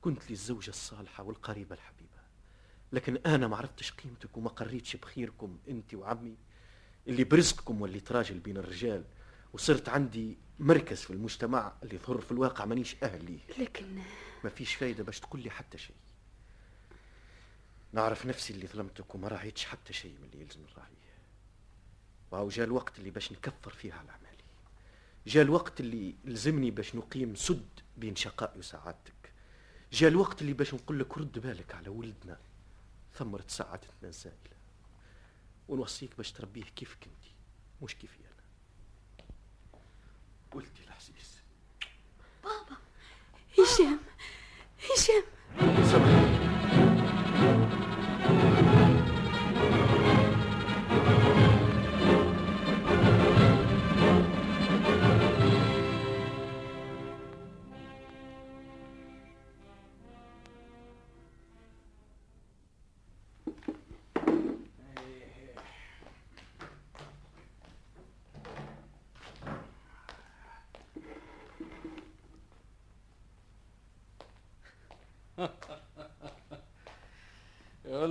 كنت 0.00 0.26
لي 0.26 0.32
الزوجة 0.32 0.70
الصالحة 0.70 1.24
والقريبة 1.24 1.74
الحبيبة. 1.74 2.10
لكن 2.92 3.16
أنا 3.26 3.48
ما 3.48 3.56
عرفتش 3.56 3.92
قيمتك 3.92 4.36
وما 4.36 4.48
قريتش 4.48 4.96
بخيركم 4.96 5.58
أنت 5.68 5.94
وعمي. 5.94 6.36
اللي 7.08 7.24
برزقكم 7.24 7.82
واللي 7.82 8.00
تراجل 8.00 8.38
بين 8.38 8.56
الرجال. 8.56 9.04
وصرت 9.52 9.88
عندي 9.88 10.38
مركز 10.58 11.00
في 11.00 11.10
المجتمع 11.12 11.72
اللي 11.82 11.98
ظهر 11.98 12.20
في 12.20 12.32
الواقع 12.32 12.64
مانيش 12.64 12.96
أهل 13.02 13.24
ليه. 13.24 13.64
لكن 13.64 13.98
ما 14.44 14.50
فيش 14.50 14.74
فايدة 14.74 15.04
باش 15.04 15.20
تقول 15.20 15.42
لي 15.42 15.50
حتى 15.50 15.78
شيء. 15.78 15.96
نعرف 17.94 18.26
نفسي 18.26 18.52
اللي 18.52 18.66
ظلمتك 18.66 19.14
وما 19.14 19.28
راعيتش 19.28 19.64
حتى 19.64 19.92
شيء 19.92 20.18
من 20.18 20.28
اللي 20.32 20.40
يلزم 20.44 20.60
نراعيه 20.62 20.94
وهو 22.30 22.48
جاء 22.48 22.66
الوقت 22.66 22.98
اللي 22.98 23.10
باش 23.10 23.32
نكفر 23.32 23.70
فيه 23.70 23.92
على 23.92 24.10
أعمالي. 24.10 24.44
جاء 25.26 25.42
الوقت 25.42 25.80
اللي 25.80 26.14
لزمني 26.24 26.70
باش 26.70 26.94
نقيم 26.94 27.34
سد 27.34 27.68
بين 27.96 28.16
شقائي 28.16 28.58
وسعادتك. 28.58 29.32
جاء 29.92 30.10
الوقت 30.10 30.42
اللي 30.42 30.52
باش 30.52 30.74
نقول 30.74 30.98
لك 30.98 31.18
رد 31.18 31.38
بالك 31.38 31.74
على 31.74 31.88
ولدنا 31.88 32.38
ثمرة 33.14 33.44
سعادتنا 33.48 34.08
الزائلة. 34.08 34.54
ونوصيك 35.68 36.16
باش 36.16 36.32
تربيه 36.32 36.62
كيفك 36.62 37.04
انت 37.06 37.32
مش 37.82 37.94
كيفي 37.94 38.18
أنا. 38.18 38.44
ولدي 40.54 40.84
العزيز. 40.86 41.40
بابا 42.44 42.76
هشام 43.58 44.00
هشام. 44.94 46.33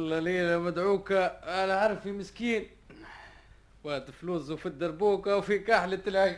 والله 0.04 0.20
ليلة 0.20 0.60
مدعوكة 0.60 1.26
أنا 1.26 1.74
عارف 1.74 2.08
مسكين. 2.08 2.70
واد 3.84 4.12
فلوس 4.12 4.49
وفي 4.49 4.66
الدربوكة 4.66 5.38
وفي 5.38 5.60
كحلة 5.60 6.01
العين 6.08 6.38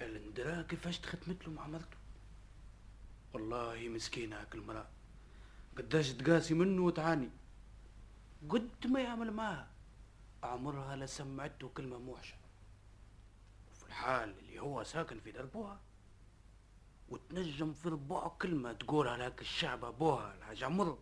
الندرا 0.00 0.62
كيفاش 0.62 0.98
تختمت 0.98 1.48
له 1.48 1.52
مع 1.52 1.66
مرته؟ 1.66 1.96
والله 3.34 3.88
مسكينة 3.88 4.40
هاك 4.40 4.54
المرأة. 4.54 4.88
قداش 5.78 6.12
تقاسي 6.12 6.54
منه 6.54 6.82
وتعاني. 6.82 7.30
قد 8.48 8.86
ما 8.86 9.00
يعمل 9.00 9.30
معها. 9.30 9.68
عمرها 10.42 10.96
لسمعته 10.96 11.68
كلمة 11.68 11.98
موحشة. 11.98 12.36
وفي 13.70 13.86
الحال 13.86 14.34
اللي 14.38 14.60
هو 14.60 14.84
ساكن 14.84 15.20
في 15.20 15.32
دربوها 15.32 15.80
وتنجم 17.10 17.72
في 17.72 17.88
ربوع 17.88 18.28
كلمة 18.28 18.72
تقولها 18.72 19.16
لك 19.16 19.40
الشعب 19.40 19.84
أبوها 19.84 20.34
الحاج 20.34 20.62
عمر 20.64 20.98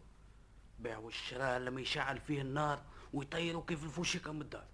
بيع 0.78 0.98
والشراء 0.98 1.58
لما 1.58 1.80
يشعل 1.80 2.20
فيه 2.20 2.40
النار 2.42 2.82
ويطيروا 3.12 3.62
كيف 3.66 3.84
الفوشيكة 3.84 4.32
من 4.32 4.40
الدار. 4.42 4.66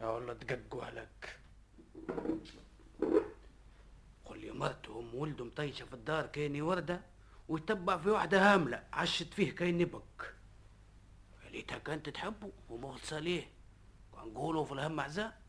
يا 0.00 0.06
والله 0.06 0.32
دققوا 0.32 0.90
لك 0.90 1.38
قل 4.24 4.38
لي 4.40 4.50
مرته 4.50 4.98
ام 5.00 5.14
ولده 5.14 5.44
مطيشة 5.44 5.84
في 5.84 5.92
الدار 5.94 6.26
كايني 6.26 6.62
وردة 6.62 7.00
ويتبع 7.48 7.96
في 7.98 8.08
واحدة 8.10 8.54
هاملة 8.54 8.84
عشت 8.92 9.34
فيه 9.34 9.54
كاين 9.54 9.78
نبك. 9.78 10.34
ليتها 11.50 11.78
كانت 11.78 12.08
تحبه 12.08 12.52
ومخلصة 12.68 13.18
ليه 13.18 13.48
ونقولوا 14.12 14.64
في 14.64 14.72
الهم 14.72 15.00
عزاء 15.00 15.41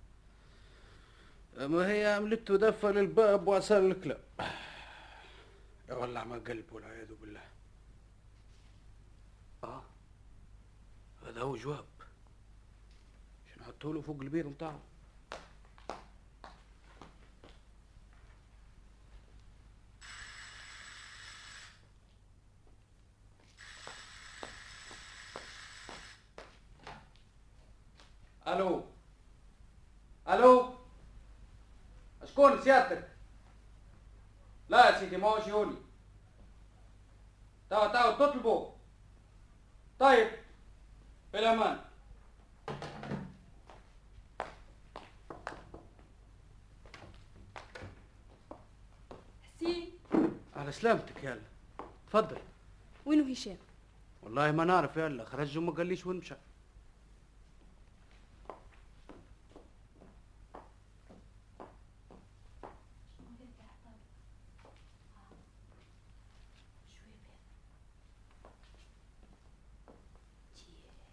ما 1.57 1.87
هي 1.87 2.13
عملته 2.15 2.57
دفة 2.57 2.91
للباب 2.91 3.47
وعسى 3.47 3.77
الكلاب. 3.77 4.21
يا 5.89 5.93
والله 5.93 6.23
ما 6.23 6.35
قلب 6.35 6.65
والعياذ 6.71 7.13
بالله. 7.21 7.41
آه. 9.63 9.83
هذا 11.27 11.41
هو 11.41 11.55
جواب. 11.55 11.85
شو 13.53 13.61
نحطه 13.61 13.93
له 13.93 14.01
فوق 14.01 14.21
البير 14.21 14.47
متاعه 14.47 14.79
ألو. 28.47 28.85
ألو. 30.29 30.62
شكون 32.43 32.61
سيادتك. 32.61 33.07
لا 34.69 34.89
يا 34.89 34.99
سيدي 34.99 35.17
ما 35.17 35.27
هو 35.27 35.41
شيوني 35.41 35.75
تاو 37.69 37.91
تاو 37.91 38.11
تطلبوا 38.11 38.71
طيب 39.99 40.31
بالامان 41.33 41.79
حسين 49.43 49.91
على 50.55 50.71
سلامتك 50.71 51.23
يلا 51.23 51.41
تفضل. 52.07 52.37
وينو 53.05 53.31
هشام؟ 53.31 53.57
والله 54.23 54.51
ما 54.51 54.63
نعرف 54.65 54.97
يلا 54.97 55.25
خرج 55.25 55.57
وما 55.57 55.71
قاليش 55.71 56.05
وين 56.05 56.17
مشى 56.17 56.35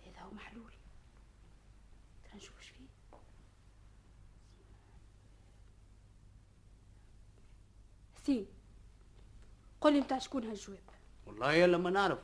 هذا 0.06 0.20
هو 0.20 0.30
محلول 0.30 0.72
ترى 2.24 2.36
نشوف 2.36 2.58
إيش 2.58 2.68
فيه 2.68 2.86
حسين 8.16 8.46
قول 9.80 9.92
لي 9.92 10.00
متاع 10.00 10.18
شكون 10.18 10.44
هالجواب؟ 10.44 10.78
والله 11.26 11.52
يلا 11.52 11.78
ما 11.78 11.90
نعرف. 11.90 12.18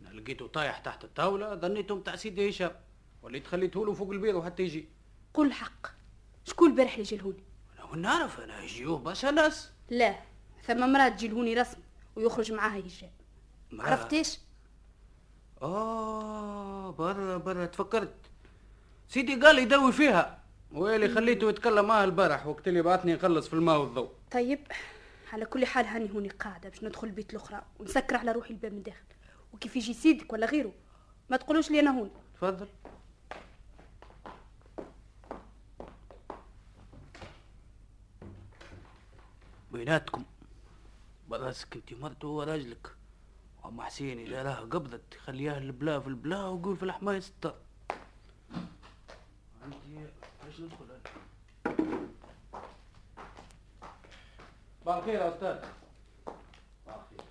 أنا 0.00 0.20
لقيته 0.20 0.46
طايح 0.46 0.78
تحت 0.78 1.04
الطاولة 1.04 1.54
ظنيته 1.54 1.94
متاع 1.94 2.16
سيدي 2.16 2.50
هشام 2.50 2.72
وليت 3.22 3.46
خليته 3.46 3.86
له 3.86 3.92
فوق 3.92 4.10
البير 4.10 4.36
وحتى 4.36 4.62
يجي. 4.62 4.88
قول 5.34 5.46
الحق. 5.46 5.86
شكون 6.44 6.70
البارح 6.70 6.92
اللي 6.92 7.04
جا 7.04 7.16
لهوني 7.16 7.42
أنا 7.78 7.90
وين 7.90 8.02
نعرف 8.02 8.40
أنا 8.40 8.62
يجيوه 8.62 8.98
برشا 8.98 9.26
ناس. 9.26 9.70
لا 9.90 10.14
ثم 10.62 10.92
مرأة 10.92 11.08
تجي 11.08 11.28
لهوني 11.28 11.54
رسمي 11.54 11.82
ويخرج 12.16 12.52
معاها 12.52 12.86
هشام؟ 12.86 13.10
عرفتيش 13.78 14.38
آه 15.62 16.90
برا 16.90 17.36
برا 17.36 17.66
تفكرت. 17.66 18.14
سيدي 19.08 19.34
قال 19.34 19.58
يدوي 19.58 19.92
فيها. 19.92 20.40
ويلي 20.72 21.08
خليته 21.08 21.48
يتكلم 21.48 21.84
معها 21.84 22.04
البارح 22.04 22.46
وقت 22.46 22.68
اللي 22.68 22.82
بعثني 22.82 23.14
نخلص 23.14 23.48
في 23.48 23.54
الماء 23.54 23.78
والضوء. 23.80 24.10
طيب. 24.30 24.60
على 25.32 25.44
كل 25.44 25.66
حال 25.66 25.86
هاني 25.86 26.10
هوني 26.10 26.28
قاعدة 26.28 26.68
باش 26.68 26.84
ندخل 26.84 27.06
البيت 27.06 27.30
الأخرى 27.30 27.62
ونسكر 27.78 28.16
على 28.16 28.32
روحي 28.32 28.50
الباب 28.54 28.72
من 28.72 28.82
داخل. 28.82 29.04
وكيف 29.52 29.76
يجي 29.76 29.94
سيدك 29.94 30.32
ولا 30.32 30.46
غيره؟ 30.46 30.72
ما 31.30 31.36
تقولوش 31.36 31.70
لي 31.70 31.80
أنا 31.80 31.90
هون. 31.98 32.10
تفضل. 32.34 32.68
بيناتكم. 39.72 40.24
براسك 41.28 41.76
انت 41.76 41.92
مرته 41.94 42.28
وراجلك 42.28 42.94
وأم 43.64 43.82
حسين 43.82 44.18
إذا 44.18 44.42
راه 44.42 44.54
قبضت 44.60 45.14
خليها 45.14 45.58
البلا 45.58 46.00
في 46.00 46.06
البلا 46.06 46.44
وقول 46.44 46.76
في 46.76 46.82
الحماية 46.82 47.20
ستار 47.20 47.54
عندي 49.62 50.06
إيش 50.46 50.60
ندخل 50.60 50.84
أنا؟ 50.84 52.09
أستاذ 55.28 55.56
صباح 56.84 56.96
الخير 56.96 57.24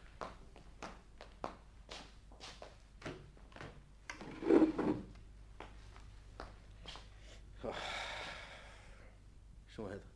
شو 9.76 9.88
هذا؟ 9.88 10.09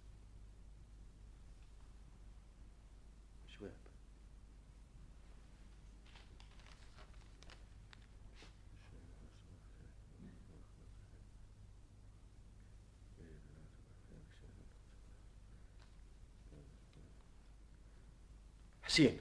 حسين 18.93 19.17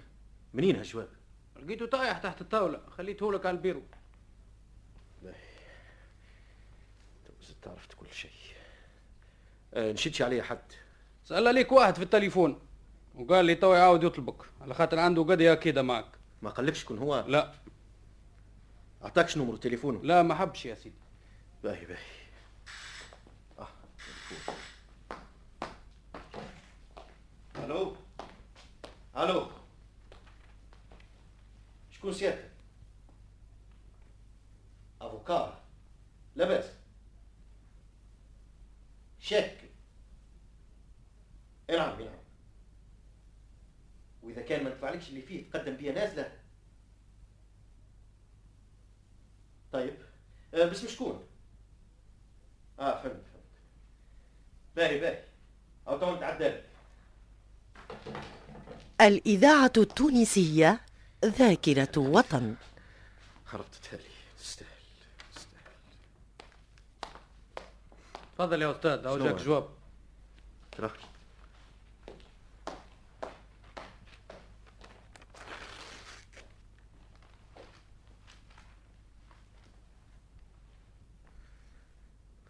منين 0.55 0.77
هالجواب؟ 0.77 1.09
لقيته 1.57 1.87
طايح 1.87 2.19
تحت 2.19 2.41
الطاولة. 2.41 2.81
خليته 2.89 3.33
لك 3.33 3.47
على 3.47 3.57
البيرو. 3.57 3.83
تو 7.25 7.33
زدت 7.43 7.69
عرفت 7.69 7.93
كل 7.95 8.13
شيء. 8.13 8.31
آه 9.75 9.93
نشدش 9.93 10.23
عليه 10.23 10.43
حد. 10.43 10.73
سأل 11.25 11.49
عليك 11.49 11.73
واحد 11.73 11.95
في 11.95 12.03
التليفون 12.03 12.61
وقال 13.15 13.45
لي 13.45 13.55
تو 13.55 13.75
يعاود 13.75 14.03
يطلبك. 14.03 14.43
على 14.61 14.75
خاطر 14.75 14.99
عنده 14.99 15.23
قضية 15.23 15.55
كده 15.55 15.83
معك. 15.83 16.19
ما 16.43 16.51
قلبش 16.51 16.81
شكون 16.81 16.99
هو؟ 16.99 17.25
لا. 17.29 17.53
اعطاكش 19.03 19.37
numéro 19.37 19.57
تليفونه؟ 19.57 20.03
لا 20.03 20.23
ما 20.23 20.35
حبش 20.35 20.67
يا 20.67 20.75
سيدي. 20.75 20.97
باهي 21.65 21.87
باهي. 21.87 21.99
آه. 23.59 23.69
ألو. 27.65 27.97
ألو. 29.17 29.62
شكون 32.03 32.15
سيادتك 32.15 32.51
افوكا 35.01 35.63
لا 36.37 36.45
باس 36.45 36.65
شك 39.21 39.59
اي 41.71 41.77
نعم 41.77 42.09
وإذا 44.23 44.43
كان 44.43 44.65
ما 44.65 44.71
تفعلكش 44.71 45.09
اللي 45.09 45.23
فيه 45.23 45.51
تقدم 45.51 45.77
بيا 45.77 45.93
نازلة. 45.93 46.39
طيب. 49.73 49.95
آه، 50.55 50.65
باسم 50.65 50.89
شكون؟ 50.89 51.27
آه 52.79 53.03
فهمت 53.03 53.23
فهمت. 53.27 53.45
باهي 54.77 55.01
باهي. 55.01 55.25
أو 55.89 55.99
تو 55.99 56.17
نتعدى. 56.17 56.61
الإذاعة 59.01 59.73
التونسية 59.77 60.81
ذاكرة 61.25 61.93
وطن. 61.99 62.55
هربت 63.49 63.75
تالي 63.91 64.03
تستاهل. 64.39 64.69
تستاهل. 65.35 65.63
تفضل 68.37 68.63
يا 68.63 68.71
أستاذ 68.71 69.07
أو 69.07 69.19
شنو 69.19 69.27
جاك 69.27 69.35
هو؟ 69.39 69.45
جواب. 69.45 69.69
ترى 70.73 70.89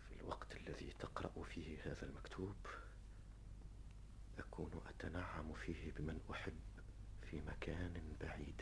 في 0.09 0.21
الوقت 0.21 0.57
الذي 0.57 0.93
تقرأ 0.99 1.45
فيه 1.55 1.79
هذا 1.85 2.03
المكتوب 2.03 2.57
أكون 4.39 4.71
أتنعم 4.89 5.53
فيه 5.55 5.93
بمن 5.93 6.21
أحب 6.31 6.61
في 7.31 7.41
مكان 7.41 8.02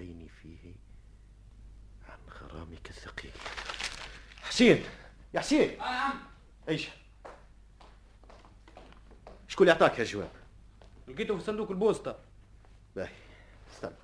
بعيدين 0.00 0.28
فيه 0.42 0.74
عن 2.08 2.18
غرامك 2.30 2.90
الثقيل. 2.90 3.32
حسين! 4.42 4.84
يا 5.34 5.40
حسين! 5.40 5.78
نعم. 5.78 6.12
إيش؟ 6.68 6.88
شكون 9.48 9.68
اللي 9.68 9.72
أعطاك 9.72 10.00
هالجواب؟ 10.00 10.30
لقيته 11.08 11.38
في 11.38 11.44
صندوق 11.44 11.70
البوسطة. 11.70 12.18
باهي 12.96 13.12
استنى 13.72 13.94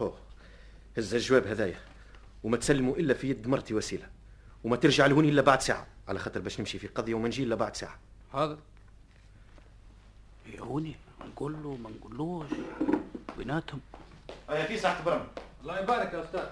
هو 0.00 0.12
هز 0.96 1.14
الجواب 1.14 1.46
هذايا 1.46 1.80
وما 2.42 2.56
تسلموا 2.56 2.96
إلا 2.96 3.14
في 3.14 3.30
يد 3.30 3.48
مرتي 3.48 3.74
وسيلة 3.74 4.08
وما 4.64 4.76
ترجع 4.76 5.06
لهوني 5.06 5.28
إلا 5.28 5.42
بعد 5.42 5.62
ساعة 5.62 5.86
على 6.08 6.18
خاطر 6.18 6.40
باش 6.40 6.60
نمشي 6.60 6.78
في 6.78 6.86
قضية 6.86 7.14
وما 7.14 7.28
نجي 7.28 7.42
إلا 7.42 7.54
بعد 7.54 7.76
ساعة. 7.76 7.98
حاضر. 8.32 8.58
يهوني 10.46 10.96
نقول 11.20 11.62
له 11.62 11.76
ما 11.76 11.90
نقولوش 11.90 12.48
بيناتهم. 13.38 13.80
هيا 14.50 14.66
في 14.66 14.78
ساعه 14.78 15.04
برم 15.04 15.26
الله 15.62 15.80
يبارك 15.80 16.14
يا 16.14 16.24
أستاذ. 16.24 16.48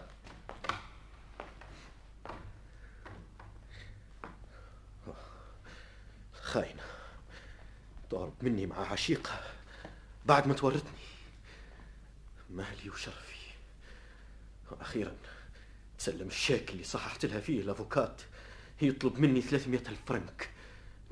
خاينة 6.42 6.82
تهرب 8.10 8.34
مني 8.42 8.66
مع 8.66 8.76
عشيقة 8.76 9.40
بعد 10.26 10.46
ما 10.46 10.54
تورطني. 10.54 10.90
مالي 12.50 12.90
وشرفي. 12.90 13.41
وأخيرا 14.72 15.16
تسلم 15.98 16.28
الشيك 16.28 16.70
اللي 16.70 16.84
صححت 16.84 17.26
لها 17.26 17.40
فيه 17.40 17.60
الأفوكات. 17.60 18.22
يطلب 18.82 19.18
مني 19.18 19.40
300 19.40 19.80
ألف 19.80 20.00
فرنك. 20.06 20.50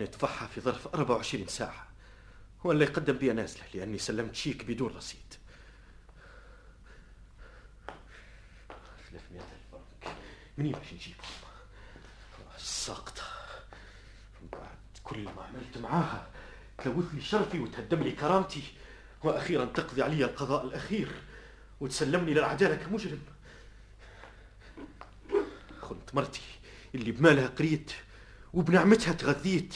ندفعها 0.01 0.47
في 0.47 0.61
ظرف 0.61 0.89
24 0.95 1.47
ساعة. 1.47 1.87
ولا 2.65 2.85
يقدم 2.85 3.19
بي 3.19 3.33
نازلة 3.33 3.63
لأني 3.75 3.99
سلمت 3.99 4.35
شيك 4.35 4.65
بدون 4.65 4.97
رصيد. 4.97 5.35
300 9.11 9.41
ألف 9.41 9.73
فرنك. 9.73 10.17
منين 10.59 10.73
باش 10.73 10.93
نجيبهم 10.93 11.31
الساقطة 12.57 13.23
بعد 14.53 14.79
كل 15.05 15.25
ما 15.25 15.43
عملت 15.43 15.79
معاها 15.79 16.29
تلوث 16.79 17.15
لي 17.15 17.21
شرفي 17.21 17.61
وتهدم 17.61 18.03
لي 18.03 18.13
كرامتي. 18.13 18.63
وأخيرا 19.25 19.65
تقضي 19.65 20.03
علي 20.03 20.25
القضاء 20.25 20.65
الأخير. 20.65 21.13
وتسلمني 21.81 22.35
للعدالة 22.35 22.75
كمجرم. 22.75 23.21
خنت 25.91 26.14
مرتي 26.14 26.41
اللي 26.95 27.12
بمالها 27.12 27.47
قريت 27.47 27.93
وبنعمتها 28.55 29.12
تغذيت. 29.12 29.74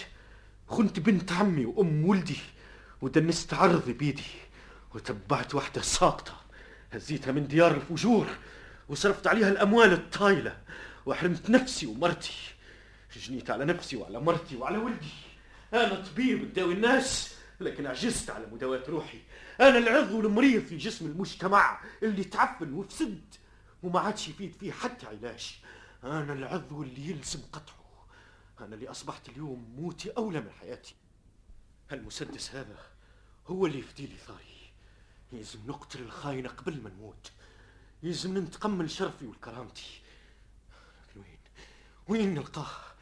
خنت 0.69 1.01
بنت 1.01 1.33
عمي 1.33 1.65
وأم 1.65 2.05
ولدي 2.05 2.39
ودنست 3.01 3.55
عرضي 3.55 3.93
بيدي 3.93 4.23
وتبعت 4.95 5.55
واحدة 5.55 5.83
ساقطة. 5.83 6.41
هزيتها 6.93 7.33
من 7.33 7.47
ديار 7.47 7.75
الفجور 7.75 8.27
وصرفت 8.89 9.27
عليها 9.27 9.49
الأموال 9.49 9.93
الطايلة 9.93 10.59
وحرمت 11.07 11.51
نفسي 11.51 11.87
ومرتي. 11.87 12.55
جنيت 13.17 13.51
على 13.51 13.65
نفسي 13.65 13.97
وعلى 13.97 14.21
مرتي 14.21 14.57
وعلى 14.57 14.79
ولدي. 14.79 15.15
أنا 15.73 15.95
طبيب 15.95 16.51
بداوي 16.51 16.75
الناس 16.75 17.35
لكن 17.61 17.87
عجزت 17.87 18.31
على 18.31 18.47
مداواة 18.53 18.83
روحي. 18.89 19.19
أنا 19.61 19.79
العضو 19.79 20.21
المريض 20.21 20.65
في 20.65 20.77
جسم 20.77 21.07
المجتمع 21.07 21.81
اللي 22.03 22.25
تعفن 22.25 22.73
وفسد 22.73 23.21
وما 23.83 24.01
عادش 24.01 24.29
يفيد 24.29 24.53
فيه 24.61 24.73
حتى 24.73 25.07
علاج. 25.07 25.59
أنا 26.05 26.33
العضو 26.33 26.83
اللي 26.83 27.11
يلزم 27.11 27.41
قطعه. 27.53 28.07
أنا 28.61 28.75
اللي 28.75 28.91
أصبحت 28.91 29.29
اليوم 29.29 29.75
موتي 29.77 30.11
أولى 30.11 30.41
من 30.41 30.51
حياتي. 30.51 30.95
المسدس 31.93 32.55
هذا 32.55 32.79
هو 33.47 33.67
اللي 33.67 33.79
يفدي 33.79 34.07
لي 34.07 34.17
ثاري. 34.17 34.73
يلزم 35.33 35.67
نقتل 35.67 36.03
الخاينة 36.03 36.49
قبل 36.49 36.83
ما 36.83 36.91
نموت. 36.91 37.33
يلزم 38.03 38.39
ننتقم 38.39 38.71
من 38.71 38.89
شرفي 38.89 39.27
وكرامتي 39.27 40.01
لكن 41.09 41.21
وين؟ 41.21 41.39
وين 42.09 42.35
نلقاه؟ 42.35 42.95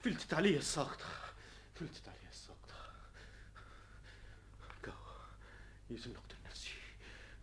فلتت 0.00 0.34
علي 0.34 0.56
الساقطة. 0.56 1.04
فلتت 1.74 2.08
علي 2.08 2.28
الساقطة. 2.30 2.60
يلزم 5.90 6.12
نقتل 6.12 6.36
نفسي. 6.46 6.70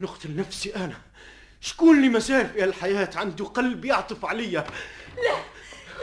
نقتل 0.01 0.35
نفسي 0.35 0.75
أنا. 0.75 1.01
شكون 1.61 1.97
اللي 1.97 2.09
مازال 2.09 2.49
في 2.49 2.63
الحياة 2.63 3.09
عنده 3.15 3.45
قلب 3.45 3.85
يعطف 3.85 4.25
عليا؟ 4.25 4.67
لا 5.17 5.37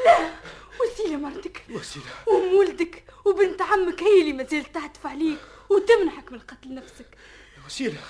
لا. 0.06 0.30
وسيلة 0.80 1.16
مرتك 1.16 1.62
وسيلة. 1.70 2.06
وام 2.26 2.54
ولدك 2.54 3.04
وبنت 3.24 3.62
عمك 3.62 4.02
هي 4.02 4.20
اللي 4.20 4.32
ما 4.32 4.44
زالت 4.44 4.74
تعطف 4.74 5.06
عليك. 5.06 5.38
وتمنحك 5.70 6.32
من 6.32 6.38
قتل 6.38 6.74
نفسك. 6.74 7.06
وسيلة. 7.66 8.00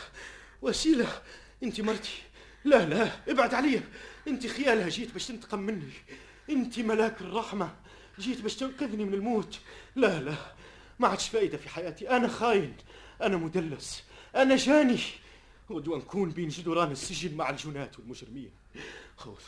وسيلة. 0.63 1.23
انت 1.63 1.81
مرتي 1.81 2.23
لا 2.65 2.85
لا. 2.85 3.11
ابعد 3.29 3.55
عليا 3.55 3.83
انت 4.29 4.47
خيالها 4.47 4.89
جيت 4.89 5.13
باش 5.13 5.27
تنتقم 5.27 5.59
مني 5.59 5.93
انت 6.51 6.79
ملاك 6.79 7.21
الرحمة. 7.21 7.75
جيت 8.19 8.41
باش 8.41 8.55
تنقذني 8.57 9.05
من 9.05 9.15
الموت. 9.15 9.59
لا 9.97 10.21
لا. 10.21 10.35
ما 10.99 11.09
عادش 11.09 11.29
فايدة 11.29 11.59
في 11.59 11.69
حياتي. 11.69 12.11
أنا 12.11 12.29
خاين. 12.29 12.77
أنا 13.23 13.37
مدلس. 13.37 14.03
أنا 14.37 14.57
جاني. 14.57 14.99
ودوا 15.71 15.99
نكون 15.99 16.31
بين 16.31 16.49
جدران 16.49 16.91
السجن 16.91 17.37
مع 17.37 17.51
الجنات 17.51 17.99
والمجرمين 17.99 18.51
خذ 19.17 19.41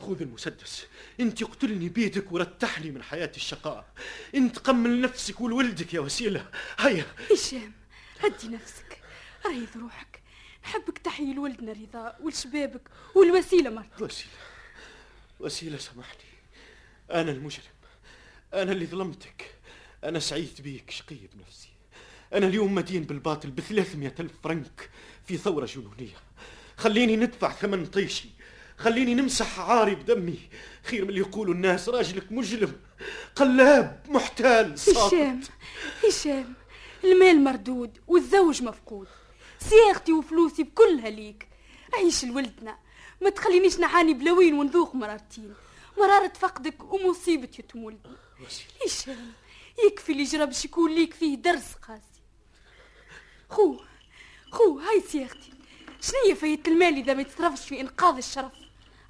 خذ 0.00 0.22
المسدس. 0.22 0.86
أنت 1.20 1.44
قتلني 1.44 1.88
بيدك 1.88 2.32
ورتحني 2.32 2.90
من 2.90 3.02
حياة 3.02 3.32
الشقاء. 3.36 3.86
انتقم 4.34 4.76
من 4.76 5.00
نفسك 5.00 5.40
ولولدك 5.40 5.94
يا 5.94 6.00
وسيلة. 6.00 6.50
هيا. 6.78 7.06
هشام 7.32 7.72
هدي 8.20 8.48
نفسك. 8.48 9.00
ريض 9.46 9.76
روحك. 9.76 10.22
نحبك 10.64 10.98
تحيي 10.98 11.34
لولدنا 11.34 11.72
رضا 11.72 12.16
ولشبابك 12.20 12.88
والوسيلة 13.14 13.70
مرتك. 13.70 14.00
وسيلة. 14.00 14.30
وسيلة 15.40 15.78
سامحني 15.78 16.20
أنا 17.10 17.30
المجرم. 17.30 17.64
أنا 18.54 18.72
اللي 18.72 18.86
ظلمتك. 18.86 19.54
أنا 20.04 20.18
سعيد 20.18 20.60
بيك 20.60 20.90
شقي 20.90 21.16
بنفسي. 21.34 21.73
أنا 22.32 22.46
اليوم 22.46 22.74
مدين 22.74 23.02
بالباطل 23.02 23.50
بثلاثمية 23.50 24.14
ألف 24.20 24.32
فرنك 24.44 24.90
في 25.26 25.36
ثورة 25.36 25.66
جنونية. 25.66 26.16
خليني 26.76 27.16
ندفع 27.16 27.52
ثمن 27.52 27.86
طيشي. 27.86 28.28
خليني 28.76 29.14
نمسح 29.14 29.60
عاري 29.60 29.94
بدمي. 29.94 30.38
خير 30.82 31.02
من 31.02 31.08
اللي 31.08 31.20
يقولوا 31.20 31.54
الناس 31.54 31.88
راجلك 31.88 32.32
مجرم. 32.32 32.72
قلاب 33.36 34.06
محتال 34.08 34.78
ساقط. 34.78 35.14
هشام 35.14 35.40
هشام 36.08 36.54
المال 37.04 37.44
مردود 37.44 37.98
والزوج 38.06 38.62
مفقود. 38.62 39.06
صياغتي 39.60 40.12
وفلوسي 40.12 40.62
بكلها 40.62 41.10
ليك 41.10 41.48
عيش 41.94 42.24
لولدنا. 42.24 42.78
ما 43.22 43.30
تخلينيش 43.30 43.78
نعاني 43.78 44.14
بلوين 44.14 44.54
ونذوق 44.54 44.94
مرارتين. 44.94 45.54
مرارة 45.98 46.32
فقدك 46.40 46.92
ومصيبة 46.92 47.48
يتم 47.58 47.84
ولدنا 47.84 48.16
هشام 48.86 49.32
يكفي 49.86 50.12
اللي 50.12 50.24
جرى 50.24 50.46
باش 50.46 50.64
يكون 50.64 50.94
ليك 50.94 51.14
فيه 51.14 51.36
درس 51.36 51.74
قاسي 51.88 52.13
خو 53.50 53.80
خو 54.50 54.78
هاي 54.78 55.00
صياغتي. 55.00 55.52
شنية 56.00 56.34
فايدة 56.34 56.72
المال 56.72 56.96
إذا 56.96 57.14
ما 57.14 57.22
يتصرفش 57.22 57.68
في 57.68 57.80
إنقاذ 57.80 58.16
الشرف؟ 58.16 58.52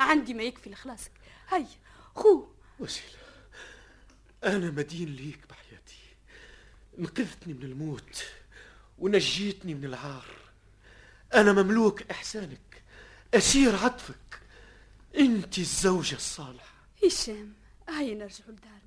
عندي 0.00 0.34
ما 0.34 0.42
يكفي 0.42 0.70
لخلاصك. 0.70 1.12
هاي 1.48 1.66
خو. 2.14 2.46
وسيلة 2.78 3.18
أنا 4.44 4.70
مدين 4.70 5.08
ليك 5.08 5.48
بحياتي. 5.48 5.98
انقذتني 6.98 7.54
من 7.54 7.62
الموت 7.62 8.24
ونجيتني 8.98 9.74
من 9.74 9.84
العار. 9.84 10.26
أنا 11.34 11.52
مملوك 11.52 12.02
إحسانك 12.10 12.82
أسير 13.34 13.76
عطفك. 13.76 14.40
أنت 15.16 15.58
الزوجة 15.58 16.14
الصالحة. 16.14 16.74
هشام 17.04 17.52
هاي 17.88 18.14
نرجع 18.14 18.44
لدارنا. 18.48 18.80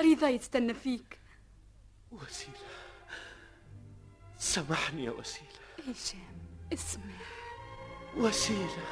رضا 0.00 0.28
يتستنى 0.28 0.74
فيك. 0.74 1.18
وسيلة. 2.10 2.83
سامحني 4.44 5.04
يا 5.04 5.10
وسيلة. 5.10 5.48
هشام 5.78 6.38
اسمع. 6.72 7.02
وسيلة. 8.16 8.84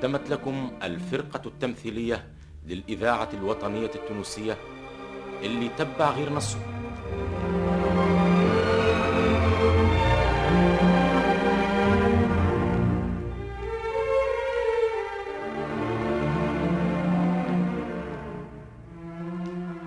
قدمت 0.00 0.30
لكم 0.30 0.70
الفرقة 0.82 1.48
التمثيلية 1.48 2.28
للإذاعة 2.66 3.28
الوطنية 3.34 3.90
التونسية 3.94 4.56
اللي 5.42 5.68
تبع 5.68 6.10
غير 6.10 6.32
نصه 6.32 6.58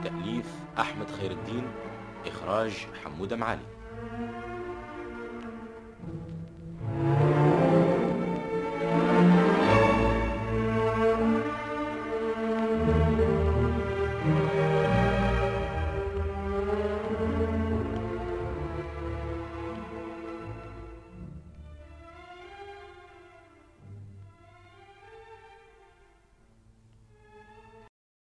تأليف 0.04 0.46
أحمد 0.80 1.12
خير 1.12 1.32
الدين 1.32 1.64
إخراج 2.28 2.88
حمودة 3.04 3.36
معالي. 3.36 3.73